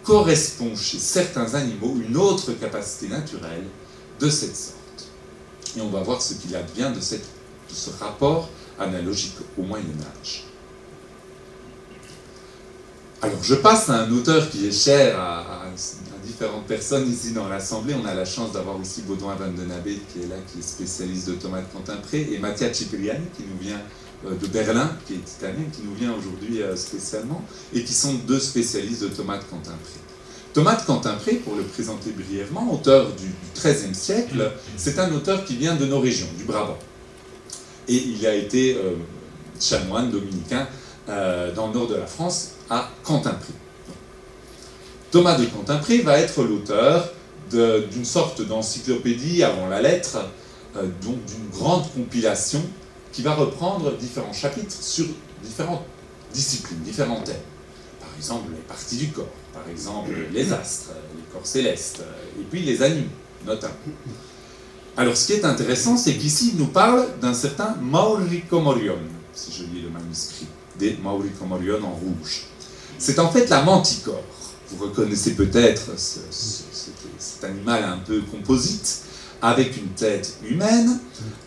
correspond 0.05 0.75
chez 0.77 0.99
certains 0.99 1.55
animaux 1.55 1.97
une 2.01 2.17
autre 2.17 2.53
capacité 2.53 3.09
naturelle 3.09 3.65
de 4.21 4.31
cette 4.31 4.57
sorte. 4.57 4.77
Et 5.77 5.81
on 5.81 5.91
va 5.91 6.01
voir 6.01 6.23
ce 6.23 6.35
qu'il 6.35 6.55
advient 6.55 6.93
de, 6.95 7.01
ce 7.01 7.91
rapport 8.01 8.49
analogique 8.79 9.37
au 9.59 9.63
Moyen 9.63 9.85
Âge. 10.21 10.45
Alors 13.21 13.43
je 13.43 13.57
passe 13.57 13.91
à 13.91 14.03
un 14.03 14.11
auteur 14.13 14.49
qui 14.49 14.69
est 14.69 14.73
cher 14.73 15.19
à, 15.21 15.65
différentes 16.37 16.67
personnes 16.67 17.11
ici 17.11 17.33
dans 17.33 17.49
l'Assemblée. 17.49 17.95
On 17.95 18.07
a 18.07 18.13
la 18.13 18.27
chance 18.27 18.53
d'avoir 18.53 18.79
aussi 18.79 19.01
Baudouin 19.03 19.37
Van 19.37 19.49
den 19.49 19.71
Abbe 19.71 19.85
qui 20.13 20.23
est 20.23 20.29
là, 20.29 20.37
qui 20.53 20.59
est 20.59 20.63
spécialiste 20.63 21.29
de 21.31 21.35
tomates 21.35 21.73
Quentin-Pré, 21.73 22.29
et 22.31 22.39
Mattia 22.39 22.73
Cipriani 22.75 23.25
qui 23.35 23.45
nous 23.51 23.59
vient 23.59 23.81
euh, 24.27 24.35
de 24.35 24.47
Berlin, 24.47 24.91
qui 25.07 25.15
est 25.15 25.17
italien, 25.17 25.65
qui 25.73 25.81
nous 25.83 25.95
vient 25.95 26.13
aujourd'hui 26.13 26.61
euh, 26.61 26.77
spécialement, 26.77 27.43
et 27.73 27.83
qui 27.83 27.95
sont 27.95 28.13
deux 28.27 28.39
spécialistes 28.39 29.05
de 29.05 29.09
tomates 29.09 29.49
Quentin-Pré. 29.49 29.99
Thomas 30.53 30.79
de 30.79 30.85
Quentin-Pré, 30.85 31.37
pour 31.37 31.55
le 31.55 31.63
présenter 31.63 32.11
brièvement, 32.11 32.71
auteur 32.71 33.09
du 33.13 33.33
XIIIe 33.55 33.95
siècle, 33.95 34.53
c'est 34.77 34.99
un 34.99 35.11
auteur 35.15 35.43
qui 35.43 35.57
vient 35.57 35.75
de 35.77 35.87
nos 35.87 36.01
régions, 36.01 36.29
du 36.37 36.45
Brabant. 36.45 36.79
Et 37.89 37.97
il 37.97 38.27
a 38.27 38.35
été 38.35 38.77
euh, 38.77 38.97
chanoine 39.59 40.11
dominicain 40.11 40.67
dans 41.07 41.69
le 41.69 41.73
nord 41.73 41.87
de 41.87 41.95
la 41.95 42.07
France, 42.07 42.51
à 42.69 42.91
Quentin-Pré. 43.05 43.55
Thomas 45.17 45.39
de 45.39 45.47
Quentin-Pré 45.47 46.03
va 46.03 46.19
être 46.19 46.43
l'auteur 46.43 47.11
d'une 47.51 48.05
sorte 48.05 48.43
d'encyclopédie 48.43 49.43
avant 49.43 49.67
la 49.67 49.81
lettre, 49.81 50.19
euh, 50.77 50.83
donc 51.03 51.25
d'une 51.25 51.49
grande 51.59 51.91
compilation 51.95 52.61
qui 53.13 53.23
va 53.23 53.35
reprendre 53.35 53.97
différents 53.97 54.35
chapitres 54.35 54.77
sur 54.79 55.07
différentes 55.43 55.87
disciplines, 56.35 56.81
différents 56.81 57.23
thèmes. 57.23 57.37
Par 57.99 58.11
exemple, 58.15 58.51
les 58.55 58.61
parties 58.61 58.99
du 58.99 59.09
corps, 59.09 59.25
par 59.55 59.63
exemple 59.71 60.11
les 60.35 60.53
astres, 60.53 60.91
les 61.17 61.23
corps 61.33 61.47
célestes, 61.47 62.03
et 62.39 62.45
puis 62.51 62.61
les 62.61 62.83
animaux, 62.83 63.09
notamment. 63.47 63.73
Alors 64.99 65.17
ce 65.17 65.29
qui 65.29 65.33
est 65.33 65.47
intéressant, 65.47 65.97
c'est 65.97 66.13
qu'ici 66.13 66.51
il 66.53 66.59
nous 66.59 66.67
parle 66.67 67.07
d'un 67.23 67.33
certain 67.33 67.75
Mauricomorion, 67.81 68.99
si 69.33 69.51
je 69.51 69.63
lis 69.63 69.81
le 69.81 69.89
manuscrit, 69.89 70.47
des 70.79 70.99
Mauricomorion 71.03 71.79
en 71.83 71.95
rouge. 71.95 72.43
C'est 72.99 73.19
en 73.19 73.31
fait 73.31 73.49
la 73.49 73.63
manticore. 73.63 74.23
Vous 74.71 74.85
reconnaissez 74.85 75.35
peut-être 75.35 75.91
cet 75.99 77.45
animal 77.45 77.85
un 77.85 77.99
peu 77.99 78.21
composite, 78.23 79.03
avec 79.43 79.77
une 79.77 79.89
tête 79.89 80.39
humaine, 80.49 80.99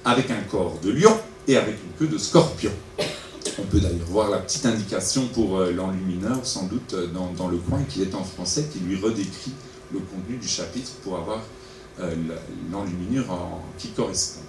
avec 0.05 0.29
un 0.31 0.41
corps 0.49 0.79
de 0.81 0.91
lion 0.91 1.17
et 1.47 1.57
avec 1.57 1.75
une 1.83 1.91
queue 1.97 2.11
de 2.11 2.17
scorpion. 2.17 2.71
On 3.59 3.63
peut 3.63 3.79
d'ailleurs 3.79 4.07
voir 4.07 4.29
la 4.29 4.37
petite 4.37 4.65
indication 4.65 5.27
pour 5.27 5.57
euh, 5.57 5.71
l'enlumineur, 5.71 6.45
sans 6.45 6.67
doute 6.67 6.93
euh, 6.93 7.07
dans, 7.07 7.47
le 7.47 7.57
coin, 7.57 7.83
qui 7.89 8.01
est 8.01 8.15
en 8.15 8.23
français, 8.23 8.69
qui 8.71 8.79
lui 8.79 8.95
redécrit 8.95 9.51
le 9.91 9.99
contenu 9.99 10.37
du 10.37 10.47
chapitre 10.47 10.91
pour 11.03 11.17
avoir 11.17 11.41
euh, 11.99 12.15
l'enluminure 12.71 13.25
qui 13.77 13.89
correspond. 13.89 14.41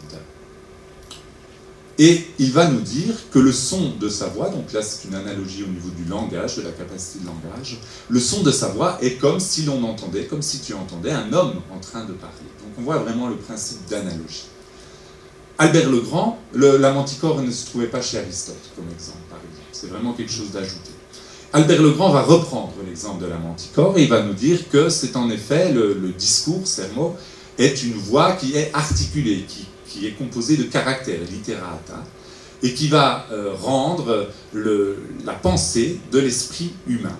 Et 2.02 2.24
il 2.38 2.50
va 2.50 2.66
nous 2.66 2.80
dire 2.80 3.14
que 3.30 3.38
le 3.38 3.52
son 3.52 3.92
de 4.00 4.08
sa 4.08 4.28
voix, 4.28 4.48
donc 4.48 4.72
là 4.72 4.80
c'est 4.80 5.06
une 5.06 5.14
analogie 5.14 5.64
au 5.64 5.66
niveau 5.66 5.90
du 5.90 6.08
langage, 6.08 6.56
de 6.56 6.62
la 6.62 6.70
capacité 6.70 7.18
de 7.18 7.26
langage, 7.26 7.78
le 8.08 8.18
son 8.18 8.42
de 8.42 8.50
sa 8.50 8.68
voix 8.68 8.96
est 9.02 9.16
comme 9.16 9.38
si 9.38 9.64
l'on 9.64 9.84
entendait, 9.84 10.24
comme 10.24 10.40
si 10.40 10.60
tu 10.60 10.72
entendais 10.72 11.10
un 11.10 11.30
homme 11.34 11.60
en 11.70 11.78
train 11.78 12.06
de 12.06 12.14
parler. 12.14 12.48
Donc 12.58 12.70
on 12.78 12.80
voit 12.80 12.96
vraiment 12.96 13.28
le 13.28 13.36
principe 13.36 13.86
d'analogie. 13.90 14.46
Albert 15.58 15.90
le 15.90 16.00
Grand, 16.00 16.38
la 16.54 16.90
manticore 16.90 17.42
ne 17.42 17.50
se 17.50 17.66
trouvait 17.66 17.88
pas 17.88 18.00
chez 18.00 18.16
Aristote, 18.16 18.70
comme 18.74 18.86
exemple, 18.90 19.18
par 19.28 19.38
exemple. 19.38 19.68
C'est 19.72 19.90
vraiment 19.90 20.14
quelque 20.14 20.32
chose 20.32 20.52
d'ajouté. 20.52 20.92
Albert 21.52 21.82
le 21.82 21.90
Grand 21.90 22.12
va 22.12 22.22
reprendre 22.22 22.72
l'exemple 22.86 23.22
de 23.22 23.28
la 23.28 23.36
manticore 23.36 23.98
et 23.98 24.04
il 24.04 24.08
va 24.08 24.22
nous 24.22 24.32
dire 24.32 24.70
que 24.70 24.88
c'est 24.88 25.16
en 25.16 25.28
effet 25.28 25.70
le, 25.70 26.14
discours, 26.16 26.66
sermo, 26.66 27.14
est 27.58 27.82
une 27.82 27.92
voix 27.92 28.32
qui 28.32 28.56
est 28.56 28.70
articulée, 28.72 29.44
qui 29.46 29.66
qui 29.90 30.06
est 30.06 30.12
composé 30.12 30.56
de 30.56 30.64
caractères, 30.64 31.20
litterata, 31.30 32.04
et 32.62 32.74
qui 32.74 32.88
va 32.88 33.26
euh, 33.32 33.54
rendre 33.54 34.28
la 34.54 35.32
pensée 35.32 35.98
de 36.12 36.18
l'esprit 36.18 36.72
humain. 36.86 37.16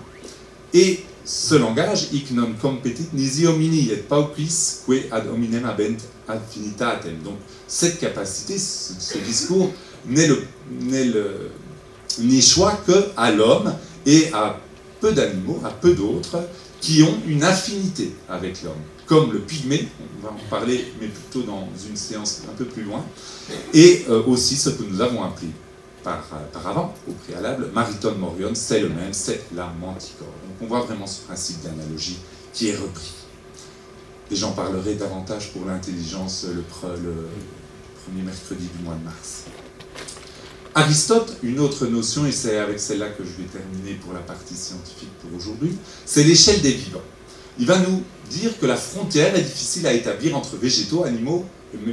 Et 0.72 1.00
ce 1.24 1.54
langage, 1.54 2.08
hic 2.12 2.30
non 2.32 2.52
competit 2.60 3.08
nisi 3.12 3.46
homini 3.46 3.90
et 3.90 3.96
pauquis 3.96 4.80
que 4.86 5.12
ad 5.12 5.26
hominem 5.28 5.64
abent 5.64 5.98
affinitatem. 6.28 7.18
Donc 7.22 7.36
cette 7.66 7.98
capacité, 7.98 8.58
ce, 8.58 9.18
discours, 9.18 9.72
n'est 10.06 10.26
le, 10.26 10.42
choix 12.40 12.80
que 12.86 13.08
à 13.16 13.30
l'homme 13.30 13.74
et 14.06 14.30
à 14.32 14.58
peu 15.00 15.12
d'animaux, 15.12 15.60
à 15.64 15.70
peu 15.70 15.94
d'autres, 15.94 16.40
qui 16.80 17.02
ont 17.02 17.18
une 17.26 17.44
affinité 17.44 18.12
avec 18.28 18.62
l'homme 18.62 18.74
comme 19.10 19.32
le 19.32 19.40
pygmée, 19.40 19.88
on 19.98 20.24
va 20.24 20.32
en 20.32 20.48
parler, 20.48 20.86
mais 21.00 21.08
plutôt 21.08 21.42
dans 21.42 21.68
une 21.88 21.96
séance 21.96 22.42
un 22.48 22.54
peu 22.54 22.64
plus 22.64 22.84
loin, 22.84 23.04
et 23.74 24.04
euh, 24.08 24.22
aussi 24.22 24.54
ce 24.54 24.70
que 24.70 24.84
nous 24.84 25.00
avons 25.00 25.24
appris 25.24 25.50
par, 26.04 26.24
euh, 26.32 26.46
par 26.52 26.68
avant, 26.68 26.94
au 27.08 27.12
préalable, 27.14 27.70
Mariton 27.74 28.14
Morion, 28.14 28.52
c'est 28.54 28.78
le 28.78 28.88
même, 28.88 29.12
c'est 29.12 29.42
la 29.52 29.66
manticore. 29.80 30.28
Donc 30.28 30.58
on 30.62 30.66
voit 30.66 30.82
vraiment 30.82 31.08
ce 31.08 31.22
principe 31.22 31.60
d'analogie 31.60 32.18
qui 32.52 32.68
est 32.68 32.76
repris. 32.76 33.10
Et 34.30 34.36
j'en 34.36 34.52
parlerai 34.52 34.94
davantage 34.94 35.50
pour 35.50 35.64
l'intelligence 35.66 36.46
le, 36.46 36.62
le 37.02 37.14
premier 38.04 38.22
mercredi 38.22 38.68
du 38.78 38.84
mois 38.84 38.94
de 38.94 39.04
mars. 39.04 39.46
Aristote, 40.72 41.36
une 41.42 41.58
autre 41.58 41.84
notion, 41.86 42.26
et 42.26 42.32
c'est 42.32 42.58
avec 42.58 42.78
celle-là 42.78 43.08
que 43.08 43.24
je 43.24 43.42
vais 43.42 43.48
terminer 43.48 43.94
pour 43.94 44.12
la 44.12 44.20
partie 44.20 44.54
scientifique 44.54 45.10
pour 45.20 45.36
aujourd'hui, 45.36 45.76
c'est 46.06 46.22
l'échelle 46.22 46.62
des 46.62 46.74
vivants 46.74 47.02
il 47.60 47.66
va 47.66 47.78
nous 47.78 48.02
dire 48.30 48.58
que 48.58 48.66
la 48.66 48.76
frontière 48.76 49.34
est 49.34 49.42
difficile 49.42 49.86
à 49.86 49.92
établir 49.92 50.36
entre 50.36 50.56
végétaux, 50.56 51.04
animaux, 51.04 51.44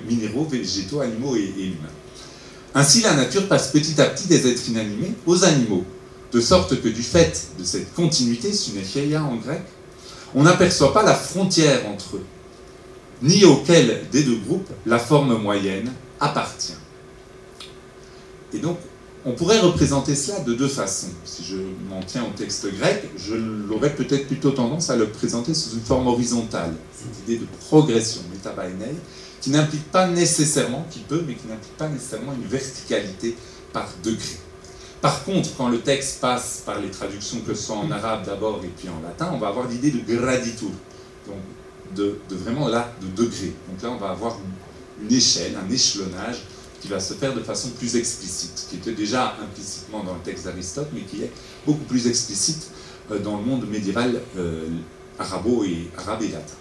minéraux, 0.07 0.45
végétaux, 0.45 1.01
animaux 1.01 1.35
et, 1.35 1.51
humains. 1.57 1.93
Ainsi, 2.75 3.01
la 3.01 3.13
nature 3.13 3.47
passe 3.47 3.71
petit 3.71 3.99
à 3.99 4.05
petit 4.05 4.27
des 4.27 4.47
êtres 4.47 4.69
inanimés 4.69 5.13
aux 5.25 5.43
animaux, 5.43 5.83
de 6.31 6.39
sorte 6.39 6.79
que 6.81 6.87
du 6.87 7.01
fait 7.01 7.47
de 7.57 7.63
cette 7.63 7.93
continuité, 7.93 8.53
synécheia 8.53 9.23
en 9.23 9.35
grec, 9.35 9.61
on 10.35 10.43
n'aperçoit 10.43 10.93
pas 10.93 11.03
la 11.03 11.15
frontière 11.15 11.87
entre 11.87 12.17
eux, 12.17 12.25
ni 13.23 13.43
auquel 13.45 14.05
des 14.11 14.23
deux 14.23 14.37
groupes 14.37 14.69
la 14.85 14.99
forme 14.99 15.41
moyenne 15.41 15.91
appartient. 16.19 16.75
Et 18.53 18.59
donc, 18.59 18.77
on 19.27 19.33
pourrait 19.33 19.59
représenter 19.59 20.15
cela 20.15 20.39
de 20.39 20.53
deux 20.53 20.69
façons. 20.69 21.09
Si 21.25 21.43
je 21.43 21.57
m'en 21.89 22.01
tiens 22.01 22.23
au 22.23 22.29
texte 22.37 22.65
grec, 22.77 23.09
je 23.17 23.35
l'aurais 23.35 23.93
peut-être 23.93 24.25
plutôt 24.25 24.51
tendance 24.51 24.89
à 24.89 24.95
le 24.95 25.09
présenter 25.09 25.53
sous 25.53 25.75
une 25.75 25.81
forme 25.81 26.07
horizontale, 26.07 26.73
cette 26.93 27.27
idée 27.27 27.37
de 27.37 27.45
progression, 27.67 28.21
metabaenei, 28.31 28.95
qui 29.41 29.49
n'implique 29.49 29.91
pas 29.91 30.07
nécessairement, 30.07 30.87
qui 30.89 30.99
peut, 30.99 31.25
mais 31.27 31.33
qui 31.33 31.45
n'implique 31.47 31.75
pas 31.75 31.89
nécessairement 31.89 32.31
une 32.33 32.47
verticalité 32.47 33.35
par 33.73 33.89
degré. 34.01 34.37
Par 35.01 35.25
contre, 35.25 35.49
quand 35.57 35.67
le 35.67 35.81
texte 35.81 36.21
passe 36.21 36.63
par 36.65 36.79
les 36.79 36.89
traductions 36.89 37.41
que 37.41 37.53
ce 37.53 37.63
soit 37.63 37.75
en 37.75 37.91
arabe 37.91 38.25
d'abord 38.25 38.61
et 38.63 38.71
puis 38.77 38.87
en 38.87 39.05
latin, 39.05 39.29
on 39.33 39.39
va 39.39 39.49
avoir 39.49 39.67
l'idée 39.67 39.91
de 39.91 39.99
graditur, 39.99 40.69
donc 41.27 41.35
de, 41.97 42.17
vraiment 42.31 42.69
là, 42.69 42.93
de 43.01 43.23
degré. 43.23 43.53
Donc 43.67 43.81
là, 43.83 43.89
on 43.91 43.97
va 43.97 44.11
avoir 44.11 44.37
une 45.01 45.13
échelle, 45.13 45.57
un 45.61 45.69
échelonnage 45.69 46.43
qui 46.81 46.87
va 46.87 46.99
se 46.99 47.13
faire 47.13 47.33
de 47.33 47.41
façon 47.41 47.69
plus 47.71 47.95
explicite, 47.95 48.67
qui 48.69 48.77
était 48.77 48.93
déjà 48.93 49.35
implicitement 49.41 50.03
dans 50.03 50.13
le 50.13 50.19
texte 50.21 50.45
d'Aristote, 50.45 50.89
mais 50.93 51.01
qui 51.01 51.23
est 51.23 51.31
beaucoup 51.65 51.85
plus 51.85 52.07
explicite 52.07 52.71
euh, 53.11 53.19
dans 53.19 53.37
le 53.37 53.43
monde 53.43 53.67
médiéval 53.69 54.21
euh, 54.37 54.67
arabo 55.17 55.63
et, 55.63 55.89
arabe 55.97 56.21
et 56.23 56.29
latin. 56.29 56.53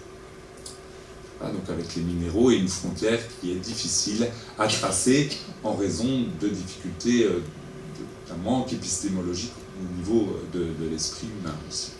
donc 1.41 1.69
avec 1.69 1.95
les 1.95 2.01
minéraux 2.01 2.51
et 2.51 2.55
une 2.55 2.67
frontière 2.67 3.19
qui 3.39 3.51
est 3.51 3.55
difficile 3.55 4.27
à 4.57 4.67
tracer 4.67 5.29
en 5.63 5.73
raison 5.73 6.25
de 6.41 6.47
difficultés, 6.47 7.25
euh, 7.25 7.41
d'un 8.27 8.37
manque 8.43 8.73
épistémologique 8.73 9.53
au 9.79 9.97
niveau 9.97 10.27
de, 10.53 10.65
l'esprit 10.89 11.27
humain 11.39 11.53
aussi. 11.69 11.91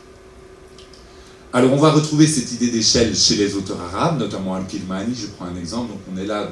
Alors 1.53 1.72
on 1.72 1.78
va 1.78 1.91
retrouver 1.91 2.28
cette 2.28 2.51
idée 2.51 2.72
d'échelle 2.72 3.15
chez 3.15 3.36
les 3.36 3.55
auteurs 3.55 3.80
arabes, 3.80 4.20
notamment 4.20 4.55
Al-Kilmani, 4.55 5.15
je 5.15 5.28
prends 5.28 5.45
un 5.45 5.55
exemple, 5.55 5.91
donc 5.91 6.01
on 6.11 6.18
est 6.18 6.26
là 6.26 6.49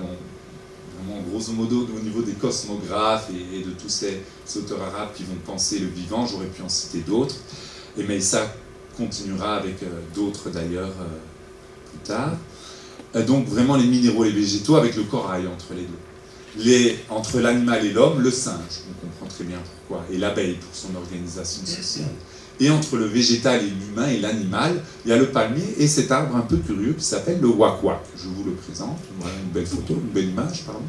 dans 1.15 1.29
grosso 1.29 1.51
modo 1.53 1.87
au 1.95 2.03
niveau 2.03 2.21
des 2.21 2.33
cosmographes 2.33 3.29
et, 3.29 3.63
de 3.63 3.71
tous 3.71 3.89
ces, 3.89 4.21
auteurs 4.57 4.81
arabes 4.81 5.09
qui 5.15 5.23
vont 5.23 5.35
penser 5.45 5.79
le 5.79 5.87
vivant, 5.87 6.25
j'aurais 6.25 6.47
pu 6.47 6.61
en 6.61 6.69
citer 6.69 6.99
d'autres, 6.99 7.35
et 7.97 8.03
mais 8.03 8.19
ça 8.19 8.53
continuera 8.97 9.55
avec 9.57 9.83
euh, 9.83 9.87
d'autres 10.13 10.49
d'ailleurs 10.49 10.93
euh, 11.01 11.89
plus 11.89 11.99
tard. 12.07 12.33
Euh, 13.15 13.25
donc 13.25 13.47
vraiment 13.47 13.75
les 13.75 13.85
minéraux 13.85 14.23
et 14.25 14.31
les 14.31 14.39
végétaux 14.39 14.75
avec 14.75 14.95
le 14.95 15.03
corail 15.03 15.47
entre 15.47 15.73
les 15.73 15.83
deux. 15.83 16.63
Les, 16.63 16.99
entre 17.09 17.39
l'animal 17.39 17.85
et 17.85 17.91
l'homme, 17.91 18.21
le 18.21 18.31
singe, 18.31 18.83
on 18.89 19.05
comprend 19.05 19.27
très 19.27 19.43
bien 19.43 19.57
pourquoi, 19.87 20.05
et 20.11 20.17
l'abeille 20.17 20.55
pour 20.55 20.73
son 20.73 20.95
organisation 20.95 21.65
sociale. 21.65 22.11
Et 22.59 22.69
entre 22.69 22.95
le 22.95 23.05
végétal 23.05 23.61
et 23.61 23.69
l'humain 23.69 24.07
et 24.07 24.19
l'animal, 24.19 24.81
il 25.03 25.09
y 25.09 25.11
a 25.11 25.17
le 25.17 25.27
palmier 25.27 25.75
et 25.77 25.87
cet 25.87 26.11
arbre 26.11 26.37
un 26.37 26.41
peu 26.41 26.55
curieux 26.55 26.93
qui 26.93 27.03
s'appelle 27.03 27.41
le 27.41 27.49
wak-wak. 27.49 27.99
Je 28.15 28.29
vous 28.29 28.45
le 28.45 28.51
présente. 28.53 28.97
Voilà 29.19 29.35
une 29.43 29.51
belle 29.51 29.65
photo, 29.65 29.95
une 29.95 30.13
belle 30.13 30.29
image, 30.29 30.63
pardon. 30.63 30.79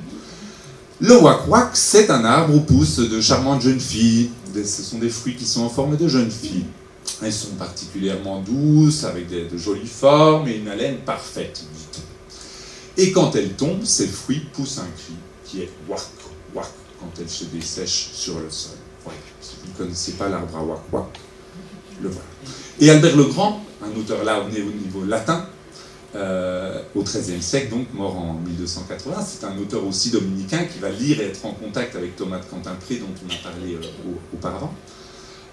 Le 1.00 1.18
wak-wak, 1.20 1.70
c'est 1.74 2.10
un 2.10 2.24
arbre 2.24 2.54
où 2.54 2.60
poussent 2.60 2.98
de 2.98 3.20
charmantes 3.20 3.62
jeunes 3.62 3.80
filles. 3.80 4.30
Ce 4.54 4.82
sont 4.82 4.98
des 4.98 5.10
fruits 5.10 5.36
qui 5.36 5.44
sont 5.44 5.62
en 5.62 5.68
forme 5.68 5.96
de 5.96 6.08
jeunes 6.08 6.30
filles. 6.30 6.64
Elles 7.22 7.32
sont 7.32 7.54
particulièrement 7.58 8.40
douces, 8.40 9.04
avec 9.04 9.28
de 9.28 9.58
jolies 9.58 9.86
formes 9.86 10.48
et 10.48 10.56
une 10.56 10.68
haleine 10.68 10.98
parfaite, 10.98 11.64
Et 12.96 13.12
quand 13.12 13.36
elles 13.36 13.52
tombent, 13.52 13.84
ces 13.84 14.06
fruits 14.06 14.46
poussent 14.52 14.78
un 14.78 14.88
cri 14.96 15.14
qui 15.44 15.62
est 15.62 15.70
wak, 15.88 16.00
wak, 16.54 16.66
quand 16.98 17.10
elles 17.20 17.28
se 17.28 17.44
dessèchent 17.44 18.10
sur 18.12 18.38
le 18.38 18.50
sol. 18.50 18.76
Voilà. 19.04 19.18
Si 19.40 19.56
vous 19.62 19.72
ne 19.72 19.76
connaissez 19.76 20.12
pas 20.12 20.28
l'arbre 20.28 20.56
à 20.56 20.62
wak, 20.62 20.80
wak, 20.92 21.20
et 22.80 22.90
Albert 22.90 23.16
le 23.16 23.24
Grand, 23.24 23.64
un 23.82 23.98
auteur 23.98 24.24
là, 24.24 24.40
au 24.40 24.48
niveau 24.48 25.04
latin, 25.06 25.46
euh, 26.16 26.80
au 26.94 27.02
XIIIe 27.02 27.42
siècle, 27.42 27.68
donc 27.68 27.92
mort 27.92 28.16
en 28.16 28.34
1280, 28.34 29.16
c'est 29.20 29.44
un 29.44 29.58
auteur 29.58 29.86
aussi 29.86 30.10
dominicain 30.10 30.64
qui 30.64 30.78
va 30.78 30.88
lire 30.88 31.20
et 31.20 31.26
être 31.26 31.44
en 31.44 31.52
contact 31.52 31.94
avec 31.94 32.16
Thomas 32.16 32.38
de 32.38 32.44
Quentin-Pré, 32.46 32.96
dont 32.96 33.06
on 33.22 33.30
a 33.30 33.50
parlé 33.50 33.74
euh, 33.74 33.80
auparavant. 34.32 34.72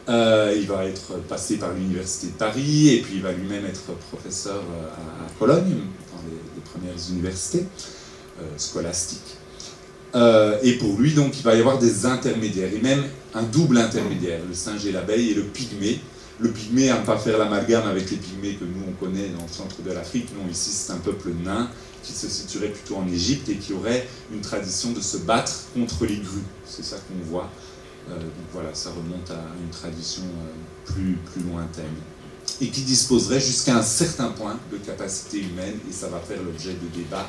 Euh, 0.08 0.56
il 0.56 0.66
va 0.66 0.86
être 0.86 1.20
passé 1.28 1.58
par 1.58 1.74
l'Université 1.74 2.28
de 2.28 2.38
Paris 2.38 2.90
et 2.90 3.02
puis 3.02 3.16
il 3.16 3.22
va 3.22 3.34
lui-même 3.34 3.66
être 3.66 3.94
professeur 4.10 4.62
à, 4.62 5.40
Cologne, 5.40 5.76
dans 6.12 6.24
les, 6.30 6.62
premières 6.72 7.10
universités 7.12 7.66
scolastiques. 8.58 9.38
et 10.16 10.74
pour 10.80 10.98
lui, 10.98 11.14
donc, 11.14 11.38
il 11.38 11.44
va 11.44 11.56
y 11.56 11.60
avoir 11.60 11.78
des 11.78 12.06
intermédiaires, 12.06 12.74
et 12.74 12.82
même 12.82 13.04
un 13.36 13.44
double 13.44 13.78
intermédiaire, 13.78 14.40
le 14.48 14.56
singe 14.56 14.86
et 14.86 14.92
l'abeille 14.92 15.32
et 15.32 15.34
le 15.36 15.44
pygmée, 15.44 16.00
le 16.40 16.52
pygmée 16.52 16.90
à 16.90 17.00
ne 17.00 17.06
pas 17.06 17.18
faire 17.18 17.38
l'amalgame 17.38 17.88
avec 17.88 18.10
les 18.10 18.18
pygmées 18.18 18.56
que 18.56 18.66
nous 18.66 18.84
on 18.88 18.92
connaît 18.94 19.30
dans 19.30 19.44
le 19.44 19.52
centre 19.52 19.82
de 19.82 19.92
l'Afrique. 19.92 20.30
Non, 20.36 20.50
ici 20.50 20.72
c'est 20.72 20.94
un 20.94 20.98
peuple 20.98 21.32
nain 21.44 21.70
qui 22.04 22.12
se 22.12 22.28
situerait 22.28 22.70
plutôt 22.70 22.98
en 22.98 23.08
Égypte 23.08 23.48
et 23.50 23.56
qui 23.56 23.74
aurait 23.74 24.08
une 24.32 24.42
tradition 24.42 24.92
de 24.92 25.00
se 25.00 25.18
battre 25.18 25.54
contre 25.74 26.06
les 26.06 26.18
grues. 26.18 26.44
C'est 26.66 26.84
ça 26.84 26.98
qu'on 26.98 27.30
voit. 27.30 27.50
Euh, 28.10 28.20
donc 28.20 28.48
voilà, 28.52 28.74
ça 28.74 28.90
remonte 28.90 29.32
à 29.32 29.42
une 29.62 29.70
tradition 29.70 30.24
euh, 30.24 30.92
plus, 30.92 31.18
plus 31.32 31.42
lointaine. 31.44 31.96
Et 32.60 32.68
qui 32.70 32.82
disposerait 32.82 33.40
jusqu'à 33.40 33.78
un 33.78 33.84
certain 33.84 34.28
point 34.28 34.60
de 34.72 34.78
capacité 34.78 35.40
humaine, 35.40 35.80
et 35.90 35.94
ça 35.94 36.10
va 36.10 36.20
faire 36.20 36.44
l'objet 36.44 36.74
de 36.74 36.88
débats. 36.94 37.28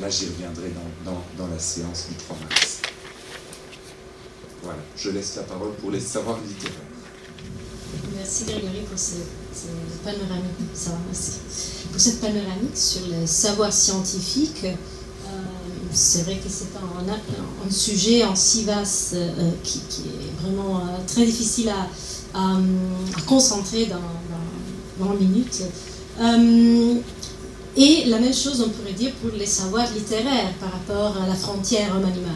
Là, 0.00 0.08
j'y 0.08 0.26
reviendrai 0.26 0.70
dans, 0.70 1.12
dans, 1.12 1.22
dans 1.38 1.52
la 1.52 1.58
séance 1.58 2.08
du 2.08 2.14
3 2.16 2.36
mars. 2.48 2.80
Voilà, 4.62 4.78
je 4.96 5.10
laisse 5.10 5.36
la 5.36 5.42
parole 5.42 5.74
pour 5.74 5.90
les 5.90 6.00
savoirs 6.00 6.38
littéraires. 6.46 6.93
Merci 8.16 8.44
Grégory 8.44 8.80
pour, 8.88 8.98
ce, 8.98 9.14
panoramique, 10.04 10.42
pour 11.92 12.00
cette 12.00 12.20
panoramique 12.20 12.76
sur 12.76 13.02
le 13.08 13.26
savoir 13.26 13.72
scientifique. 13.72 14.64
Euh, 14.64 15.28
c'est 15.92 16.22
vrai 16.22 16.36
que 16.36 16.48
c'est 16.48 16.76
un, 16.76 17.70
sujet 17.70 18.24
en 18.24 18.34
si 18.34 18.64
vaste 18.64 19.14
euh, 19.14 19.50
qui, 19.62 19.78
est 19.78 20.42
vraiment 20.42 20.78
euh, 20.78 20.80
très 21.06 21.24
difficile 21.24 21.70
à, 21.70 21.88
concentrer 23.26 23.86
dans, 23.86 23.96
dans, 24.98 25.06
dans 25.06 25.14
minutes. 25.14 25.62
et 27.76 28.04
la 28.06 28.18
même 28.18 28.34
chose, 28.34 28.60
on 28.66 28.70
pourrait 28.70 28.92
dire 28.92 29.12
pour 29.22 29.30
les 29.38 29.46
savoirs 29.46 29.86
littéraires 29.94 30.52
par 30.60 30.72
rapport 30.72 31.22
à 31.22 31.28
la 31.28 31.34
frontière 31.34 31.94
homme-animal. 31.94 32.34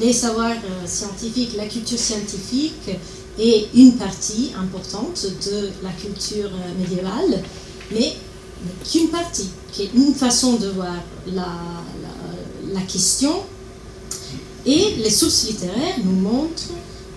Les 0.00 0.12
savoirs 0.12 0.56
scientifiques, 0.86 1.56
la 1.56 1.66
culture 1.66 1.98
scientifique 1.98 2.90
est 3.38 3.68
une 3.74 3.94
partie 3.94 4.52
importante 4.58 5.26
de 5.46 5.70
la 5.82 5.90
culture 5.90 6.50
médiévale, 6.78 7.42
mais 7.92 8.16
qu'une 8.90 9.08
partie, 9.08 9.50
qui 9.72 9.82
est 9.84 9.90
une 9.94 10.14
façon 10.14 10.54
de 10.54 10.68
voir 10.68 10.94
la, 11.32 11.48
la, 12.72 12.80
question. 12.82 13.42
Et 14.66 14.96
les 14.96 15.10
sources 15.10 15.46
littéraires 15.46 15.98
nous 16.04 16.20
montrent 16.20 16.72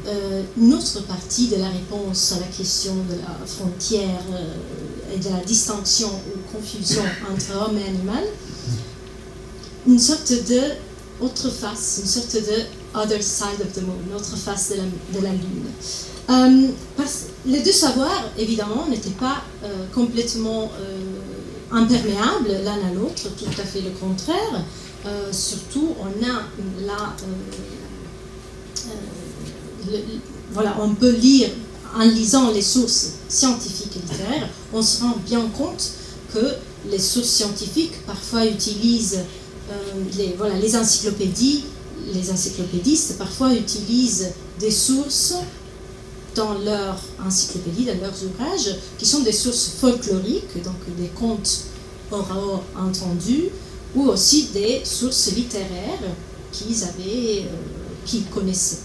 euh, 0.07 0.43
une 0.57 0.73
autre 0.73 1.01
partie 1.03 1.47
de 1.47 1.57
la 1.57 1.69
réponse 1.69 2.33
à 2.33 2.39
la 2.39 2.47
question 2.47 2.93
de 3.09 3.15
la 3.15 3.45
frontière 3.45 4.23
euh, 4.33 5.15
et 5.15 5.19
de 5.19 5.29
la 5.29 5.43
distinction 5.43 6.09
ou 6.09 6.55
confusion 6.55 7.03
entre 7.31 7.67
homme 7.67 7.77
et 7.77 7.83
animal, 7.83 8.23
une 9.87 9.99
sorte 9.99 10.31
de 10.31 10.61
autre 11.21 11.49
face, 11.49 11.99
une 12.01 12.07
sorte 12.07 12.35
de 12.35 12.99
other 12.99 13.21
side 13.21 13.61
of 13.61 13.71
the 13.73 13.81
moon, 13.81 13.97
une 14.07 14.15
autre 14.15 14.35
face 14.35 14.71
de 14.71 15.21
la, 15.21 15.31
lune. 15.31 15.65
Euh, 16.29 16.67
parce, 16.97 17.25
les 17.45 17.61
deux 17.61 17.71
savoirs, 17.71 18.25
évidemment, 18.37 18.87
n'étaient 18.89 19.09
pas 19.11 19.43
complètement 19.93 20.71
imperméables 21.71 22.51
l'un 22.63 22.87
à 22.87 22.93
l'autre, 22.93 23.23
tout 23.37 23.61
à 23.61 23.63
fait 23.63 23.81
le 23.81 23.91
contraire. 23.91 24.63
Euh, 25.05 25.31
surtout, 25.33 25.95
on 25.99 26.23
a 26.23 26.43
là, 26.85 27.15
euh, 27.23 28.87
euh, 29.91 29.97
voilà, 30.51 30.77
on 30.79 30.93
peut 30.93 31.15
lire 31.15 31.49
en 31.95 32.03
lisant 32.03 32.51
les 32.51 32.61
sources 32.61 33.13
scientifiques 33.27 33.95
et 33.95 33.99
littéraires, 33.99 34.47
on 34.71 34.81
se 34.81 35.01
rend 35.01 35.15
bien 35.25 35.41
compte 35.57 35.91
que 36.33 36.53
les 36.89 36.99
sources 36.99 37.29
scientifiques 37.29 38.05
parfois 38.05 38.45
utilisent 38.45 39.21
les, 40.17 40.35
voilà, 40.37 40.57
les 40.57 40.75
encyclopédies, 40.75 41.65
les 42.13 42.31
encyclopédistes 42.31 43.17
parfois 43.17 43.53
utilisent 43.53 44.31
des 44.59 44.71
sources 44.71 45.35
dans 46.35 46.53
leur 46.59 46.97
encyclopédie, 47.25 47.85
dans 47.85 47.99
leurs 47.99 48.23
ouvrages, 48.23 48.75
qui 48.97 49.05
sont 49.05 49.19
des 49.21 49.33
sources 49.33 49.71
folkloriques, 49.79 50.63
donc 50.63 50.75
des 50.97 51.09
contes 51.09 51.65
oraux 52.11 52.61
entendus, 52.77 53.49
ou 53.95 54.07
aussi 54.07 54.49
des 54.53 54.81
sources 54.85 55.31
littéraires 55.35 55.99
qu'ils 56.51 56.83
avaient, 56.83 57.39
euh, 57.41 58.05
qu'ils 58.05 58.25
connaissaient. 58.25 58.79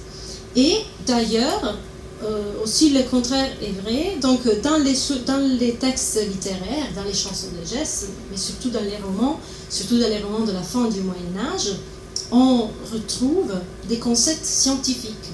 Et 0.56 0.78
d'ailleurs, 1.06 1.76
euh, 2.22 2.62
aussi 2.62 2.90
le 2.90 3.02
contraire 3.02 3.50
est 3.62 3.80
vrai. 3.82 4.16
Donc 4.20 4.40
dans 4.62 4.78
les, 4.78 4.94
dans 5.26 5.58
les 5.58 5.74
textes 5.74 6.20
littéraires, 6.26 6.88
dans 6.94 7.04
les 7.04 7.14
chansons 7.14 7.48
de 7.60 7.66
geste, 7.66 8.08
mais 8.30 8.36
surtout 8.36 8.70
dans 8.70 8.82
les 8.82 8.96
romans, 8.96 9.40
surtout 9.68 9.98
dans 9.98 10.08
les 10.08 10.18
romans 10.18 10.44
de 10.44 10.52
la 10.52 10.62
fin 10.62 10.88
du 10.88 11.00
Moyen 11.00 11.52
Âge, 11.54 11.72
on 12.30 12.68
retrouve 12.92 13.52
des 13.88 13.98
concepts 13.98 14.44
scientifiques. 14.44 15.30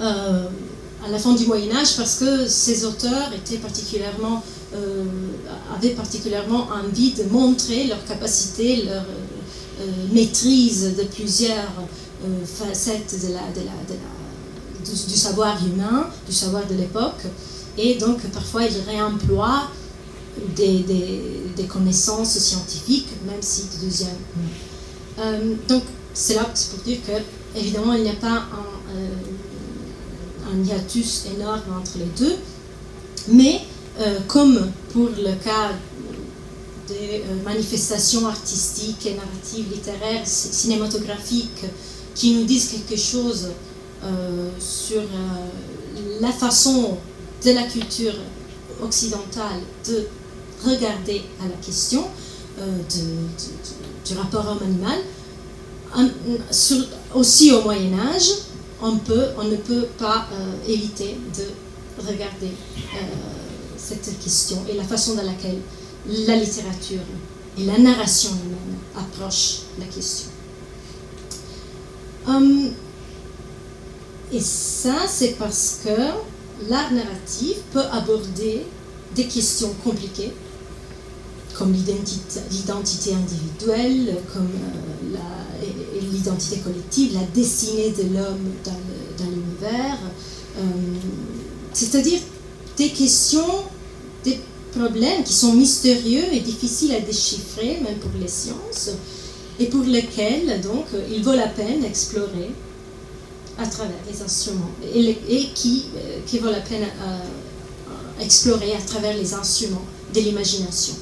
Euh, 0.00 0.46
à 1.04 1.10
la 1.10 1.18
fin 1.18 1.34
du 1.34 1.46
Moyen 1.46 1.74
Âge 1.76 1.96
parce 1.96 2.16
que 2.16 2.46
ces 2.48 2.84
auteurs 2.84 3.32
étaient 3.34 3.58
particulièrement, 3.58 4.42
euh, 4.74 5.04
avaient 5.76 5.90
particulièrement 5.94 6.68
envie 6.84 7.12
de 7.12 7.24
montrer 7.24 7.84
leur 7.84 8.04
capacité, 8.04 8.84
leur 8.84 9.04
euh, 9.80 9.84
maîtrise 10.12 10.96
de 10.96 11.04
plusieurs 11.04 11.72
euh, 12.24 12.44
facettes 12.44 13.14
de 13.22 13.34
la, 13.34 13.40
de 13.52 13.66
la, 13.66 13.72
du, 14.88 15.16
savoir 15.16 15.58
humain, 15.64 16.08
du 16.26 16.34
savoir 16.34 16.66
de 16.66 16.74
l'époque. 16.74 17.22
Et 17.78 17.96
donc 17.96 18.20
parfois 18.30 18.64
ils 18.64 18.80
réemploient 18.88 19.68
des, 20.54 20.80
des, 20.80 21.22
des, 21.56 21.64
connaissances 21.64 22.38
scientifiques, 22.38 23.08
même 23.26 23.40
si 23.40 23.62
de 23.62 23.84
deuxième. 23.84 25.56
donc 25.68 25.82
c'est 26.12 26.34
là 26.34 26.44
pour 26.44 26.78
dire 26.84 26.98
que 27.06 27.58
évidemment 27.58 27.94
il 27.94 28.02
n'y 28.02 28.10
a 28.10 28.14
pas 28.14 28.36
un 28.36 28.76
un 30.52 30.64
hiatus 30.64 31.24
énorme 31.34 31.62
entre 31.78 31.98
les 31.98 32.10
deux. 32.18 32.36
Mais 33.28 33.62
euh, 34.00 34.18
comme 34.28 34.70
pour 34.92 35.08
le 35.08 35.34
cas 35.42 35.72
des 36.88 37.22
euh, 37.22 37.42
manifestations 37.44 38.26
artistiques 38.26 39.06
et 39.06 39.14
narratives, 39.14 39.66
littéraires, 39.70 40.22
cinématographiques, 40.24 41.64
qui 42.14 42.34
nous 42.34 42.44
disent 42.44 42.68
quelque 42.68 42.98
chose 43.00 43.46
euh, 43.46 43.52
sur 44.58 45.02
la 46.20 46.32
façon 46.32 46.96
de 47.44 47.50
la 47.52 47.62
culture 47.64 48.14
occidentale 48.82 49.60
de 49.88 50.06
regarder 50.64 51.22
à 51.40 51.44
la 51.44 51.56
question 51.66 52.04
du 54.06 54.14
rapport 54.18 54.46
homme-animal, 54.48 54.98
aussi 57.14 57.52
au 57.52 57.62
Moyen 57.62 57.98
Âge, 57.98 58.30
on, 58.82 58.96
peut, 58.98 59.28
on 59.38 59.44
ne 59.44 59.56
peut 59.56 59.86
pas 59.98 60.26
euh, 60.32 60.70
éviter 60.70 61.16
de 61.36 62.06
regarder 62.06 62.48
euh, 62.94 62.98
cette 63.76 64.18
question 64.22 64.58
et 64.68 64.74
la 64.74 64.84
façon 64.84 65.14
dans 65.14 65.22
laquelle 65.22 65.58
la 66.26 66.36
littérature 66.36 67.00
et 67.58 67.64
la 67.64 67.78
narration 67.78 68.30
humaine 68.30 68.78
approchent 68.94 69.60
la 69.78 69.86
question. 69.86 70.28
Hum, 72.26 72.70
et 74.32 74.40
ça, 74.40 75.06
c'est 75.08 75.38
parce 75.38 75.80
que 75.84 76.68
l'art 76.68 76.92
narratif 76.92 77.58
peut 77.72 77.84
aborder 77.92 78.62
des 79.14 79.24
questions 79.24 79.72
compliquées, 79.84 80.32
comme 81.56 81.72
l'identité 81.72 83.14
individuelle, 83.14 84.16
comme 84.32 84.48
euh, 84.48 86.00
l'identité 86.12 86.58
collective, 86.58 87.14
la 87.14 87.24
destinée 87.34 87.90
de 87.90 88.02
l'homme 88.14 88.50
dans 88.64 89.24
l'univers, 89.24 89.98
euh, 90.58 90.60
c'est-à-dire 91.72 92.20
des 92.76 92.90
questions, 92.90 93.64
des 94.24 94.40
problèmes 94.72 95.22
qui 95.24 95.32
sont 95.32 95.52
mystérieux 95.52 96.24
et 96.32 96.40
difficiles 96.40 96.94
à 96.94 97.00
déchiffrer, 97.00 97.80
même 97.82 97.96
pour 97.98 98.10
les 98.20 98.28
sciences, 98.28 98.90
et 99.58 99.66
pour 99.66 99.84
lesquels 99.84 100.60
donc 100.60 100.86
il 101.10 101.22
vaut 101.22 101.32
la 101.32 101.48
peine 101.48 101.80
d'explorer 101.80 102.50
à 103.58 103.66
travers 103.66 103.96
les 104.10 104.22
instruments, 104.22 104.70
et, 104.94 105.48
qui, 105.54 105.86
euh, 105.96 106.18
qui 106.26 106.38
vaut 106.38 106.50
la 106.50 106.60
peine 106.60 106.84
à 106.84 108.22
explorer 108.22 108.74
à 108.74 108.80
travers 108.80 109.16
les 109.16 109.34
instruments 109.34 109.84
de 110.14 110.20
l'imagination. 110.20 110.94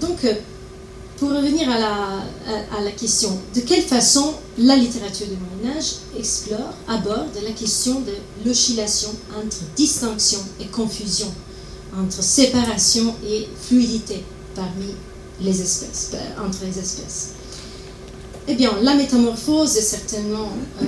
Donc, 0.00 0.24
euh, 0.24 0.34
pour 1.16 1.30
revenir 1.30 1.70
à 1.70 1.78
la, 1.78 2.22
à, 2.76 2.82
la, 2.82 2.90
question, 2.90 3.38
de 3.54 3.60
quelle 3.60 3.82
façon 3.82 4.34
la 4.58 4.76
littérature 4.76 5.26
du 5.26 5.36
Moyen 5.36 5.78
Âge 5.78 5.94
explore, 6.18 6.74
aborde 6.86 7.34
la 7.42 7.52
question 7.52 8.00
de 8.00 8.12
l'oscillation 8.44 9.08
entre 9.34 9.56
distinction 9.74 10.40
et 10.60 10.66
confusion, 10.66 11.32
entre 11.98 12.22
séparation 12.22 13.14
et 13.26 13.48
fluidité 13.58 14.24
parmi 14.54 14.94
les 15.40 15.62
espèces, 15.62 16.10
euh, 16.14 16.46
entre 16.46 16.58
les 16.64 16.78
espèces? 16.78 17.35
Eh 18.48 18.54
bien, 18.54 18.70
la 18.82 18.94
métamorphose 18.94 19.76
est 19.76 19.82
certainement 19.82 20.50
euh, 20.80 20.84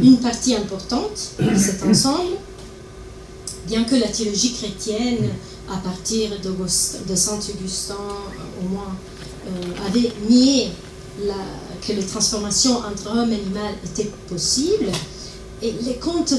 une 0.00 0.18
partie 0.18 0.54
importante 0.54 1.32
de 1.40 1.58
cet 1.58 1.82
ensemble, 1.82 2.36
bien 3.66 3.82
que 3.82 3.96
la 3.96 4.06
théologie 4.06 4.52
chrétienne 4.52 5.28
à 5.68 5.76
partir 5.78 6.30
de 6.40 7.14
Saint-Augustin, 7.14 7.94
au 8.60 8.68
moins, 8.68 8.94
euh, 9.46 9.88
avait 9.88 10.12
nié 10.28 10.68
que 11.86 11.92
les 11.92 12.04
transformations 12.04 12.78
entre 12.78 13.10
homme 13.10 13.32
et 13.32 13.36
animal 13.36 13.74
étaient 13.84 14.10
possibles. 14.28 14.90
Et 15.62 15.74
les 15.84 15.96
contes 15.96 16.34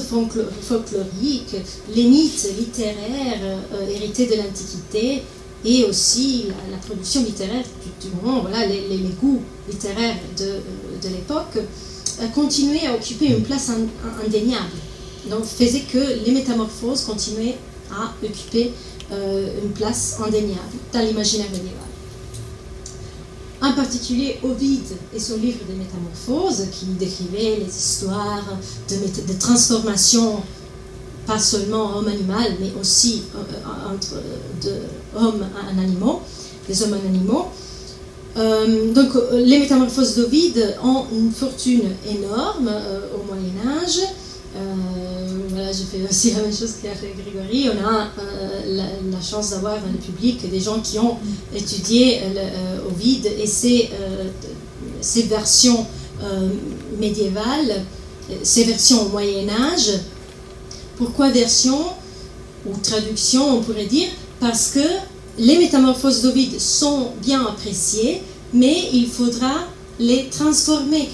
folkloriques, 0.62 1.56
les 1.94 2.04
mythes 2.04 2.48
littéraires 2.58 3.58
euh, 3.72 3.88
hérités 3.88 4.26
de 4.26 4.34
l'Antiquité 4.36 5.22
et 5.64 5.84
aussi 5.84 6.46
la, 6.70 6.76
production 6.78 7.22
littéraire 7.22 7.62
du, 8.00 8.08
moment, 8.20 8.40
voilà, 8.40 8.66
les, 8.66 8.98
goûts 9.20 9.42
littéraires 9.68 10.16
de, 10.38 10.44
euh, 10.44 10.60
de 11.02 11.08
l'époque, 11.08 11.58
continuaient 12.34 12.86
à 12.86 12.94
occuper 12.94 13.26
une 13.26 13.42
place 13.42 13.70
indéniable. 14.24 14.76
Donc 15.30 15.44
faisait 15.44 15.80
que 15.80 16.24
les 16.24 16.32
métamorphoses 16.32 17.04
continuaient 17.04 17.56
à 17.90 18.12
occuper 18.24 18.72
euh, 19.12 19.48
une 19.62 19.70
place 19.70 20.18
indéniable 20.24 20.60
dans 20.92 21.00
l'imaginaire 21.00 21.50
médiéval. 21.50 21.78
En 23.60 23.72
particulier, 23.74 24.38
Ovide 24.42 24.96
et 25.14 25.20
son 25.20 25.36
livre 25.36 25.60
des 25.68 25.74
Métamorphoses, 25.74 26.66
qui 26.72 26.86
décrivait 26.86 27.58
les 27.60 27.68
histoires 27.68 28.44
de, 28.88 29.32
de 29.32 29.38
transformation, 29.38 30.42
pas 31.26 31.38
seulement 31.38 31.96
homme-animal, 31.96 32.56
mais 32.58 32.72
aussi 32.80 33.22
euh, 33.36 33.94
entre 33.94 34.20
hommes 35.14 35.46
en 35.56 36.20
des 36.68 36.82
hommes 36.82 36.94
en 36.94 37.08
animaux. 37.08 37.52
Euh, 38.36 38.92
donc, 38.92 39.10
les 39.32 39.58
Métamorphoses 39.58 40.16
d'Ovide 40.16 40.76
ont 40.82 41.04
une 41.12 41.30
fortune 41.30 41.90
énorme 42.08 42.70
au 43.14 43.26
Moyen 43.26 43.82
Âge 43.82 44.00
voilà, 45.48 45.72
je 45.72 45.82
fais 45.82 46.02
aussi 46.08 46.32
la 46.32 46.42
même 46.42 46.52
chose 46.52 46.74
fait 46.82 47.14
Grégory. 47.16 47.68
On 47.68 47.86
a 47.86 48.08
la, 48.66 49.20
chance 49.22 49.50
d'avoir 49.50 49.80
dans 49.80 49.92
le 49.92 49.98
public 49.98 50.48
des 50.50 50.60
gens 50.60 50.80
qui 50.80 50.98
ont 50.98 51.16
étudié 51.54 52.20
Ovid 52.88 53.26
et 53.26 53.46
ses, 53.46 53.90
ses 55.00 55.22
versions 55.22 55.86
médiévales, 56.98 57.82
ses 58.42 58.64
versions 58.64 59.06
au 59.06 59.08
Moyen 59.10 59.48
Âge. 59.48 59.92
Pourquoi 60.96 61.30
version 61.30 61.78
ou 62.66 62.76
traduction, 62.82 63.58
on 63.58 63.62
pourrait 63.62 63.86
dire? 63.86 64.08
Parce 64.40 64.68
que 64.68 64.80
les 65.38 65.58
métamorphoses 65.58 66.22
d'Ovid 66.22 66.60
sont 66.60 67.08
bien 67.22 67.44
appréciées, 67.46 68.22
mais 68.52 68.88
il 68.92 69.08
faudra 69.08 69.52
les 69.98 70.28
transformer 70.30 71.08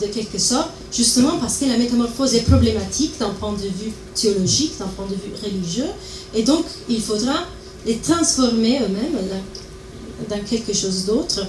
de 0.00 0.06
quelque 0.06 0.38
sorte, 0.38 0.70
justement 0.92 1.38
parce 1.38 1.58
que 1.58 1.66
la 1.66 1.76
métamorphose 1.76 2.34
est 2.34 2.42
problématique 2.42 3.18
d'un 3.18 3.30
point 3.30 3.52
de 3.52 3.58
vue 3.62 3.92
théologique, 4.14 4.72
d'un 4.78 4.86
point 4.86 5.06
de 5.06 5.14
vue 5.14 5.32
religieux, 5.42 5.90
et 6.34 6.42
donc 6.42 6.64
il 6.88 7.00
faudra 7.00 7.44
les 7.86 7.96
transformer 7.96 8.80
eux-mêmes 8.80 9.18
dans 10.28 10.40
quelque 10.44 10.74
chose 10.74 11.04
d'autre. 11.04 11.46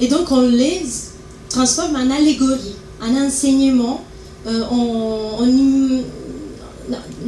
Et 0.00 0.08
donc 0.08 0.30
on 0.30 0.42
les 0.42 0.82
transforme 1.48 1.96
en 1.96 2.10
allégorie, 2.10 2.76
en 3.02 3.14
enseignement, 3.26 4.04
euh, 4.46 4.60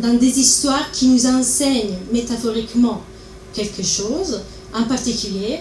dans 0.03 0.15
des 0.15 0.39
histoires 0.39 0.91
qui 0.93 1.09
nous 1.09 1.27
enseignent 1.27 1.97
métaphoriquement 2.13 3.03
quelque 3.57 3.83
chose, 3.83 4.41
en 4.75 4.85
particulier, 4.85 5.61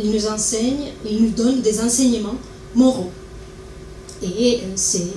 il 0.00 0.10
nous 0.10 0.26
enseigne, 0.26 0.92
il 1.04 1.24
nous 1.24 1.30
donne 1.30 1.60
des 1.60 1.80
enseignements 1.80 2.36
moraux. 2.74 3.10
Et 4.22 4.60
euh, 4.62 4.72
c'est 4.76 5.08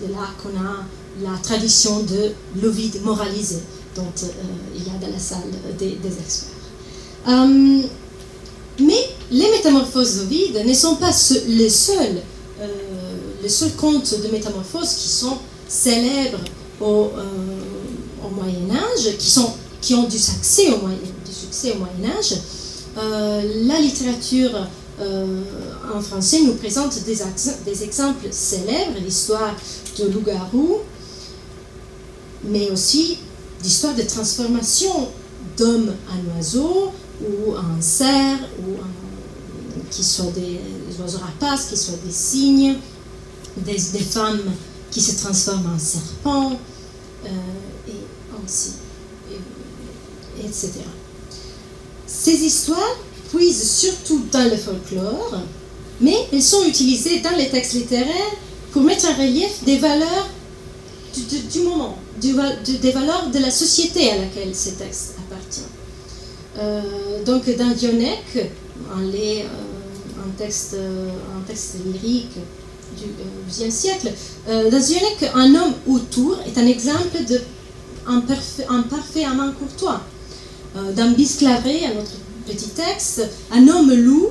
de 0.00 0.12
là 0.12 0.28
qu'on 0.42 0.56
a 0.58 0.84
la 1.22 1.36
tradition 1.42 2.00
de 2.04 2.30
l'Ovide 2.62 3.02
moralisé, 3.02 3.58
dont 3.96 4.02
euh, 4.22 4.26
il 4.76 4.84
y 4.84 4.90
a 4.90 4.98
dans 5.00 5.12
la 5.12 5.18
salle 5.18 5.50
des, 5.78 5.92
experts. 5.92 6.48
Euh, 7.28 7.82
mais 8.80 9.08
les 9.30 9.50
métamorphoses 9.50 10.18
d'Ovide 10.18 10.62
ne 10.64 10.74
sont 10.74 10.96
pas 10.96 11.10
les 11.48 11.68
seuls, 11.68 12.22
les 13.42 13.48
seuls 13.48 13.72
contes 13.72 14.14
de 14.22 14.28
métamorphoses 14.28 14.94
qui 14.94 15.08
sont 15.08 15.36
célèbres 15.68 16.38
au, 16.80 17.10
au 18.24 18.34
Moyen 18.34 18.70
Âge, 18.70 19.16
qui, 19.18 19.30
sont, 19.30 19.52
qui 19.80 19.94
ont 19.94 20.04
du 20.04 20.18
succès 20.18 20.70
au 20.70 20.78
Moyen, 20.78 20.98
succès 21.52 21.72
au 21.72 21.78
Moyen 21.78 22.16
Âge. 22.18 22.34
la 22.96 23.78
littérature 23.80 24.66
euh, 25.00 25.42
en 25.94 26.00
français 26.00 26.40
nous 26.42 26.54
présente 26.54 27.02
des, 27.04 27.18
des 27.64 27.84
exemples 27.84 28.28
célèbres, 28.30 28.98
l'histoire 29.02 29.54
de 29.98 30.08
loup-garou, 30.08 30.78
mais 32.44 32.70
aussi 32.70 33.18
l'histoire 33.62 33.94
de 33.94 34.02
transformation 34.02 35.08
d'hommes 35.56 35.92
en 36.08 36.36
oiseaux 36.36 36.92
ou 37.20 37.54
en 37.56 37.80
cerfs, 37.80 38.48
ou 38.60 38.80
en, 38.80 39.90
qui 39.90 40.02
soient 40.02 40.32
des 40.34 40.58
oiseaux 41.00 41.18
rapaces, 41.18 41.66
qui 41.66 41.76
soient 41.76 41.98
des 42.04 42.12
cygnes, 42.12 42.76
des, 43.58 43.78
femmes 43.78 44.40
qui 44.90 45.00
se 45.00 45.22
transforment 45.22 45.74
en 45.74 45.78
serpents, 45.78 46.58
euh, 47.26 47.28
et 47.88 48.42
ainsi, 48.44 48.72
etc. 50.42 50.70
Ces 52.12 52.34
histoires 52.44 52.96
puisent 53.34 53.70
surtout 53.70 54.22
dans 54.30 54.44
le 54.44 54.56
folklore, 54.56 55.34
mais 56.00 56.16
elles 56.32 56.42
sont 56.42 56.64
utilisées 56.64 57.20
dans 57.20 57.34
les 57.36 57.48
textes 57.48 57.72
littéraires 57.72 58.36
pour 58.70 58.82
mettre 58.82 59.06
en 59.08 59.14
relief 59.14 59.64
des 59.64 59.78
valeurs 59.78 60.28
du, 61.50 61.60
moment, 61.60 61.96
des 62.20 62.90
valeurs 62.92 63.28
de 63.32 63.38
la 63.38 63.50
société 63.50 64.10
à 64.10 64.18
laquelle 64.18 64.54
ces 64.54 64.72
textes 64.72 65.14
appartiennent. 65.18 65.66
Euh, 66.58 67.24
donc 67.24 67.44
dans 67.56 67.70
Dionec, 67.70 68.50
un, 68.94 69.02
euh, 69.02 69.42
texte, 70.36 70.74
un 70.74 71.40
texte 71.46 71.76
lyrique 71.86 72.36
du 72.98 73.06
XIe 73.48 73.72
siècle, 73.72 74.12
euh, 74.48 74.70
dans 74.70 74.78
Dionec, 74.80 75.30
un 75.34 75.54
homme 75.54 75.74
autour 75.88 76.38
est 76.46 76.58
un 76.58 76.66
exemple 76.66 77.24
de 77.28 77.40
un, 78.06 78.20
parfait, 78.20 78.66
un 78.68 78.82
parfait 78.82 79.24
amant 79.24 79.52
courtois. 79.52 80.00
Dans 80.74 81.10
Bisclavé, 81.12 81.86
un 81.86 82.00
autre 82.00 82.12
petit 82.46 82.68
texte, 82.68 83.28
un 83.50 83.68
homme 83.68 83.92
loup, 83.92 84.28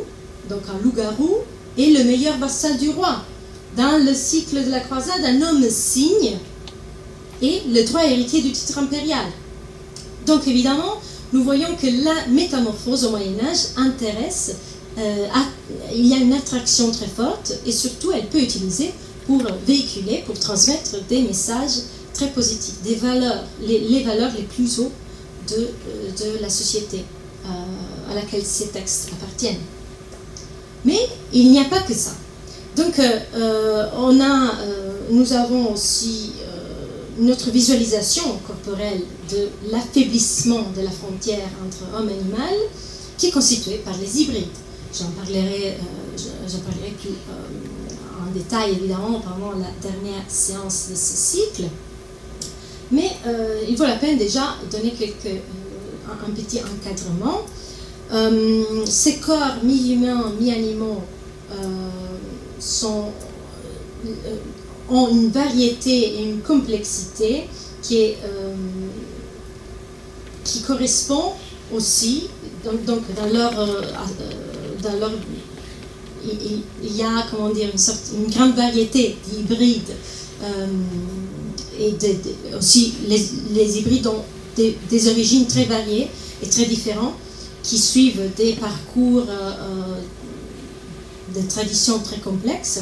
donc 0.50 0.62
un 0.70 0.84
loup-garou, 0.84 1.38
est 1.78 1.98
le 1.98 2.04
meilleur 2.04 2.38
vassal 2.38 2.78
du 2.78 2.90
roi. 2.90 3.24
Dans 3.78 4.04
le 4.04 4.14
cycle 4.14 4.66
de 4.66 4.70
la 4.70 4.82
croisade, 4.82 5.24
un 5.24 5.42
homme 5.42 5.64
cygne 5.70 6.38
est 7.42 7.62
le 7.68 7.84
droit 7.84 8.04
héritier 8.04 8.42
du 8.42 8.52
titre 8.52 8.80
impérial. 8.80 9.26
Donc 10.26 10.48
évidemment, 10.48 11.00
nous 11.34 11.44
voyons 11.44 11.76
que 11.82 11.88
la 12.04 12.28
métamorphose 12.28 13.06
au 13.06 13.12
Moyen 13.12 13.40
Âge 13.50 13.68
intéresse, 13.78 14.56
euh, 14.98 15.28
il 15.96 16.06
y 16.06 16.14
a 16.14 16.18
une 16.18 16.34
attraction 16.34 16.92
très 16.92 17.08
forte 17.08 17.54
et 17.66 17.72
surtout 17.72 18.12
elle 18.12 18.28
peut 18.28 18.42
utiliser 18.42 18.92
pour 19.26 19.42
véhiculer, 19.66 20.24
pour 20.26 20.38
transmettre 20.38 20.98
des 21.08 21.22
messages 21.22 21.80
très 22.14 22.28
positifs, 22.28 22.82
des 22.84 22.96
valeurs, 22.96 23.44
les, 23.62 24.04
valeurs 24.04 24.32
les 24.36 24.44
plus 24.44 24.80
hautes 24.80 24.92
de, 25.50 25.56
euh, 25.56 26.36
de 26.36 26.42
la 26.42 26.50
société. 26.50 27.04
Euh, 27.46 28.12
à 28.12 28.14
laquelle 28.14 28.46
ces 28.46 28.68
textes 28.68 29.10
appartiennent. 29.14 29.62
Mais 30.86 31.00
il 31.34 31.50
n'y 31.52 31.60
a 31.60 31.64
pas 31.64 31.80
que 31.80 31.94
ça. 31.94 32.12
Donc, 32.76 33.00
euh, 33.00 33.88
on 33.98 34.22
a, 34.22 34.52
nous 35.10 35.34
avons 35.34 35.74
aussi 35.74 36.34
notre 37.18 37.50
visualisation 37.50 38.38
corporelle 38.46 39.02
de 39.32 39.48
l'affaiblissement 39.72 40.66
de 40.76 40.82
la 40.82 40.92
frontière 40.92 41.48
entre 41.66 41.98
homme 41.98 42.10
et 42.10 42.14
animal, 42.14 42.54
qui 43.18 43.28
est 43.28 43.32
constituée 43.32 43.78
par 43.78 43.98
les 43.98 44.22
hybrides. 44.22 44.46
J'en 44.94 45.10
parlerai, 45.12 45.78
parlerai 46.48 46.94
plus 47.02 47.16
en 48.22 48.32
détail 48.34 48.74
évidemment 48.74 49.20
pendant 49.22 49.54
la 49.54 49.72
dernière 49.82 50.26
séance 50.28 50.90
de 50.92 50.96
ce 50.96 51.16
cycle. 51.16 51.64
Mais 52.92 53.10
il 53.68 53.76
vaut 53.78 53.86
la 53.86 53.96
peine 53.96 54.18
déjà 54.18 54.56
donner 54.72 54.92
quelques 54.92 55.42
un 56.10 56.32
petit 56.32 56.60
encadrement. 56.60 57.42
Euh, 58.12 58.86
ces 58.86 59.18
corps 59.18 59.64
mi-humains, 59.64 60.34
mi-animaux 60.40 61.02
euh, 61.54 62.86
euh, 62.86 64.36
ont 64.90 65.08
une 65.10 65.30
variété 65.30 66.20
et 66.20 66.24
une 66.24 66.42
complexité 66.42 67.48
qui, 67.82 67.98
est, 67.98 68.18
qui 70.44 70.62
correspond 70.62 71.34
aussi, 71.74 72.28
donc 72.64 73.02
dans 73.16 73.26
leur, 73.34 73.52
dans 74.84 75.00
leur 75.00 75.12
il, 76.24 76.96
y 76.96 77.02
a 77.02 77.26
comment 77.32 77.50
dire 77.50 77.70
une, 77.72 77.80
sorte, 77.80 78.12
une 78.14 78.30
grande 78.30 78.54
variété 78.54 79.16
d'hybrides 79.26 79.96
et 81.82 82.56
aussi 82.58 82.94
les, 83.08 83.78
hybrides 83.78 84.08
ont 84.08 84.24
des, 84.56 85.10
origines 85.10 85.48
très 85.48 85.66
variées 85.66 86.08
et 86.44 86.48
très 86.48 86.66
différentes, 86.66 87.16
qui 87.64 87.78
suivent 87.78 88.32
des 88.36 88.54
parcours 88.54 89.24
euh, 89.30 89.52
euh, 91.36 91.40
de 91.40 91.48
traditions 91.48 92.00
très 92.00 92.18
complexes. 92.18 92.82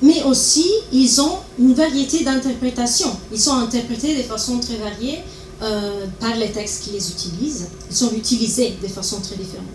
Mais 0.00 0.22
aussi, 0.22 0.66
ils 0.92 1.20
ont 1.20 1.38
une 1.58 1.74
variété 1.74 2.24
d'interprétations. 2.24 3.14
Ils 3.32 3.40
sont 3.40 3.54
interprétés 3.54 4.16
de 4.16 4.22
façon 4.22 4.58
très 4.58 4.76
variée 4.76 5.18
euh, 5.60 6.06
par 6.20 6.36
les 6.36 6.50
textes 6.52 6.84
qui 6.84 6.90
les 6.90 7.10
utilisent. 7.10 7.66
Ils 7.90 7.96
sont 7.96 8.12
utilisés 8.12 8.74
de 8.80 8.88
façon 8.88 9.20
très 9.20 9.36
différente. 9.36 9.66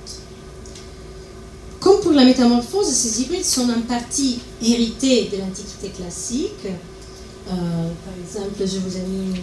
Comme 1.79 1.99
pour 1.99 2.13
la 2.13 2.23
métamorphose, 2.23 2.87
ces 2.87 3.21
hybrides 3.21 3.43
sont 3.43 3.69
en 3.69 3.81
partie 3.81 4.39
hérités 4.61 5.29
de 5.31 5.37
l'Antiquité 5.37 5.89
classique. 5.89 6.67
Par 7.45 8.13
exemple, 8.21 8.59
je 8.59 8.79
vous 8.79 8.97
ai 8.97 9.01
mis 9.01 9.35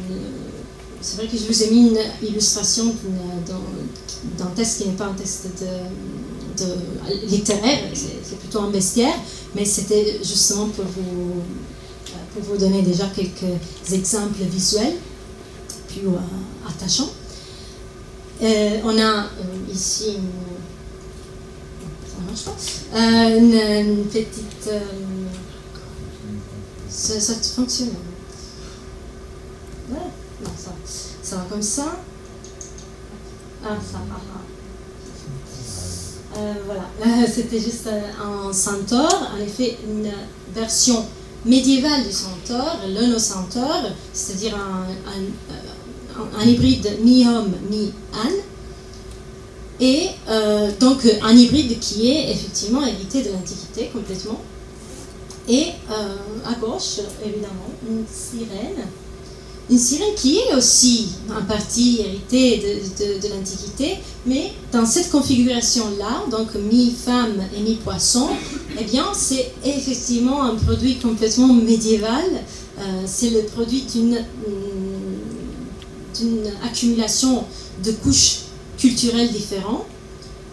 c'est 1.02 1.16
vrai 1.16 1.28
que 1.28 1.36
je 1.36 1.46
vous 1.46 1.62
ai 1.62 1.70
mis 1.70 1.88
une 1.88 2.28
illustration 2.28 2.94
d'un 4.38 4.46
texte 4.54 4.82
qui 4.82 4.88
n'est 4.88 4.94
pas 4.94 5.06
un 5.06 5.14
texte 5.14 5.48
littéraire, 7.26 7.84
c'est 7.94 8.38
plutôt 8.38 8.60
un 8.60 8.70
bestiaire, 8.70 9.14
mais 9.54 9.64
c'était 9.64 10.18
justement 10.22 10.68
pour 10.68 10.84
vous, 10.84 11.42
pour 12.34 12.42
vous 12.42 12.58
donner 12.58 12.82
déjà 12.82 13.06
quelques 13.16 13.92
exemples 13.92 14.42
visuels 14.42 14.96
plus 15.88 16.06
euh, 16.06 16.68
attachants. 16.68 17.10
Euh, 18.42 18.80
on 18.84 18.96
a 18.98 19.24
euh, 19.24 19.72
ici 19.72 20.16
une, 22.96 24.04
petite... 24.06 24.70
ça, 26.90 27.20
ça 27.20 27.34
fonctionne. 27.34 27.90
Voilà 29.88 30.10
ça, 31.22 31.36
va 31.36 31.42
comme 31.48 31.62
ça. 31.62 31.96
Ah, 33.64 33.76
ça, 33.80 33.98
ah, 34.10 34.16
euh, 36.38 36.54
voilà, 36.64 37.26
c'était 37.26 37.58
juste 37.58 37.88
un 37.88 38.52
centaure, 38.52 39.30
en 39.34 39.40
effet 39.40 39.76
une 39.84 40.10
version 40.54 41.04
médiéval 41.44 42.04
du 42.04 42.12
centaure, 42.12 42.78
l'onocentaure, 42.88 43.90
c'est-à-dire 44.12 44.56
un, 44.56 44.86
un, 46.38 46.44
hybride 46.44 46.98
mi-homme, 47.02 47.52
mi-âne, 47.68 48.38
et 49.80 50.10
euh, 50.28 50.70
donc 50.78 51.06
un 51.22 51.34
hybride 51.34 51.78
qui 51.80 52.10
est 52.10 52.30
effectivement 52.30 52.86
hérité 52.86 53.22
de 53.22 53.32
l'Antiquité 53.32 53.90
complètement. 53.92 54.40
Et 55.50 55.72
euh, 55.90 56.16
à 56.46 56.54
gauche, 56.54 57.00
évidemment, 57.24 57.72
une 57.88 58.04
sirène. 58.08 58.86
Une 59.68 59.78
sirène 59.78 60.14
qui 60.14 60.38
est 60.38 60.54
aussi 60.54 61.08
en 61.28 61.44
partie 61.44 62.00
héritée 62.00 62.58
de, 62.58 63.20
de, 63.20 63.34
l'Antiquité, 63.34 63.98
mais 64.26 64.52
dans 64.72 64.86
cette 64.86 65.10
configuration-là, 65.10 66.24
donc 66.30 66.54
mi-femme 66.54 67.42
et 67.56 67.60
mi-poisson, 67.62 68.28
eh 68.80 68.84
bien, 68.84 69.06
c'est 69.12 69.50
effectivement 69.64 70.42
un 70.42 70.54
produit 70.54 70.96
complètement 70.98 71.52
médiéval. 71.52 72.24
Euh, 72.78 73.02
c'est 73.06 73.30
le 73.30 73.42
produit 73.42 73.82
d'une 73.82 74.18
accumulation 76.64 77.44
de 77.84 77.90
couches 77.90 78.42
culturels 78.78 79.32
différents, 79.32 79.84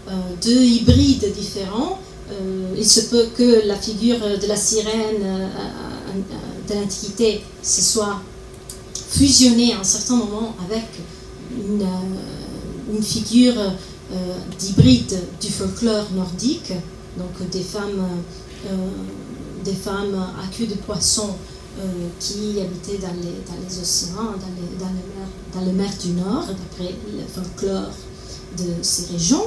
euh, 0.10 0.12
de 0.43 0.52
hybrides 0.52 1.32
différents. 1.34 2.00
Euh, 2.32 2.75
il 2.78 2.86
se 2.86 3.01
peut 3.01 3.28
que 3.36 3.65
la 3.67 3.75
figure 3.75 4.19
de 4.19 4.47
la 4.47 4.55
sirène 4.57 5.23
euh, 5.23 5.47
de 6.67 6.73
l'Antiquité 6.73 7.41
se 7.63 7.82
soit 7.82 8.21
fusionnée 9.09 9.73
à 9.73 9.80
un 9.80 9.84
certain 9.84 10.17
moment 10.17 10.55
avec 10.65 10.86
une, 11.51 11.88
figure 13.01 13.53
d'hybride 14.57 15.19
du 15.39 15.49
folklore 15.49 16.07
nordique, 16.15 16.73
donc 17.17 17.49
des 17.49 17.61
femmes, 17.61 18.07
des 19.63 19.73
femmes 19.73 20.15
à 20.15 20.47
queue 20.55 20.65
de 20.65 20.75
poisson 20.75 21.30
qui 22.19 22.59
habitaient 22.59 22.97
dans 22.97 23.13
les, 23.21 23.80
océans, 23.80 24.34
dans, 24.39 24.55
les 24.57 24.78
mers, 24.80 25.53
dans 25.53 25.61
les 25.61 25.71
mers 25.73 25.97
du 26.01 26.09
Nord, 26.11 26.47
d'après 26.47 26.95
le 27.13 27.23
folklore 27.34 27.91
de 28.57 28.82
ces 28.82 29.13
régions, 29.13 29.45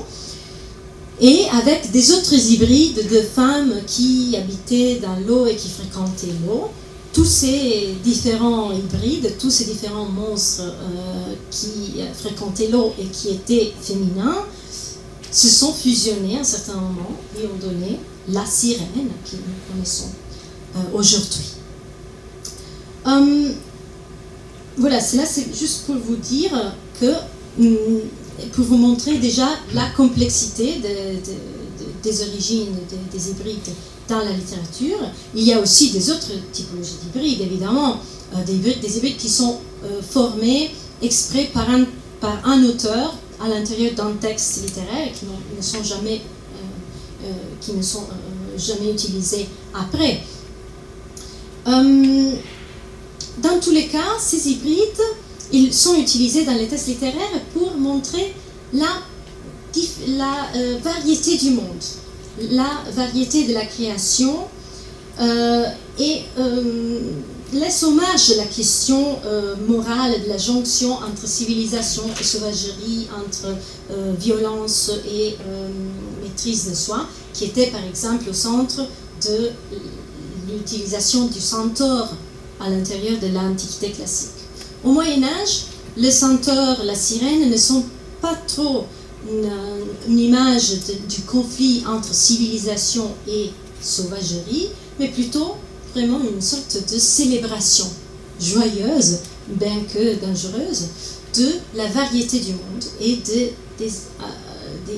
et 1.21 1.47
avec 1.51 1.91
des 1.91 2.13
autres 2.13 2.35
hybrides 2.35 3.09
de 3.11 3.21
femmes 3.21 3.75
qui 3.87 4.35
habitaient 4.37 5.01
dans 5.03 5.17
l'eau 5.27 5.47
et 5.47 5.55
qui 5.55 5.69
fréquentaient 5.69 6.35
l'eau. 6.47 6.71
Tous 7.13 7.25
ces 7.25 7.97
différents 8.05 8.71
hybrides, 8.73 9.35
tous 9.39 9.51
ces 9.51 9.65
différents 9.65 10.07
monstres 10.07 10.63
euh, 10.63 11.35
qui 11.51 12.01
fréquentaient 12.15 12.69
l'eau 12.69 12.95
et 13.01 13.07
qui 13.07 13.31
étaient 13.31 13.73
féminins, 13.83 14.45
se 15.33 15.49
sont 15.49 15.73
fusionnés 15.73 16.39
à 16.39 16.41
un 16.41 16.45
certain 16.45 16.75
moment 16.75 17.17
et 17.37 17.47
ont 17.47 17.69
donné 17.69 17.99
la 18.29 18.45
sirène 18.47 19.11
que 19.25 19.37
nous 19.37 19.73
connaissons 19.73 20.09
euh, 20.77 20.79
aujourd'hui. 20.95 21.55
Hum, 23.05 23.53
voilà, 24.77 25.01
c'est 25.01 25.17
là, 25.17 25.25
c'est 25.27 25.55
juste 25.57 25.87
pour 25.87 25.97
vous 25.97 26.17
dire 26.17 26.75
que 27.01 27.13
hum, 27.59 28.01
pour 28.53 28.65
vous 28.65 28.77
montrer 28.77 29.19
déjà 29.19 29.49
la 29.75 29.89
complexité 29.91 30.81
des 32.03 32.23
origines 32.23 32.69
des, 33.13 33.31
hybrides 33.31 33.71
dans 34.09 34.19
la 34.19 34.33
littérature. 34.33 34.99
Il 35.35 35.45
y 35.45 35.53
a 35.53 35.61
aussi 35.61 35.91
des 35.91 36.11
autres 36.11 36.33
typologies 36.53 36.97
d'hybrides, 37.03 37.41
évidemment, 37.41 37.99
euh, 38.35 38.45
des, 38.45 38.55
hybrides, 38.55 39.17
qui 39.17 39.29
sont 39.29 39.59
euh, 39.85 40.01
formés 40.03 40.71
exprès 41.03 41.51
par 41.53 41.69
un, 41.71 42.65
auteur 42.65 43.15
à 43.43 43.49
l'intérieur 43.49 43.95
d'un 43.95 44.13
texte 44.21 44.63
littéraire 44.63 45.09
et 45.09 45.13
qui 45.13 45.25
ne 45.57 45.63
sont 45.63 45.83
jamais, 45.83 46.21
euh, 47.25 47.33
qui 47.61 47.73
ne 47.73 47.83
sont, 47.83 48.05
jamais 48.57 48.93
utilisés 48.93 49.47
après. 49.75 50.21
dans 51.67 53.61
tous 53.63 53.71
les 53.71 53.87
cas, 53.87 54.19
ces 54.19 54.51
hybrides 54.51 55.01
ils 55.53 55.73
sont 55.73 55.97
utilisés 55.97 56.45
dans 56.45 56.55
les 56.55 56.69
tests 56.69 56.89
littéraires 56.89 57.41
pour 57.53 57.77
montrer 57.77 58.35
la, 58.73 58.87
euh, 60.55 60.79
variété 60.83 61.37
du 61.37 61.51
monde, 61.51 61.83
la 62.51 62.71
variété 62.95 63.47
de 63.47 63.55
la 63.55 63.65
création 63.65 64.49
euh, 65.21 65.65
et 65.99 66.23
euh, 66.39 67.01
laisse 67.53 67.83
hommage 67.83 68.31
à 68.31 68.37
la 68.37 68.45
question 68.45 69.19
morale 69.69 70.23
de 70.23 70.29
la 70.29 70.39
jonction 70.39 70.93
entre 70.93 71.27
civilisation 71.27 72.05
et 72.21 72.23
sauvagerie, 72.23 73.09
entre 73.19 73.57
violence 74.21 74.93
et 75.05 75.37
maîtrise 76.23 76.71
de 76.71 76.75
soi, 76.77 77.09
qui 77.35 77.47
était 77.47 77.67
par 77.67 77.83
exemple 77.85 78.31
au 78.31 78.33
centre 78.33 78.87
de 79.27 79.51
l'utilisation 80.49 81.27
du 81.27 81.41
centaure 81.41 82.11
à 82.61 82.71
l'intérieur 82.71 83.19
de 83.19 83.27
l'Antiquité 83.35 83.91
classique. 83.91 84.40
Au 84.83 84.93
Moyen 84.93 85.23
Âge, 85.23 85.65
le 85.97 86.11
centaure, 86.11 86.85
la 86.85 86.95
sirène 86.95 87.51
ne 87.51 87.57
sont 87.57 87.85
pas 88.23 88.35
trop 88.47 88.87
une, 89.29 90.19
image 90.19 90.73
du 91.09 91.21
conflit 91.23 91.85
entre 91.87 92.15
civilisation 92.15 93.11
et 93.29 93.51
sauvagerie, 93.83 94.69
mais 94.99 95.09
plutôt 95.09 95.57
vraiment 95.95 96.21
une 96.21 96.41
sorte 96.41 96.79
de 96.91 96.99
célébration 96.99 97.87
joyeuse, 98.41 99.19
bien 99.49 99.83
que 99.93 100.15
dangereuse, 100.25 100.87
de 101.37 101.49
la 101.75 101.87
variété 101.87 102.41
du 102.41 102.53
monde 102.53 102.85
et 103.01 103.17
de, 103.17 103.51
des, 103.79 103.93
euh, 104.21 104.95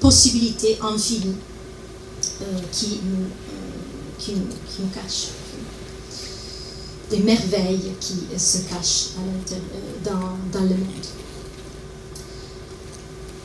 possibilités 0.00 0.78
infinies 0.82 1.36
euh, 2.40 2.44
qui, 2.72 3.00
euh, 3.04 3.26
qui 4.18 4.32
nous 4.32 4.88
cachent 4.94 5.28
des 7.14 7.22
merveilles 7.22 7.92
qui 8.00 8.14
se 8.38 8.58
cachent 8.68 9.10
dans, 10.04 10.60
le 10.60 10.68
monde. 10.68 11.06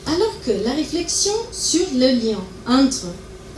Alors 0.06 0.34
que 0.44 0.50
la 0.64 0.72
réflexion 0.72 1.32
sur 1.52 1.86
le 1.94 2.08
lien 2.08 2.38
entre 2.66 3.06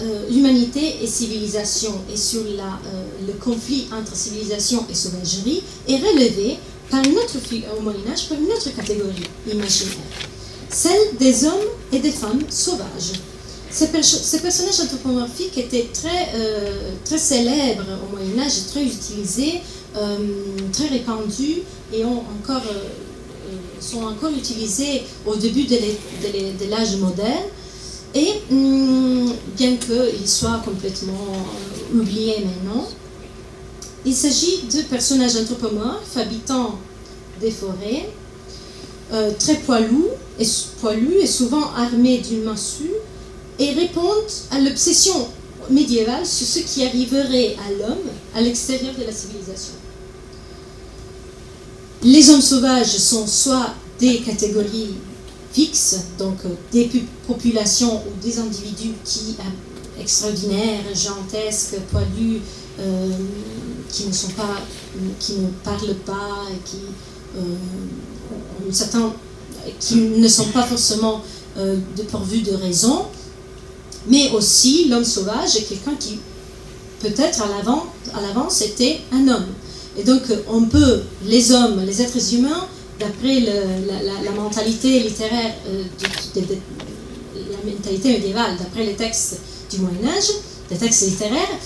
euh, 0.00 0.28
humanité 0.30 0.96
et 1.02 1.06
civilisation 1.06 1.92
et 2.12 2.16
sur 2.16 2.40
euh, 2.40 3.04
le 3.26 3.32
conflit 3.34 3.86
entre 3.92 4.14
civilisation 4.14 4.84
et 4.90 4.94
sauvagerie 4.94 5.62
est 5.88 5.96
relevée 5.96 6.58
par 6.90 7.02
une 7.04 7.16
autre, 7.16 7.36
au 7.78 7.80
Moyen 7.80 8.00
Âge 8.12 8.28
par 8.28 8.38
une 8.38 8.50
autre 8.50 8.74
catégorie 8.76 9.22
imaginaire, 9.50 9.96
celle 10.68 11.16
des 11.18 11.44
hommes 11.44 11.68
et 11.90 12.00
des 12.00 12.10
femmes 12.10 12.42
sauvages. 12.50 13.12
Ces, 13.70 13.86
personnages 13.86 14.80
anthropomorphiques 14.82 15.56
étaient 15.56 15.88
très, 15.94 16.28
euh, 16.34 16.90
très 17.06 17.16
célèbres 17.16 17.86
au 18.04 18.14
Moyen 18.14 18.44
Âge 18.44 18.58
et 18.58 18.70
très 18.70 18.84
utilisés 18.84 19.62
très 20.72 20.88
répandus 20.88 21.62
et 21.92 22.04
ont 22.04 22.20
encore, 22.20 22.62
euh, 22.70 22.78
euh, 23.48 23.56
sont 23.80 24.04
encore 24.04 24.30
utilisés 24.30 25.02
au 25.26 25.36
début 25.36 25.64
de 25.64 26.70
l'âge 26.70 26.96
moderne. 26.96 27.44
Et 28.14 28.28
hum, 28.50 29.32
bien 29.56 29.76
qu'ils 29.76 30.28
soient 30.28 30.60
complètement 30.64 31.32
oubliés 31.94 32.44
maintenant, 32.44 32.86
il 34.04 34.14
s'agit 34.14 34.64
de 34.72 34.82
personnages 34.82 35.36
anthropomorphes 35.36 36.16
habitant 36.16 36.78
des 37.40 37.50
forêts, 37.50 38.10
très 39.38 39.56
poilus 39.56 40.08
et 40.38 41.26
souvent 41.26 41.70
armés 41.76 42.18
d'une 42.18 42.42
massue, 42.42 42.90
et 43.58 43.70
répondent 43.70 44.32
à 44.50 44.58
l'obsession 44.58 45.28
médiévale 45.70 46.26
sur 46.26 46.46
ce 46.46 46.58
qui 46.60 46.84
arriverait 46.84 47.56
à 47.66 47.70
l'homme 47.70 48.10
à 48.34 48.40
l'extérieur 48.40 48.94
de 48.94 49.04
la 49.04 49.12
civilisation. 49.12 49.74
Les 52.04 52.30
hommes 52.30 52.42
sauvages 52.42 52.96
sont 52.96 53.28
soit 53.28 53.74
des 54.00 54.18
catégories 54.18 54.94
fixes, 55.52 56.00
donc 56.18 56.38
euh, 56.44 56.48
des 56.72 56.90
populations 57.28 58.02
ou 58.04 58.20
des 58.20 58.40
individus 58.40 58.94
qui 59.04 59.36
euh, 59.38 60.00
extraordinaires, 60.00 60.82
gigantesques, 60.92 61.76
poilus, 61.92 62.40
euh, 62.80 63.08
qui 63.88 64.06
ne 64.06 64.12
sont 64.12 64.30
pas, 64.30 64.58
qui 65.20 65.34
ne 65.34 65.48
parlent 65.62 65.94
pas, 66.04 66.46
qui, 66.64 66.78
qui 69.78 69.96
ne 69.96 70.28
sont 70.28 70.46
pas 70.46 70.62
forcément 70.64 71.20
dépourvus 71.94 72.40
de 72.40 72.52
raison, 72.52 73.06
mais 74.08 74.30
aussi 74.30 74.88
l'homme 74.88 75.04
sauvage 75.04 75.56
est 75.56 75.62
quelqu'un 75.68 75.94
qui 76.00 76.18
peut-être 77.00 77.42
à 77.42 78.20
l'avance 78.22 78.62
était 78.62 79.00
un 79.12 79.28
homme. 79.28 79.46
Et 79.98 80.04
donc, 80.04 80.22
on 80.48 80.62
peut, 80.62 81.02
les 81.26 81.52
hommes, 81.52 81.84
les 81.84 82.00
êtres 82.00 82.34
humains, 82.34 82.66
d'après 82.98 83.40
la, 83.40 84.30
mentalité 84.30 85.00
littéraire, 85.00 85.54
euh, 85.68 85.82
la 86.36 87.70
mentalité 87.70 88.12
médiévale, 88.12 88.56
d'après 88.58 88.84
les 88.84 88.94
textes 88.94 89.40
du 89.70 89.78
Moyen-Âge, 89.78 90.30
les 90.70 90.76
textes 90.76 91.02
littéraires, 91.08 91.58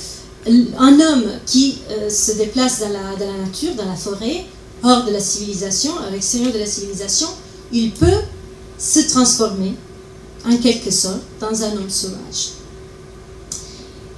un 0.47 1.01
homme 1.01 1.25
qui 1.45 1.79
euh, 1.91 2.09
se 2.09 2.33
déplace 2.33 2.81
dans 2.81 2.89
la, 2.89 3.17
dans 3.17 3.33
la, 3.33 3.45
nature, 3.45 3.75
dans 3.77 3.87
la 3.87 3.97
forêt, 3.97 4.45
hors 4.83 5.05
de 5.05 5.13
la 5.13 5.21
civilisation, 5.21 5.93
à 6.07 6.11
l'extérieur 6.11 6.53
de 6.53 6.59
la 6.59 6.67
civilisation, 6.67 7.29
il 7.73 7.93
peut 7.93 8.23
se 8.79 9.01
transformer, 9.01 9.75
en 10.45 10.57
quelque 10.59 10.91
sorte, 10.91 11.23
dans 11.41 11.63
un 11.63 11.73
homme 11.73 11.91
sauvage. 11.91 12.53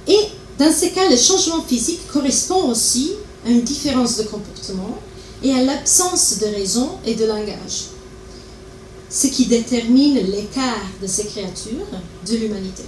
Et 0.07 0.19
Dans 0.59 0.73
ces 0.73 0.91
cas, 0.91 1.09
le 1.09 1.15
changement 1.15 1.63
physique 1.63 2.01
correspond 2.11 2.69
aussi 2.69 3.13
une 3.49 3.61
différence 3.61 4.17
de 4.17 4.23
comportement 4.23 4.97
et 5.43 5.53
à 5.53 5.63
l'absence 5.63 6.39
de 6.39 6.45
raison 6.47 6.91
et 7.05 7.15
de 7.15 7.25
langage, 7.25 7.87
ce 9.09 9.27
qui 9.27 9.45
détermine 9.45 10.15
l'écart 10.15 10.85
de 11.01 11.07
ces 11.07 11.25
créatures 11.25 11.87
de 12.27 12.35
l'humanité. 12.35 12.83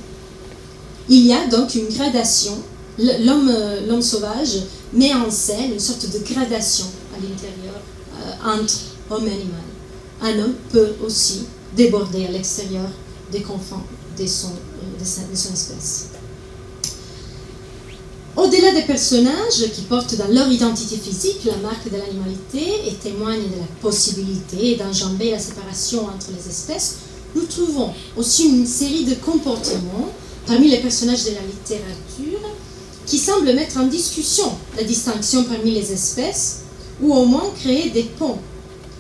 Il 1.10 1.26
y 1.26 1.34
a 1.34 1.48
donc 1.48 1.76
une 1.76 1.88
gradation. 1.88 2.58
L'homme 3.00 4.02
sauvage 4.02 4.60
met 4.94 5.14
en 5.14 5.32
scène 5.32 5.74
une 5.74 5.80
sorte 5.80 6.10
de 6.12 6.20
gradation 6.20 6.86
à 7.16 7.20
l'intérieur 7.22 7.82
euh, 8.22 8.56
entre 8.56 8.76
homme 9.10 9.28
et 9.28 9.32
animal. 9.32 9.62
Un 10.22 10.40
homme 10.44 10.54
peut 10.72 10.94
aussi 11.04 11.44
déborder 11.76 12.26
à 12.28 12.32
l'extérieur 12.32 12.90
des 13.32 13.42
confins 13.42 13.84
de 14.20 14.28
son, 14.28 14.50
euh, 14.50 15.00
de 15.00 15.36
son 15.36 15.54
espèce. 15.54 16.11
Au-delà 18.38 18.72
des 18.74 18.84
personnages 18.84 19.66
qui 19.76 19.82
portent 19.82 20.16
dans 20.16 20.30
leur 20.30 20.50
identité 20.50 20.96
physique 20.96 21.44
la 21.44 21.58
marque 21.58 21.92
de 21.92 21.98
l'animalité 21.98 22.88
et 22.88 22.94
témoignent 22.94 23.50
de 23.50 23.60
la 23.60 23.68
possibilité 23.82 24.78
d'enjamber 24.78 25.32
la 25.32 25.40
séparation 25.40 26.06
entre 26.06 26.28
les 26.32 26.50
espèces, 26.50 27.00
nous 27.36 27.44
trouvons 27.44 27.94
aussi 28.16 28.46
une 28.46 28.66
série 28.66 29.04
de 29.04 29.16
comportements 29.16 30.10
parmi 30.48 30.70
les 30.70 30.78
personnages 30.78 31.26
de 31.26 31.32
la 31.32 31.42
littérature 31.42 32.40
qui 33.06 33.18
semblent 33.18 33.54
mettre 33.54 33.78
en 33.78 33.88
discussion 33.88 34.50
la 34.78 34.84
distinction 34.84 35.44
parmi 35.44 35.72
les 35.72 35.92
espèces 35.92 36.60
ou 37.02 37.14
au 37.14 37.26
moins 37.26 37.52
créer 37.62 37.90
des 37.90 38.04
ponts 38.04 38.38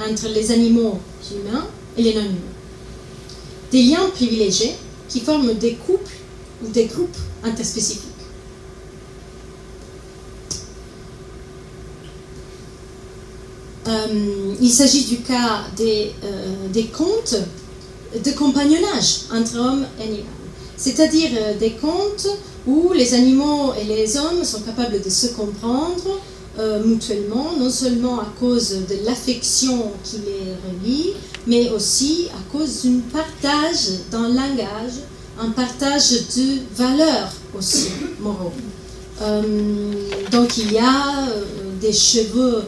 entre 0.01 0.27
les 0.27 0.51
animaux 0.51 0.99
humains 1.31 1.67
et 1.97 2.03
les 2.03 2.13
non-humains. 2.15 2.35
Des 3.71 3.83
liens 3.83 4.09
privilégiés 4.13 4.75
qui 5.07 5.21
forment 5.21 5.53
des 5.53 5.75
couples 5.75 6.15
ou 6.63 6.67
des 6.67 6.85
groupes 6.85 7.17
interspécifiques. 7.43 8.10
Euh, 13.91 14.55
il 14.61 14.69
s'agit 14.69 15.03
du 15.05 15.17
cas 15.17 15.63
des, 15.75 16.11
euh, 16.23 16.67
des 16.71 16.85
contes 16.85 17.35
de 18.13 18.31
compagnonnage 18.31 19.21
entre 19.33 19.57
hommes 19.57 19.85
et 19.99 20.03
animaux, 20.03 20.25
c'est-à-dire 20.77 21.29
euh, 21.35 21.57
des 21.57 21.71
contes 21.71 22.27
où 22.67 22.91
les 22.93 23.13
animaux 23.13 23.73
et 23.79 23.83
les 23.83 24.17
hommes 24.17 24.43
sont 24.43 24.61
capables 24.61 25.01
de 25.01 25.09
se 25.09 25.27
comprendre 25.27 26.19
mutuellement, 26.85 27.53
non 27.57 27.69
seulement 27.69 28.19
à 28.19 28.27
cause 28.37 28.71
de 28.71 29.05
l'affection 29.05 29.93
qui 30.03 30.17
les 30.17 30.51
relie, 30.67 31.13
mais 31.47 31.69
aussi 31.69 32.27
à 32.35 32.55
cause 32.55 32.83
d'un 32.83 32.99
partage 33.11 33.87
d'un 34.11 34.27
langage, 34.27 34.99
un 35.39 35.49
partage 35.51 36.11
de 36.11 36.59
valeurs 36.75 37.31
aussi 37.57 37.87
moraux. 38.19 38.51
donc 40.29 40.57
il 40.57 40.73
y 40.73 40.77
a 40.77 41.29
des 41.79 41.93
cheveux 41.93 42.63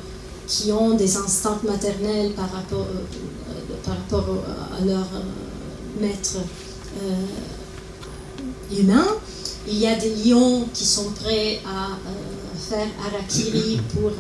qui 0.48 0.72
ont 0.72 0.96
des 0.96 1.18
instincts 1.18 1.60
maternels 1.64 2.32
par 2.34 2.52
rapport, 2.52 2.88
euh, 2.88 3.76
par 3.84 3.96
rapport 3.96 4.44
à 4.78 4.86
leur 4.86 5.08
euh, 5.16 6.02
maître 6.02 6.38
euh, 7.02 8.76
humain. 8.78 9.06
Il 9.68 9.78
y 9.78 9.88
a 9.88 9.96
des 9.96 10.14
lions 10.16 10.68
qui 10.74 10.86
sont 10.86 11.12
prêts 11.12 11.62
à 11.66 11.98
faire 12.70 12.88
harakiri 13.06 13.80
pour, 13.94 14.12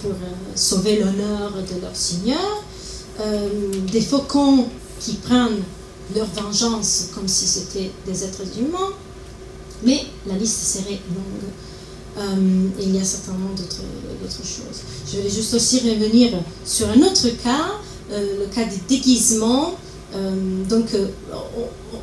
pour 0.00 0.12
sauver 0.54 1.00
l'honneur 1.00 1.52
de 1.54 1.80
leur 1.80 1.94
seigneur. 1.94 2.62
des 3.90 4.00
faucons 4.00 4.66
qui 5.00 5.14
prennent 5.14 5.62
leur 6.14 6.26
vengeance 6.26 7.08
comme 7.14 7.26
si 7.26 7.46
c'était 7.46 7.90
des 8.06 8.24
êtres 8.24 8.46
humains. 8.58 8.92
Mais 9.82 10.04
la 10.26 10.34
liste 10.34 10.62
serait 10.62 11.00
longue. 11.12 11.50
Euh, 12.20 12.68
il 12.78 12.94
y 12.94 13.00
a 13.00 13.04
certainement 13.04 13.50
d'autres 13.56 14.44
choses. 14.44 14.82
Je 15.10 15.20
vais 15.20 15.30
juste 15.30 15.54
aussi 15.54 15.78
revenir 15.80 16.32
sur 16.66 16.88
un 16.90 17.00
autre 17.00 17.28
cas, 17.42 17.78
euh, 18.12 18.40
le 18.40 18.46
cas 18.54 18.64
des 18.64 18.80
déguisements. 18.88 19.74
Euh, 20.14 20.64
donc, 20.68 20.88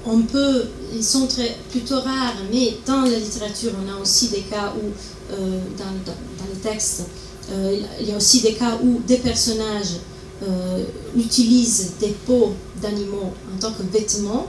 on, 0.05 0.22
peut, 0.22 0.63
ils 0.95 1.03
sont 1.03 1.28
très, 1.28 1.55
plutôt 1.70 1.99
rares, 1.99 2.38
mais 2.51 2.78
dans 2.86 3.01
la 3.01 3.20
littérature, 3.20 3.72
on 3.84 3.95
a 3.95 4.01
aussi 4.01 4.30
des 4.30 4.41
cas 4.41 4.74
où, 4.76 4.89
dans, 5.30 5.84
dans, 6.05 6.47
les 6.53 6.59
textes, 6.61 7.03
il 7.51 8.07
y 8.07 8.11
a 8.11 8.18
aussi 8.18 8.41
des 8.41 8.53
cas 8.53 8.80
où 8.82 9.01
des 9.05 9.18
personnages 9.18 9.97
utilisent 11.15 11.91
des 11.99 12.15
peaux 12.26 12.53
d'animaux 12.82 13.34
en 13.53 13.59
tant 13.59 13.72
que 13.72 13.84
vêtements 13.91 14.47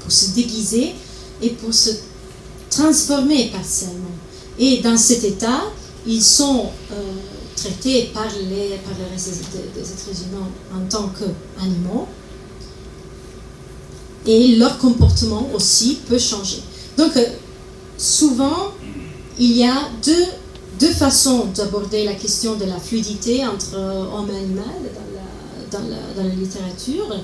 pour 0.00 0.12
se 0.12 0.32
déguiser 0.32 0.92
et 1.40 1.50
pour 1.50 1.72
se 1.72 1.90
transformer 2.70 3.50
partiellement. 3.50 4.10
Et 4.58 4.78
dans 4.78 4.96
cet 4.96 5.24
état, 5.24 5.62
ils 6.06 6.22
sont 6.22 6.66
euh, 6.92 6.94
traités 7.54 8.10
par 8.12 8.26
les, 8.26 8.76
par 8.78 8.94
des, 8.94 9.80
êtres 9.80 10.22
humains 10.24 10.48
en 10.74 10.88
tant 10.88 11.10
qu'animaux. 11.10 12.08
Et 14.26 14.56
leur 14.56 14.78
comportement 14.78 15.48
aussi 15.54 15.98
peut 16.08 16.18
changer. 16.18 16.60
Donc, 16.96 17.16
euh, 17.16 17.24
souvent, 17.96 18.72
il 19.38 19.56
y 19.56 19.64
a 19.64 19.88
deux, 20.04 20.24
deux 20.80 20.92
façons 20.92 21.46
d'aborder 21.54 22.04
la 22.04 22.14
question 22.14 22.56
de 22.56 22.64
la 22.64 22.78
fluidité 22.78 23.46
entre 23.46 23.76
homme 23.76 24.28
et 24.30 24.38
animal 24.38 24.64
dans 25.70 25.78
la, 25.78 25.78
dans 25.78 25.88
la, 25.88 26.22
dans 26.22 26.28
la 26.28 26.34
littérature. 26.34 27.16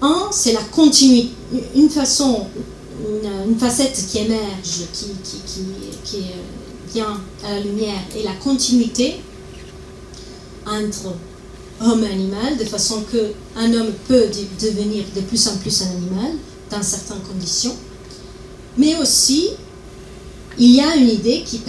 Un, 0.00 0.28
c'est 0.32 0.52
la 0.52 0.62
continuité, 0.62 1.30
une 1.74 1.90
façon 1.90 2.46
une, 3.46 3.58
facette 3.58 4.04
qui 4.10 4.18
émerge, 4.18 4.86
qui, 4.92 6.24
vient 6.92 7.20
à 7.44 7.54
la 7.54 7.60
lumière, 7.60 8.00
et 8.16 8.22
la 8.22 8.34
continuité 8.34 9.16
entre 10.66 11.14
homme 11.80 12.04
et 12.04 12.12
animal, 12.12 12.56
de 12.56 12.64
façon 12.64 13.02
qu'un 13.10 13.74
homme 13.74 13.92
peut 14.06 14.26
devenir 14.60 15.04
de 15.14 15.20
plus 15.22 15.48
en 15.48 15.56
plus 15.56 15.82
un 15.82 15.90
animal 15.96 16.32
dans 16.70 16.82
certaines 16.82 17.22
conditions. 17.22 17.74
Mais 18.78 18.96
aussi, 18.96 19.50
il 20.58 20.70
y 20.70 20.80
a 20.80 20.94
une 20.94 21.08
idée 21.08 21.42
qui 21.42 21.60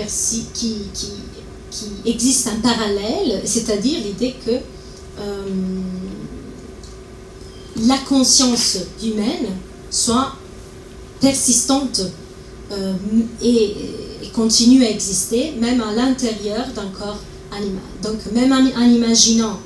existe 2.05 2.47
en 2.47 2.61
parallèle, 2.61 3.41
c'est-à-dire 3.45 3.99
l'idée 4.05 4.35
que 4.45 4.51
euh, 4.51 5.43
la 7.87 7.97
conscience 7.99 8.77
humaine 9.03 9.47
soit 9.89 10.33
persistante 11.19 12.01
euh, 12.71 12.93
et, 13.41 13.75
continue 14.33 14.83
à 14.83 14.89
exister 14.89 15.53
même 15.61 15.81
à 15.81 15.93
l'intérieur 15.93 16.67
d'un 16.75 16.87
corps 16.87 17.19
animal. 17.55 17.81
Donc 18.03 18.17
même 18.33 18.51
en, 18.51 18.83
imaginant, 18.83 19.57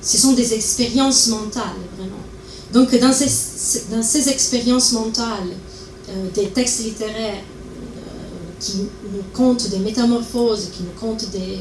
ce 0.00 0.16
sont 0.16 0.32
des 0.32 0.54
expériences 0.54 1.26
mentales 1.26 1.82
vraiment. 1.98 2.22
Donc 2.72 2.98
dans 2.98 3.12
ces, 3.12 3.82
dans 3.90 4.02
ces 4.02 4.30
expériences 4.30 4.92
mentales, 4.92 5.50
euh, 6.08 6.28
des 6.34 6.46
textes 6.46 6.84
littéraires 6.84 7.42
euh, 7.42 8.60
qui 8.60 8.78
nous 9.12 9.22
comptent 9.34 9.68
des 9.68 9.80
métamorphoses, 9.80 10.70
qui 10.72 10.84
nous 10.84 10.98
comptent 10.98 11.30
des, 11.30 11.58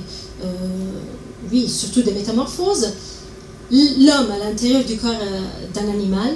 oui, 1.52 1.68
surtout 1.68 2.02
des 2.02 2.14
métamorphoses, 2.14 2.94
l'homme 3.72 4.32
à 4.32 4.38
l'intérieur 4.38 4.86
du 4.86 4.96
corps 4.96 5.12
d'un 5.74 5.90
animal 5.90 6.36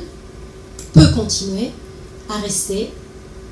peut 0.93 1.07
continuer 1.15 1.71
à 2.29 2.37
rester 2.39 2.91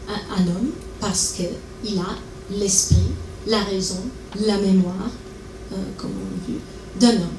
un, 0.07 0.47
homme 0.47 0.71
parce 0.99 1.33
qu'il 1.35 1.99
a 1.99 2.15
l'esprit, 2.51 3.11
la 3.47 3.63
raison, 3.63 3.99
la 4.45 4.57
mémoire, 4.57 5.09
euh, 5.71 5.75
comme 5.97 6.11
on 6.11 6.51
dit, 6.51 6.59
d'un 6.99 7.21
homme. 7.21 7.29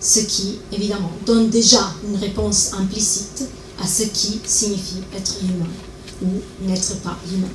Ce 0.00 0.20
qui, 0.20 0.58
évidemment, 0.72 1.12
donne 1.26 1.50
déjà 1.50 1.92
une 2.08 2.16
réponse 2.16 2.72
implicite 2.72 3.44
à 3.82 3.86
ce 3.86 4.04
qui 4.04 4.40
signifie 4.44 5.02
être 5.14 5.36
humain 5.42 5.68
ou 6.22 6.66
n'être 6.66 6.96
pas 7.00 7.18
humain. 7.30 7.48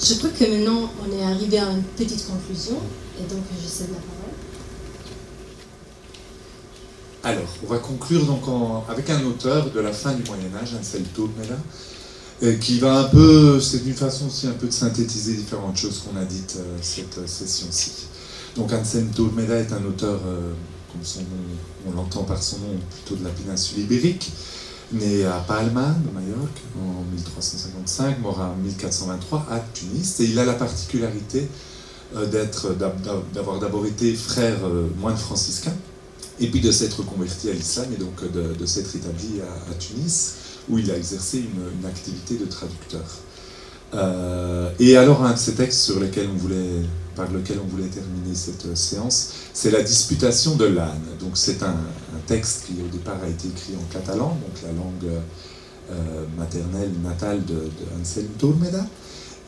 Je 0.00 0.14
crois 0.14 0.30
que 0.30 0.44
maintenant 0.44 0.90
on 1.02 1.12
est 1.12 1.22
arrivé 1.22 1.58
à 1.58 1.70
une 1.70 1.82
petite 1.82 2.26
conclusion 2.26 2.78
et 3.18 3.22
donc 3.28 3.42
je 3.60 3.68
cède 3.68 3.88
la 3.90 3.96
parole. 3.96 4.17
Alors, 7.24 7.48
on 7.64 7.72
va 7.72 7.78
conclure 7.78 8.24
donc 8.24 8.42
avec 8.88 9.10
un 9.10 9.24
auteur 9.24 9.70
de 9.70 9.80
la 9.80 9.92
fin 9.92 10.12
du 10.12 10.22
Moyen 10.24 10.50
Âge, 10.62 10.74
Anselm 10.78 11.04
Mela, 11.36 11.56
euh, 12.44 12.56
qui 12.58 12.78
va 12.78 13.00
un 13.00 13.04
peu, 13.04 13.60
c'est 13.60 13.84
une 13.84 13.94
façon 13.94 14.28
aussi 14.28 14.46
un 14.46 14.52
peu 14.52 14.68
de 14.68 14.72
synthétiser 14.72 15.34
différentes 15.34 15.76
choses 15.76 16.02
qu'on 16.02 16.16
a 16.16 16.24
dites 16.24 16.56
euh, 16.58 16.78
cette 16.80 17.18
euh, 17.18 17.26
session-ci. 17.26 18.06
Donc 18.54 18.72
Anselm 18.72 19.08
Mela 19.34 19.56
est 19.56 19.72
un 19.72 19.84
auteur, 19.84 20.20
comme 20.92 21.02
son 21.02 21.20
nom, 21.20 21.26
on 21.88 21.92
l'entend 21.92 22.22
par 22.22 22.42
son 22.42 22.58
nom, 22.58 22.76
plutôt 22.90 23.16
de 23.16 23.24
la 23.24 23.30
péninsule 23.30 23.80
ibérique, 23.80 24.32
né 24.92 25.24
à 25.26 25.44
Palma, 25.46 25.94
de 26.04 26.10
Majorque, 26.12 26.62
en 26.80 27.02
1355, 27.12 28.20
mort 28.20 28.40
en 28.40 28.56
1423 28.56 29.46
à 29.50 29.60
Tunis, 29.74 30.20
et 30.20 30.24
il 30.24 30.38
a 30.38 30.44
la 30.44 30.54
particularité 30.54 31.48
d'être, 32.32 32.74
d'avoir 33.32 33.60
d'abord 33.60 33.86
été 33.86 34.12
frère 34.14 34.58
moine 34.98 35.16
franciscain, 35.16 35.74
et 36.40 36.48
puis 36.48 36.60
de 36.60 36.70
s'être 36.70 37.02
converti 37.04 37.50
à 37.50 37.52
l'islam 37.52 37.86
et 37.92 37.96
donc 37.96 38.20
de, 38.32 38.66
s'être 38.66 38.94
établi 38.94 39.40
à, 39.70 39.74
Tunis, 39.74 40.34
où 40.68 40.78
il 40.78 40.90
a 40.90 40.96
exercé 40.96 41.38
une, 41.38 41.86
activité 41.86 42.36
de 42.36 42.44
traducteur. 42.44 43.04
Euh, 43.94 44.70
et 44.78 44.96
alors 44.96 45.24
un 45.24 45.32
de 45.32 45.38
ces 45.38 45.54
textes 45.54 45.80
sur 45.80 45.98
lesquels 45.98 46.28
on 46.32 46.36
voulait, 46.36 46.82
par 47.16 47.30
lequel 47.32 47.58
on 47.64 47.66
voulait 47.66 47.88
terminer 47.88 48.34
cette 48.34 48.76
séance, 48.76 49.32
c'est 49.52 49.70
la 49.70 49.82
disputation 49.82 50.56
de 50.56 50.66
l'âne. 50.66 51.00
Donc 51.20 51.32
c'est 51.34 51.62
un, 51.62 51.76
texte 52.26 52.66
qui 52.66 52.74
au 52.82 52.88
départ 52.88 53.16
a 53.24 53.28
été 53.28 53.48
écrit 53.48 53.74
en 53.74 53.90
catalan, 53.90 54.28
donc 54.28 54.62
la 54.62 54.72
langue 54.72 55.22
euh, 55.90 56.24
maternelle, 56.36 56.90
natale 57.02 57.42
de, 57.46 57.54
de 57.54 58.00
Anselm 58.00 58.28
Tourmeda. 58.38 58.84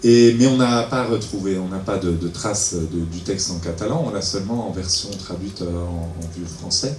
Mais 0.03 0.47
on 0.47 0.57
n'a 0.57 0.85
pas 0.85 1.05
retrouvé, 1.05 1.59
on 1.59 1.69
n'a 1.69 1.79
pas 1.79 1.99
de, 1.99 2.29
traces 2.29 2.75
du 2.75 3.21
texte 3.21 3.51
en 3.51 3.59
catalan, 3.59 4.05
on 4.07 4.11
l'a 4.11 4.23
seulement 4.23 4.69
en 4.69 4.73
version 4.73 5.11
traduite 5.11 5.63
euh, 5.63 5.83
en, 5.83 6.11
vieux 6.35 6.47
français. 6.47 6.97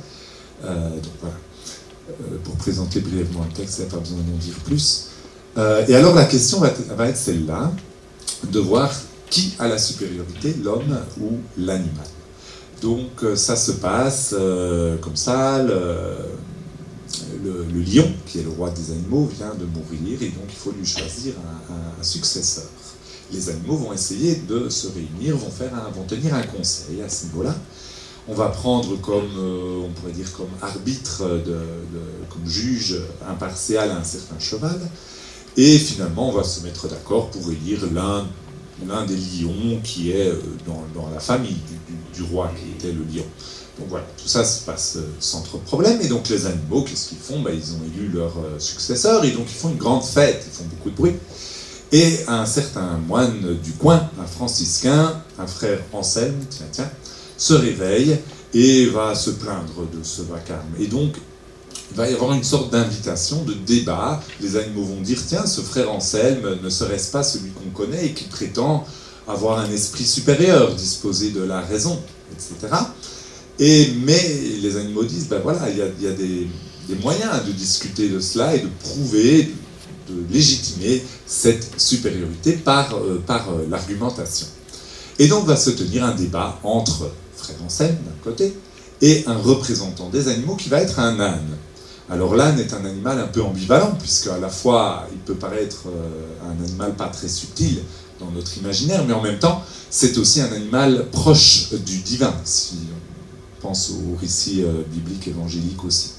Euh, 0.64 0.90
donc 0.90 1.14
voilà, 1.20 1.36
pour 2.44 2.56
présenter 2.56 3.00
brièvement 3.00 3.46
le 3.48 3.54
texte, 3.56 3.80
il 3.80 3.82
n'y 3.86 3.88
a 3.88 3.92
pas 3.92 4.00
besoin 4.00 4.20
d'en 4.20 4.38
dire 4.38 4.56
plus. 4.66 5.08
et 5.58 5.96
alors 5.96 6.14
la 6.14 6.26
question 6.26 6.60
va, 6.60 7.08
être 7.08 7.18
celle-là, 7.18 7.72
de 8.52 8.60
voir 8.60 8.92
qui 9.30 9.56
a 9.60 9.68
la 9.68 9.78
supériorité, 9.78 10.56
l'homme 10.64 11.00
ou 11.20 11.40
l'animal. 11.58 12.06
Donc 12.82 13.24
ça 13.36 13.56
se 13.56 13.72
passe 13.74 14.36
comme 15.02 15.16
ça, 15.16 15.64
le, 17.44 17.82
lion, 17.82 18.12
qui 18.26 18.40
est 18.40 18.44
le 18.44 18.50
roi 18.50 18.70
des 18.70 18.92
animaux, 18.92 19.30
vient 19.36 19.54
de 19.56 19.66
mourir 19.66 20.22
et 20.22 20.30
donc 20.30 20.46
il 20.50 20.56
faut 20.56 20.72
lui 20.72 20.86
choisir 20.86 21.34
un, 21.70 22.04
successeur. 22.04 22.66
Les 23.32 23.50
animaux 23.50 23.78
vont 23.78 23.94
essayer 23.94 24.36
de 24.48 24.70
se 24.70 24.88
réunir, 24.88 25.38
vont, 25.38 25.50
faire 25.50 25.72
vont 25.96 26.04
tenir 26.04 26.34
un 26.36 26.44
conseil 26.44 27.02
à 27.02 27.10
ce 27.10 27.26
niveau-là. 27.26 27.56
On 28.28 28.34
va 28.34 28.50
prendre 28.50 29.00
comme, 29.02 29.32
euh, 29.38 29.86
on 29.86 29.90
pourrait 29.90 30.12
dire, 30.12 30.32
comme 30.34 30.50
arbitre, 30.62 31.24
comme 32.30 32.46
juge 32.48 32.98
impartial 33.28 33.90
un 33.92 34.04
certain 34.04 34.40
cheval. 34.40 34.80
Et 35.58 35.78
finalement, 35.78 36.30
on 36.30 36.32
va 36.32 36.44
se 36.44 36.62
mettre 36.62 36.88
d'accord 36.88 37.30
pour 37.30 37.52
élire 37.52 37.82
l'un 37.94 39.06
des 39.06 39.16
lions 39.16 39.80
qui 39.84 40.12
est 40.12 40.30
euh, 40.30 40.42
dans, 40.66 41.10
la 41.14 41.20
famille 41.20 41.58
du, 42.14 42.24
roi 42.24 42.52
qui 42.58 42.72
était 42.72 42.96
le 42.96 43.04
lion. 43.04 43.26
Donc 43.80 43.90
voilà, 43.90 44.06
tout 44.18 44.28
ça 44.28 44.44
se 44.44 44.64
passe 44.64 44.98
euh, 44.98 45.08
sans 45.20 45.42
trop 45.42 45.58
de 45.58 45.64
problème. 45.64 46.00
Et 46.02 46.08
donc 46.08 46.30
les 46.30 46.46
animaux, 46.46 46.84
qu'est-ce 46.84 47.10
qu'ils 47.10 47.18
font? 47.18 47.42
Ben, 47.42 47.54
Ils 47.54 47.74
ont 47.74 47.80
élu 47.96 48.10
leur 48.10 48.34
successeur 48.60 49.24
et 49.26 49.32
donc 49.32 49.46
ils 49.50 49.58
font 49.58 49.70
une 49.70 49.78
grande 49.78 50.04
fête, 50.04 50.46
ils 50.48 50.56
font 50.56 50.66
beaucoup 50.66 50.90
de 50.90 50.96
bruit. 50.96 51.16
Et 51.92 52.20
un 52.28 52.46
certain 52.46 52.98
moine 53.08 53.58
du 53.62 53.74
coin, 53.74 54.10
un 54.20 54.26
franciscain, 54.26 55.22
un 55.38 55.48
frère 55.48 55.80
Anselme, 55.92 56.40
tiens, 56.50 56.68
tiens, 56.72 56.92
se 57.38 57.54
réveille 57.54 58.18
et 58.54 58.86
va 58.88 59.14
se 59.16 59.32
plaindre 59.32 59.88
de 59.94 60.04
ce 60.04 60.22
vacarme. 60.22 60.70
Et 60.80 60.88
donc, 60.88 61.16
il 61.92 61.98
va 61.98 62.10
y 62.10 62.14
avoir 62.14 62.32
une 62.32 62.44
sorte 62.44 62.72
d'invitation, 62.72 63.44
de 63.44 63.54
débat. 63.54 64.24
Les 64.40 64.56
animaux 64.56 64.86
vont 64.86 65.02
dire, 65.02 65.20
tiens, 65.28 65.46
ce 65.46 65.60
frère 65.60 65.92
Anselme 65.92 66.60
ne 66.64 66.70
serait-ce 66.70 67.12
pas 67.12 67.24
celui 67.24 67.52
qu'on 67.52 67.70
connaît 67.72 68.06
et 68.06 68.14
qui 68.14 68.26
prétend 68.26 68.86
avoir 69.28 69.60
un 69.60 69.70
esprit 69.70 70.06
supérieur, 70.06 70.74
disposer 70.74 71.32
de 71.32 71.44
la 71.44 71.60
raison, 71.60 72.00
etc. 72.32 72.74
Et, 73.60 73.94
mais 74.06 74.20
les 74.62 74.78
animaux 74.78 75.04
disent, 75.04 75.28
ben 75.28 75.42
voilà, 75.44 75.70
il 75.70 75.78
y 75.78 76.08
a, 76.08 76.12
des, 76.12 76.48
moyens 77.02 77.46
de 77.46 77.52
discuter 77.52 78.10
de 78.10 78.20
cela 78.20 78.56
et 78.56 78.60
de 78.60 78.68
prouver, 78.84 79.52
légitimer 80.30 81.04
cette 81.26 81.80
supériorité 81.80 82.54
par, 82.54 82.96
euh, 82.96 83.22
par 83.26 83.50
euh, 83.50 83.66
l'argumentation. 83.70 84.48
Et 85.20 85.28
donc 85.28 85.46
va 85.46 85.56
se 85.56 85.70
tenir 85.72 86.04
un 86.04 86.16
débat 86.16 86.60
entre 86.64 87.12
Frère 87.36 87.58
Anselme 87.66 87.96
d'un 87.96 88.24
côté 88.24 88.54
et 89.02 89.24
un 89.28 89.38
représentant 89.38 90.10
des 90.10 90.28
animaux 90.28 90.56
qui 90.56 90.70
va 90.70 90.82
être 90.82 91.00
un 91.00 91.20
âne. 91.20 91.58
Alors 92.10 92.36
l'âne 92.36 92.60
est 92.60 92.74
un 92.74 92.84
animal 92.86 93.20
un 93.20 93.28
peu 93.28 93.42
ambivalent, 93.42 93.96
puisque 94.00 94.28
à 94.28 94.38
la 94.38 94.50
fois 94.50 95.08
il 95.12 95.20
peut 95.20 95.36
paraître 95.36 95.84
euh, 95.88 96.50
un 96.50 96.64
animal 96.64 96.96
pas 96.96 97.08
très 97.08 97.28
subtil 97.28 97.80
dans 98.20 98.30
notre 98.32 98.58
imaginaire, 98.58 99.04
mais 99.08 99.14
en 99.14 99.22
même 99.22 99.40
temps 99.40 99.64
c'est 99.90 100.18
aussi 100.18 100.42
un 100.42 100.52
animal 100.52 101.08
proche 101.12 101.74
du 101.74 101.98
divin, 102.00 102.34
si 102.44 102.76
pense 103.62 103.92
aux 103.92 104.18
récits 104.20 104.64
euh, 104.64 104.84
bibliques 104.92 105.28
évangéliques 105.28 105.84
aussi. 105.86 106.12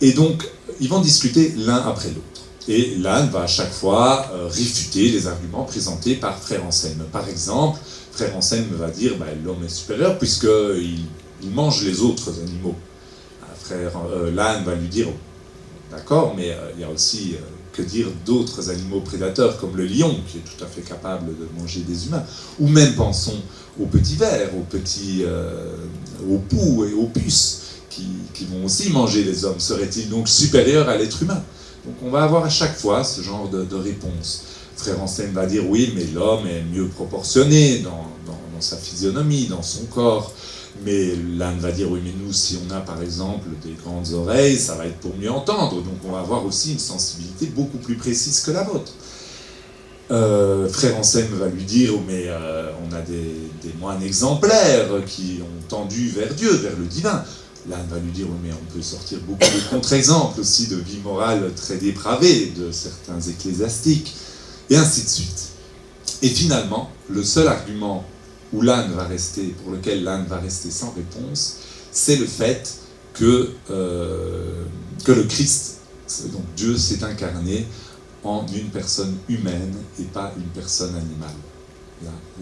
Et 0.00 0.12
donc, 0.12 0.48
ils 0.80 0.88
vont 0.88 1.00
discuter 1.00 1.54
l'un 1.56 1.76
après 1.76 2.08
l'autre. 2.08 2.42
Et 2.68 2.96
l'âne 2.98 3.28
va 3.30 3.42
à 3.42 3.46
chaque 3.46 3.72
fois 3.72 4.26
euh, 4.32 4.46
réfuter 4.46 5.10
les 5.10 5.26
arguments 5.26 5.64
présentés 5.64 6.14
par 6.14 6.38
Frère 6.38 6.64
Anselme. 6.64 7.04
Par 7.10 7.28
exemple, 7.28 7.80
Frère 8.12 8.36
Anselme 8.36 8.68
va 8.72 8.90
dire 8.90 9.16
bah, 9.18 9.26
l'homme 9.44 9.64
est 9.64 9.74
supérieur 9.74 10.18
puisqu'il 10.18 11.00
il 11.42 11.50
mange 11.50 11.82
les 11.84 12.00
autres 12.00 12.30
animaux. 12.40 12.76
Frère 13.58 13.92
euh, 14.12 14.30
l'âne 14.30 14.64
va 14.64 14.74
lui 14.74 14.88
dire 14.88 15.08
d'accord, 15.90 16.34
mais 16.36 16.56
il 16.74 16.80
y 16.80 16.84
a 16.84 16.90
aussi 16.90 17.36
que 17.72 17.82
dire 17.82 18.06
d'autres 18.24 18.70
animaux 18.70 19.00
prédateurs 19.00 19.58
comme 19.58 19.76
le 19.76 19.86
lion 19.86 20.14
qui 20.28 20.38
est 20.38 20.40
tout 20.40 20.62
à 20.62 20.66
fait 20.66 20.82
capable 20.82 21.26
de 21.26 21.48
manger 21.58 21.80
des 21.80 22.06
humains. 22.06 22.24
Ou 22.60 22.68
même 22.68 22.94
pensons 22.94 23.40
aux 23.80 23.86
petits 23.86 24.16
vers, 24.16 24.54
aux 24.56 24.62
petits 24.62 25.22
euh, 25.24 25.74
aux 26.28 26.38
poux 26.38 26.84
et 26.84 26.92
aux 26.92 27.06
puces 27.06 27.61
qui, 27.94 28.44
vont 28.46 28.64
aussi 28.64 28.90
manger 28.90 29.24
les 29.24 29.44
hommes. 29.44 29.60
Serait-il 29.60 30.08
donc 30.08 30.28
supérieur 30.28 30.88
à 30.88 30.96
l'être 30.96 31.22
humain? 31.22 31.42
Donc 31.84 31.94
on 32.04 32.10
va 32.10 32.22
avoir 32.22 32.44
à 32.44 32.50
chaque 32.50 32.76
fois 32.76 33.04
ce 33.04 33.22
genre 33.22 33.48
de, 33.48 33.76
réponse. 33.76 34.44
Frère 34.76 35.00
Anselme 35.00 35.32
va 35.32 35.46
dire 35.46 35.68
oui, 35.68 35.92
mais 35.94 36.04
l'homme 36.14 36.46
est 36.46 36.62
mieux 36.62 36.88
proportionné 36.88 37.78
dans, 37.78 38.08
sa 38.60 38.76
physionomie, 38.76 39.46
dans 39.46 39.62
son 39.62 39.86
corps. 39.86 40.32
Mais 40.84 41.14
l'âne 41.36 41.58
va 41.58 41.72
dire 41.72 41.90
oui, 41.90 42.00
mais 42.02 42.12
nous, 42.24 42.32
si 42.32 42.58
on 42.66 42.72
a 42.72 42.80
par 42.80 43.02
exemple 43.02 43.48
des 43.64 43.74
grandes 43.84 44.12
oreilles, 44.12 44.56
ça 44.56 44.76
va 44.76 44.86
être 44.86 44.98
pour 44.98 45.16
mieux 45.16 45.30
entendre. 45.30 45.82
Donc 45.82 45.96
on 46.04 46.12
va 46.12 46.20
avoir 46.20 46.46
aussi 46.46 46.72
une 46.72 46.78
sensibilité 46.78 47.46
beaucoup 47.46 47.78
plus 47.78 47.96
précise 47.96 48.40
que 48.40 48.52
la 48.52 48.62
vôtre. 48.62 48.92
Euh, 50.10 50.68
frère 50.68 50.98
Anselme 50.98 51.34
va 51.38 51.48
lui 51.48 51.64
dire, 51.64 51.92
oh, 51.94 52.00
mais 52.06 52.24
euh, 52.26 52.70
on 52.86 52.94
a 52.94 53.00
des, 53.00 53.72
moines 53.80 54.02
exemplaires 54.02 54.88
qui 55.06 55.40
ont 55.40 55.68
tendu 55.68 56.08
vers 56.08 56.34
Dieu, 56.34 56.50
vers 56.50 56.76
le 56.78 56.84
divin. 56.84 57.24
L'âne 57.68 57.86
va 57.88 57.98
lui 57.98 58.10
dire, 58.10 58.26
mais 58.42 58.50
on 58.52 58.74
peut 58.74 58.82
sortir 58.82 59.18
beaucoup 59.20 59.38
de 59.38 59.70
contre-exemples 59.70 60.40
aussi 60.40 60.66
de 60.66 60.76
vie 60.76 60.98
morale 60.98 61.52
très 61.54 61.76
dépravée 61.76 62.52
de 62.56 62.72
certains 62.72 63.20
ecclésiastiques, 63.20 64.14
et 64.68 64.76
ainsi 64.76 65.04
de 65.04 65.08
suite. 65.08 65.48
Et 66.22 66.28
finalement, 66.28 66.90
le 67.08 67.22
seul 67.22 67.46
argument 67.46 68.04
où 68.52 68.62
l'âne 68.62 68.92
va 68.92 69.04
rester, 69.04 69.54
pour 69.62 69.72
lequel 69.72 70.02
l'âne 70.02 70.26
va 70.26 70.38
rester 70.38 70.70
sans 70.70 70.92
réponse, 70.92 71.58
c'est 71.92 72.16
le 72.16 72.26
fait 72.26 72.78
que, 73.14 73.50
euh, 73.70 74.64
que 75.04 75.12
le 75.12 75.24
Christ, 75.24 75.78
donc 76.32 76.42
Dieu 76.56 76.76
s'est 76.76 77.04
incarné 77.04 77.66
en 78.24 78.46
une 78.46 78.68
personne 78.70 79.16
humaine 79.28 79.74
et 80.00 80.04
pas 80.04 80.32
une 80.36 80.48
personne 80.48 80.94
animale. 80.94 81.34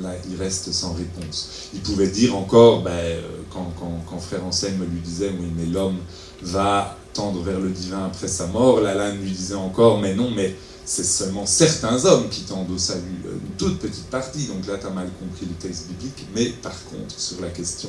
Là, 0.01 0.15
il 0.31 0.37
reste 0.37 0.73
sans 0.73 0.95
réponse. 0.95 1.69
Il 1.75 1.81
pouvait 1.81 2.09
dire 2.09 2.35
encore, 2.37 2.83
ben, 2.83 3.19
euh, 3.57 3.85
quand, 4.09 4.19
frère 4.19 4.45
Anselme 4.45 4.85
lui 4.91 5.01
disait, 5.01 5.31
oui, 5.39 5.47
mais 5.57 5.67
l'homme 5.67 5.99
va 6.43 6.97
tendre 7.13 7.43
vers 7.43 7.61
le 7.61 7.71
divin 7.71 8.07
après 8.07 8.29
sa 8.29 8.47
mort, 8.47 8.81
la 8.81 8.95
l'âne 8.95 9.21
lui 9.21 9.31
disait 9.31 9.55
encore, 9.55 10.01
mais 10.01 10.15
non, 10.15 10.31
mais 10.31 10.55
c'est 10.85 11.05
seulement 11.05 11.47
certains 11.47 12.05
hommes 12.05 12.29
qui 12.29 12.43
tendent 12.43 12.71
au 12.71 12.79
salut, 12.79 13.23
euh, 13.27 13.33
une 13.33 13.57
toute 13.57 13.79
petite 13.79 14.07
partie, 14.07 14.47
donc 14.47 14.67
là 14.67 14.79
tu 14.79 14.87
as 14.87 14.91
mal 14.91 15.11
compris 15.19 15.47
le 15.47 15.55
texte 15.55 15.89
biblique, 15.89 16.27
mais 16.35 16.47
par 16.63 16.85
contre 16.85 17.19
sur 17.19 17.41
la 17.41 17.49
question 17.49 17.89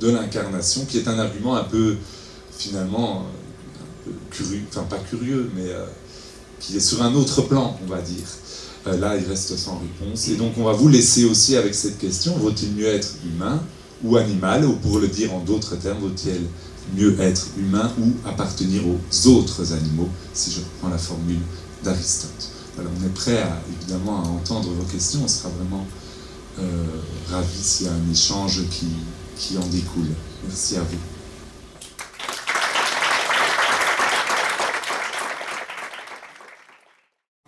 de 0.00 0.10
l'incarnation, 0.10 0.84
qui 0.86 0.98
est 0.98 1.08
un 1.08 1.18
argument 1.18 1.54
un 1.56 1.64
peu, 1.64 1.96
finalement, 2.56 3.20
un 3.20 4.04
peu 4.04 4.12
curieux, 4.30 4.62
enfin 4.68 4.82
pas 4.82 4.98
curieux, 4.98 5.50
mais 5.54 5.70
qui 6.58 6.76
est 6.76 6.80
sur 6.80 7.02
un 7.02 7.14
autre 7.14 7.42
plan, 7.42 7.78
on 7.82 7.90
va 7.90 8.00
dire. 8.00 8.26
Euh, 8.86 8.98
là, 8.98 9.16
il 9.16 9.26
reste 9.26 9.56
sans 9.56 9.78
réponse. 9.78 10.28
Et 10.28 10.36
donc, 10.36 10.52
on 10.58 10.64
va 10.64 10.72
vous 10.72 10.88
laisser 10.88 11.24
aussi 11.24 11.56
avec 11.56 11.74
cette 11.74 11.98
question 11.98 12.36
vaut-il 12.36 12.72
mieux 12.72 12.86
être 12.86 13.14
humain 13.24 13.62
ou 14.02 14.16
animal 14.16 14.64
Ou 14.64 14.74
pour 14.74 14.98
le 14.98 15.08
dire 15.08 15.32
en 15.34 15.40
d'autres 15.40 15.76
termes, 15.76 16.00
vaut-il 16.00 16.46
mieux 16.96 17.18
être 17.20 17.46
humain 17.58 17.90
ou 17.98 18.12
appartenir 18.28 18.82
aux 18.86 19.28
autres 19.28 19.72
animaux, 19.72 20.08
si 20.32 20.50
je 20.50 20.60
reprends 20.60 20.90
la 20.90 20.98
formule 20.98 21.40
d'Aristote 21.82 22.50
Alors, 22.78 22.92
on 23.00 23.06
est 23.06 23.14
prêt 23.14 23.42
à, 23.42 23.60
évidemment 23.78 24.22
à 24.22 24.28
entendre 24.28 24.70
vos 24.70 24.84
questions. 24.84 25.20
On 25.24 25.28
sera 25.28 25.48
vraiment 25.50 25.86
euh, 26.58 26.84
ravis 27.30 27.62
s'il 27.62 27.86
y 27.86 27.88
a 27.88 27.92
un 27.92 28.12
échange 28.12 28.62
qui, 28.70 28.88
qui 29.36 29.56
en 29.58 29.66
découle. 29.66 30.08
Merci 30.46 30.76
à 30.76 30.80
vous. 30.80 31.13